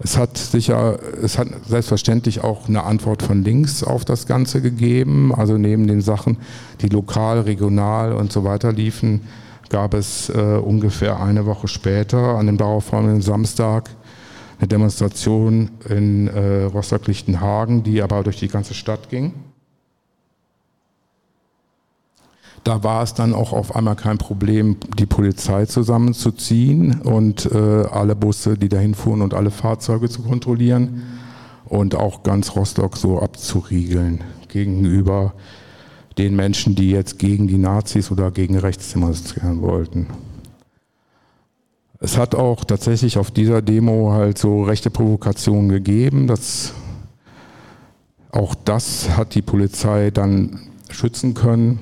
Es 0.00 0.16
hat 0.16 0.36
sicher, 0.36 0.98
es 1.22 1.38
hat 1.38 1.48
selbstverständlich 1.66 2.44
auch 2.44 2.68
eine 2.68 2.84
Antwort 2.84 3.22
von 3.22 3.42
links 3.42 3.82
auf 3.82 4.04
das 4.04 4.26
Ganze 4.26 4.62
gegeben. 4.62 5.34
Also 5.34 5.58
neben 5.58 5.88
den 5.88 6.00
Sachen, 6.02 6.38
die 6.80 6.88
lokal, 6.88 7.40
regional 7.40 8.12
und 8.12 8.30
so 8.30 8.44
weiter 8.44 8.72
liefen, 8.72 9.22
gab 9.70 9.94
es 9.94 10.28
äh, 10.30 10.58
ungefähr 10.62 11.20
eine 11.20 11.46
Woche 11.46 11.66
später, 11.66 12.36
an 12.36 12.46
dem 12.46 12.58
darauffolgenden 12.58 13.22
Samstag, 13.22 13.90
eine 14.58 14.68
Demonstration 14.68 15.70
in 15.88 16.28
äh, 16.28 16.64
Rostock-Lichtenhagen, 16.64 17.82
die 17.82 18.00
aber 18.00 18.22
durch 18.22 18.38
die 18.38 18.48
ganze 18.48 18.74
Stadt 18.74 19.08
ging. 19.10 19.32
Da 22.64 22.82
war 22.84 23.02
es 23.02 23.14
dann 23.14 23.34
auch 23.34 23.52
auf 23.52 23.74
einmal 23.74 23.96
kein 23.96 24.18
Problem, 24.18 24.76
die 24.98 25.06
Polizei 25.06 25.66
zusammenzuziehen 25.66 27.00
und 27.02 27.46
äh, 27.46 27.56
alle 27.56 28.14
Busse, 28.14 28.58
die 28.58 28.68
dahin 28.68 28.94
fuhren 28.94 29.22
und 29.22 29.34
alle 29.34 29.50
Fahrzeuge 29.50 30.08
zu 30.08 30.22
kontrollieren 30.22 31.02
und 31.66 31.94
auch 31.94 32.22
ganz 32.22 32.54
Rostock 32.54 32.96
so 32.96 33.20
abzuriegeln 33.20 34.24
gegenüber 34.48 35.34
den 36.18 36.34
Menschen, 36.34 36.74
die 36.74 36.90
jetzt 36.90 37.18
gegen 37.18 37.46
die 37.46 37.58
Nazis 37.58 38.10
oder 38.10 38.30
gegen 38.30 38.58
rechts 38.58 38.92
demonstrieren 38.92 39.62
wollten. 39.62 40.08
Es 42.00 42.16
hat 42.16 42.34
auch 42.34 42.64
tatsächlich 42.64 43.18
auf 43.18 43.30
dieser 43.30 43.60
Demo 43.60 44.12
halt 44.12 44.38
so 44.38 44.62
rechte 44.62 44.90
Provokationen 44.90 45.68
gegeben. 45.68 46.26
Das, 46.28 46.72
auch 48.30 48.54
das 48.54 49.16
hat 49.16 49.34
die 49.34 49.42
Polizei 49.42 50.10
dann 50.10 50.60
schützen 50.90 51.34
können, 51.34 51.80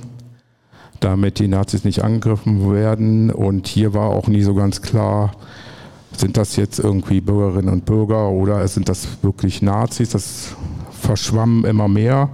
damit 1.00 1.38
die 1.38 1.48
Nazis 1.48 1.84
nicht 1.84 2.02
angegriffen 2.02 2.72
werden. 2.72 3.30
Und 3.30 3.66
hier 3.66 3.94
war 3.94 4.10
auch 4.10 4.28
nie 4.28 4.42
so 4.42 4.54
ganz 4.54 4.82
klar, 4.82 5.32
sind 6.16 6.36
das 6.36 6.56
jetzt 6.56 6.78
irgendwie 6.78 7.20
Bürgerinnen 7.20 7.72
und 7.72 7.84
Bürger 7.84 8.28
oder 8.30 8.66
sind 8.68 8.88
das 8.88 9.06
wirklich 9.22 9.62
Nazis? 9.62 10.10
Das 10.10 10.54
verschwamm 11.00 11.64
immer 11.64 11.88
mehr. 11.88 12.30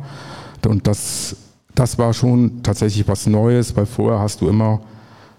Und 0.67 0.87
das, 0.87 1.37
das 1.75 1.99
war 1.99 2.15
schon 2.15 2.63
tatsächlich 2.63 3.09
was 3.09 3.27
Neues, 3.27 3.77
weil 3.77 3.87
vorher 3.87 4.21
hast 4.21 4.41
du 4.41 4.49
immer 4.49 4.81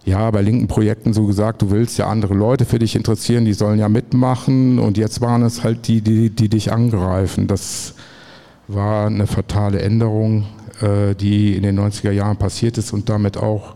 ja, 0.06 0.30
bei 0.32 0.42
linken 0.42 0.68
Projekten 0.68 1.14
so 1.14 1.26
gesagt, 1.26 1.62
du 1.62 1.72
willst 1.72 1.98
ja 1.98 2.08
andere 2.08 2.34
Leute 2.34 2.66
für 2.66 2.80
dich 2.80 2.96
interessieren, 2.96 3.46
die 3.46 3.54
sollen 3.54 3.80
ja 3.80 3.88
mitmachen 3.88 4.80
und 4.80 4.98
jetzt 4.98 5.22
waren 5.22 5.44
es 5.44 5.64
halt 5.64 5.88
die, 5.88 6.02
die, 6.02 6.30
die 6.30 6.50
dich 6.50 6.74
angreifen. 6.74 7.48
Das 7.48 7.94
war 8.68 9.08
eine 9.08 9.28
fatale 9.28 9.82
Änderung, 9.82 10.46
die 10.82 11.56
in 11.56 11.64
den 11.64 11.80
90er 11.80 12.12
Jahren 12.12 12.38
passiert 12.38 12.78
ist 12.78 12.94
und 12.94 13.10
damit 13.10 13.38
auch 13.38 13.76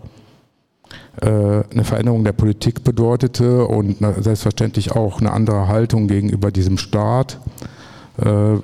äh, 1.21 1.27
eine 1.27 1.83
Veränderung 1.83 2.23
der 2.23 2.33
Politik 2.33 2.83
bedeutete 2.83 3.65
und 3.65 3.97
selbstverständlich 4.19 4.91
auch 4.91 5.19
eine 5.19 5.31
andere 5.31 5.67
Haltung 5.67 6.07
gegenüber 6.07 6.51
diesem 6.51 6.77
Staat. 6.77 7.39
Äh, 8.17 8.57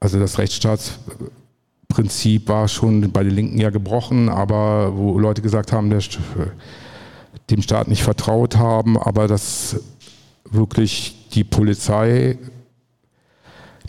also 0.00 0.18
das 0.18 0.38
Rechtsstaats 0.38 0.98
Prinzip 1.88 2.48
war 2.48 2.68
schon 2.68 3.10
bei 3.10 3.24
den 3.24 3.34
Linken 3.34 3.58
ja 3.58 3.70
gebrochen, 3.70 4.28
aber 4.28 4.96
wo 4.96 5.18
Leute 5.18 5.42
gesagt 5.42 5.72
haben, 5.72 5.90
der, 5.90 6.00
dem 7.50 7.62
Staat 7.62 7.88
nicht 7.88 8.02
vertraut 8.02 8.56
haben, 8.56 8.98
aber 8.98 9.26
dass 9.26 9.80
wirklich 10.44 11.28
die 11.32 11.44
Polizei, 11.44 12.38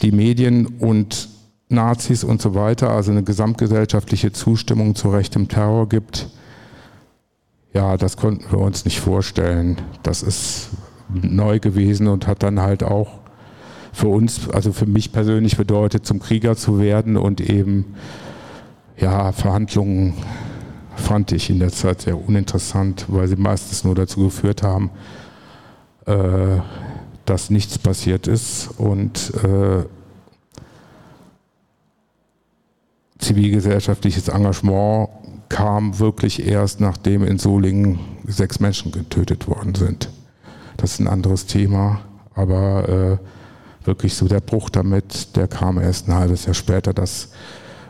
die 0.01 0.11
Medien 0.11 0.65
und 0.65 1.29
Nazis 1.69 2.23
und 2.23 2.41
so 2.41 2.55
weiter, 2.55 2.89
also 2.89 3.11
eine 3.11 3.23
gesamtgesellschaftliche 3.23 4.31
Zustimmung 4.31 4.95
zu 4.95 5.09
rechtem 5.09 5.47
Terror 5.47 5.87
gibt, 5.87 6.27
ja, 7.73 7.97
das 7.97 8.17
konnten 8.17 8.51
wir 8.51 8.59
uns 8.59 8.85
nicht 8.85 8.99
vorstellen. 8.99 9.77
Das 10.01 10.23
ist 10.23 10.69
neu 11.09 11.59
gewesen 11.59 12.07
und 12.07 12.27
hat 12.27 12.41
dann 12.41 12.59
halt 12.59 12.83
auch 12.83 13.19
für 13.93 14.07
uns, 14.07 14.49
also 14.49 14.73
für 14.73 14.85
mich 14.85 15.11
persönlich 15.11 15.57
bedeutet, 15.57 16.05
zum 16.05 16.19
Krieger 16.19 16.55
zu 16.55 16.79
werden 16.79 17.17
und 17.17 17.41
eben, 17.41 17.95
ja, 18.97 19.31
Verhandlungen 19.31 20.13
fand 20.95 21.31
ich 21.31 21.49
in 21.49 21.59
der 21.59 21.69
Zeit 21.69 22.01
sehr 22.01 22.17
uninteressant, 22.17 23.05
weil 23.07 23.27
sie 23.27 23.35
meistens 23.35 23.83
nur 23.83 23.95
dazu 23.95 24.25
geführt 24.25 24.63
haben, 24.63 24.89
äh, 26.05 26.57
dass 27.25 27.49
nichts 27.49 27.77
passiert 27.77 28.27
ist 28.27 28.69
und 28.77 29.33
äh, 29.43 29.85
zivilgesellschaftliches 33.19 34.27
Engagement 34.27 35.09
kam 35.49 35.99
wirklich 35.99 36.45
erst, 36.45 36.79
nachdem 36.79 37.23
in 37.23 37.37
Solingen 37.37 37.99
sechs 38.25 38.59
Menschen 38.59 38.91
getötet 38.91 39.47
worden 39.47 39.75
sind. 39.75 40.09
Das 40.77 40.93
ist 40.93 40.99
ein 40.99 41.07
anderes 41.07 41.45
Thema, 41.45 42.01
aber 42.35 42.87
äh, 42.87 43.85
wirklich 43.85 44.13
so 44.15 44.27
der 44.27 44.39
Bruch 44.39 44.69
damit, 44.69 45.35
der 45.35 45.47
kam 45.47 45.79
erst 45.79 46.07
ein 46.07 46.15
halbes 46.15 46.45
Jahr 46.45 46.53
später, 46.53 46.93
dass 46.93 47.29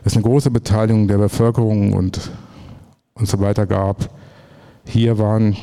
es 0.03 0.13
eine 0.13 0.23
große 0.23 0.49
Beteiligung 0.49 1.07
der 1.07 1.17
Bevölkerung 1.17 1.93
und, 1.93 2.32
und 3.13 3.27
so 3.27 3.39
weiter 3.39 3.67
gab. 3.67 4.09
Hier 4.86 5.19
waren 5.19 5.55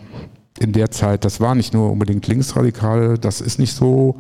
in 0.59 0.73
der 0.73 0.91
Zeit, 0.91 1.25
das 1.25 1.41
war 1.41 1.55
nicht 1.55 1.75
nur 1.75 1.91
unbedingt 1.91 2.27
Linksradikale, 2.29 3.19
das 3.19 3.41
ist 3.41 3.59
nicht 3.59 3.75
so. 3.75 4.17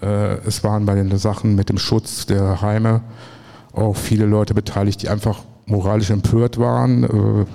Äh, 0.00 0.38
es 0.46 0.64
waren 0.64 0.86
bei 0.86 0.94
den 0.94 1.16
Sachen 1.18 1.54
mit 1.54 1.68
dem 1.68 1.78
Schutz 1.78 2.26
der 2.26 2.60
Heime 2.60 3.02
auch 3.72 3.96
viele 3.96 4.26
Leute 4.26 4.54
beteiligt, 4.54 5.02
die 5.02 5.08
einfach 5.08 5.42
moralisch 5.66 6.10
empört 6.10 6.58
waren. 6.58 7.04
Äh, 7.04 7.46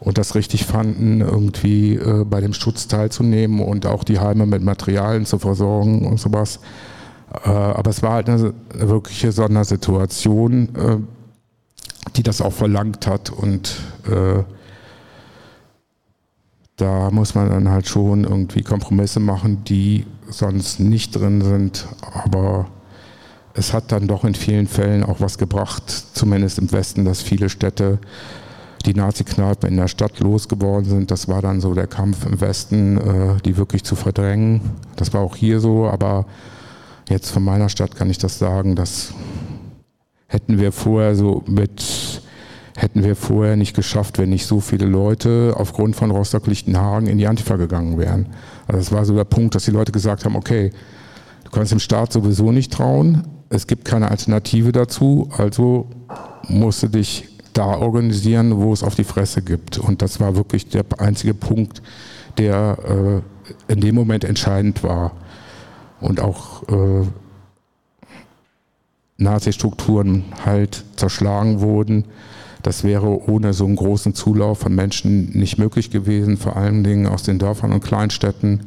und 0.00 0.16
das 0.16 0.34
richtig 0.34 0.64
fanden, 0.64 1.20
irgendwie 1.20 1.96
äh, 1.96 2.24
bei 2.24 2.40
dem 2.40 2.54
Schutz 2.54 2.88
teilzunehmen 2.88 3.60
und 3.60 3.84
auch 3.84 4.02
die 4.02 4.18
Heime 4.18 4.46
mit 4.46 4.62
Materialien 4.62 5.26
zu 5.26 5.38
versorgen 5.38 6.06
und 6.06 6.18
sowas. 6.18 6.60
Äh, 7.44 7.50
aber 7.50 7.90
es 7.90 8.02
war 8.02 8.12
halt 8.12 8.30
eine, 8.30 8.54
eine 8.72 8.88
wirkliche 8.88 9.30
Sondersituation, 9.30 11.06
die 12.16 12.22
das 12.22 12.40
auch 12.40 12.52
verlangt 12.52 13.06
hat 13.06 13.30
und 13.30 13.76
da 16.76 17.10
muss 17.10 17.34
man 17.34 17.50
dann 17.50 17.68
halt 17.68 17.86
schon 17.86 18.24
irgendwie 18.24 18.62
Kompromisse 18.62 19.20
machen, 19.20 19.64
die 19.64 20.06
sonst 20.28 20.80
nicht 20.80 21.14
drin 21.14 21.42
sind, 21.42 21.86
aber 22.24 22.68
es 23.60 23.72
hat 23.72 23.92
dann 23.92 24.08
doch 24.08 24.24
in 24.24 24.34
vielen 24.34 24.66
Fällen 24.66 25.04
auch 25.04 25.20
was 25.20 25.38
gebracht, 25.38 25.84
zumindest 26.14 26.58
im 26.58 26.72
Westen, 26.72 27.04
dass 27.04 27.22
viele 27.22 27.48
Städte 27.48 27.98
die 28.86 28.94
Nazi-Kneipen 28.94 29.68
in 29.68 29.76
der 29.76 29.88
Stadt 29.88 30.18
losgeworden 30.20 30.88
sind. 30.88 31.10
Das 31.10 31.28
war 31.28 31.42
dann 31.42 31.60
so 31.60 31.74
der 31.74 31.86
Kampf 31.86 32.24
im 32.26 32.40
Westen, 32.40 32.96
äh, 32.96 33.40
die 33.44 33.58
wirklich 33.58 33.84
zu 33.84 33.94
verdrängen. 33.94 34.62
Das 34.96 35.12
war 35.12 35.20
auch 35.20 35.36
hier 35.36 35.60
so, 35.60 35.86
aber 35.86 36.26
jetzt 37.08 37.30
von 37.30 37.44
meiner 37.44 37.68
Stadt 37.68 37.94
kann 37.94 38.08
ich 38.08 38.16
das 38.16 38.38
sagen, 38.38 38.76
das 38.76 39.12
hätten 40.26 40.58
wir 40.58 40.72
vorher 40.72 41.14
so 41.14 41.42
mit, 41.46 42.22
hätten 42.76 43.04
wir 43.04 43.16
vorher 43.16 43.56
nicht 43.56 43.76
geschafft, 43.76 44.18
wenn 44.18 44.30
nicht 44.30 44.46
so 44.46 44.60
viele 44.60 44.86
Leute 44.86 45.54
aufgrund 45.56 45.96
von 45.96 46.10
Rostock-Lichtenhagen 46.10 47.08
in 47.08 47.18
die 47.18 47.26
Antifa 47.26 47.56
gegangen 47.56 47.98
wären. 47.98 48.26
Also 48.66 48.78
das 48.78 48.92
war 48.92 49.04
so 49.04 49.14
der 49.14 49.24
Punkt, 49.24 49.54
dass 49.54 49.66
die 49.66 49.72
Leute 49.72 49.92
gesagt 49.92 50.24
haben, 50.24 50.36
okay, 50.36 50.70
du 51.44 51.50
kannst 51.50 51.72
dem 51.72 51.80
Staat 51.80 52.12
sowieso 52.12 52.52
nicht 52.52 52.72
trauen, 52.72 53.26
es 53.50 53.66
gibt 53.66 53.84
keine 53.84 54.10
Alternative 54.10 54.72
dazu, 54.72 55.28
also 55.36 55.88
musst 56.48 56.84
du 56.84 56.88
dich 56.88 57.28
da 57.52 57.76
organisieren, 57.76 58.56
wo 58.56 58.72
es 58.72 58.84
auf 58.84 58.94
die 58.94 59.04
Fresse 59.04 59.42
gibt. 59.42 59.76
Und 59.76 60.02
das 60.02 60.20
war 60.20 60.36
wirklich 60.36 60.68
der 60.68 60.84
einzige 60.98 61.34
Punkt, 61.34 61.82
der 62.38 63.22
äh, 63.68 63.72
in 63.72 63.80
dem 63.80 63.96
Moment 63.96 64.22
entscheidend 64.22 64.84
war. 64.84 65.12
Und 66.00 66.20
auch 66.20 66.62
äh, 66.68 67.06
Nazi-Strukturen 69.18 70.24
halt 70.44 70.84
zerschlagen 70.94 71.60
wurden. 71.60 72.04
Das 72.62 72.84
wäre 72.84 73.28
ohne 73.28 73.52
so 73.52 73.66
einen 73.66 73.76
großen 73.76 74.14
Zulauf 74.14 74.60
von 74.60 74.74
Menschen 74.74 75.30
nicht 75.30 75.58
möglich 75.58 75.90
gewesen, 75.90 76.36
vor 76.36 76.56
allen 76.56 76.84
Dingen 76.84 77.06
aus 77.06 77.24
den 77.24 77.40
Dörfern 77.40 77.72
und 77.72 77.82
Kleinstädten. 77.82 78.60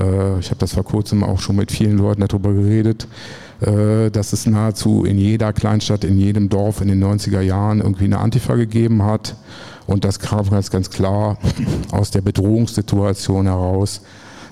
Äh, 0.00 0.38
ich 0.38 0.48
habe 0.48 0.60
das 0.60 0.72
vor 0.72 0.84
kurzem 0.84 1.22
auch 1.22 1.40
schon 1.40 1.56
mit 1.56 1.70
vielen 1.70 1.98
Leuten 1.98 2.26
darüber 2.26 2.54
geredet 2.54 3.06
dass 3.60 4.32
es 4.32 4.46
nahezu 4.46 5.04
in 5.04 5.18
jeder 5.18 5.52
Kleinstadt, 5.52 6.04
in 6.04 6.18
jedem 6.18 6.48
Dorf 6.48 6.80
in 6.80 6.88
den 6.88 7.02
90er 7.02 7.40
Jahren 7.40 7.80
irgendwie 7.80 8.04
eine 8.04 8.18
Antifa 8.18 8.54
gegeben 8.54 9.02
hat. 9.02 9.36
Und 9.86 10.04
das 10.04 10.20
kam 10.20 10.48
ganz, 10.48 10.70
ganz 10.70 10.90
klar 10.90 11.38
aus 11.90 12.10
der 12.10 12.20
Bedrohungssituation 12.20 13.46
heraus, 13.46 14.02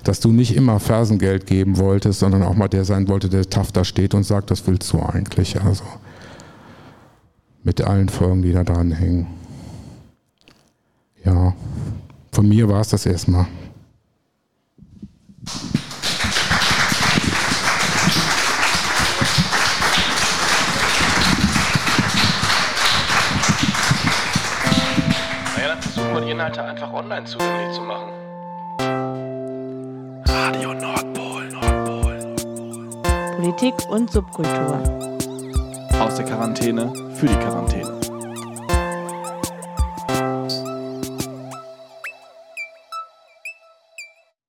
dass 0.03 0.19
du 0.19 0.31
nicht 0.31 0.55
immer 0.55 0.79
Fersengeld 0.79 1.45
geben 1.45 1.77
wolltest, 1.77 2.19
sondern 2.19 2.43
auch 2.43 2.55
mal 2.55 2.67
der 2.67 2.85
sein 2.85 3.07
wollte, 3.07 3.29
der 3.29 3.49
tough 3.49 3.71
da 3.71 3.83
steht 3.83 4.13
und 4.13 4.23
sagt, 4.23 4.51
das 4.51 4.65
willst 4.67 4.91
du 4.91 5.01
eigentlich. 5.01 5.61
Also 5.61 5.83
mit 7.63 7.81
allen 7.81 8.09
Folgen, 8.09 8.41
die 8.41 8.53
da 8.53 8.63
dran 8.63 8.91
hängen. 8.91 9.27
Ja, 11.23 11.53
von 12.31 12.47
mir 12.47 12.69
war 12.69 12.81
es 12.81 12.89
das 12.89 13.05
erstmal. 13.05 13.47
Inhalte 26.37 26.63
einfach 26.63 26.93
online 26.93 27.25
zugänglich 27.25 27.75
zu 27.75 27.81
machen. 27.81 28.11
Radio 30.27 30.71
Nordpol, 30.71 31.49
Nordpol. 31.49 32.35
Politik 33.37 33.73
und 33.89 34.11
Subkultur. 34.11 34.79
Aus 35.99 36.13
der 36.13 36.25
Quarantäne 36.25 36.93
für 37.15 37.25
die 37.25 37.33
Quarantäne. 37.37 38.06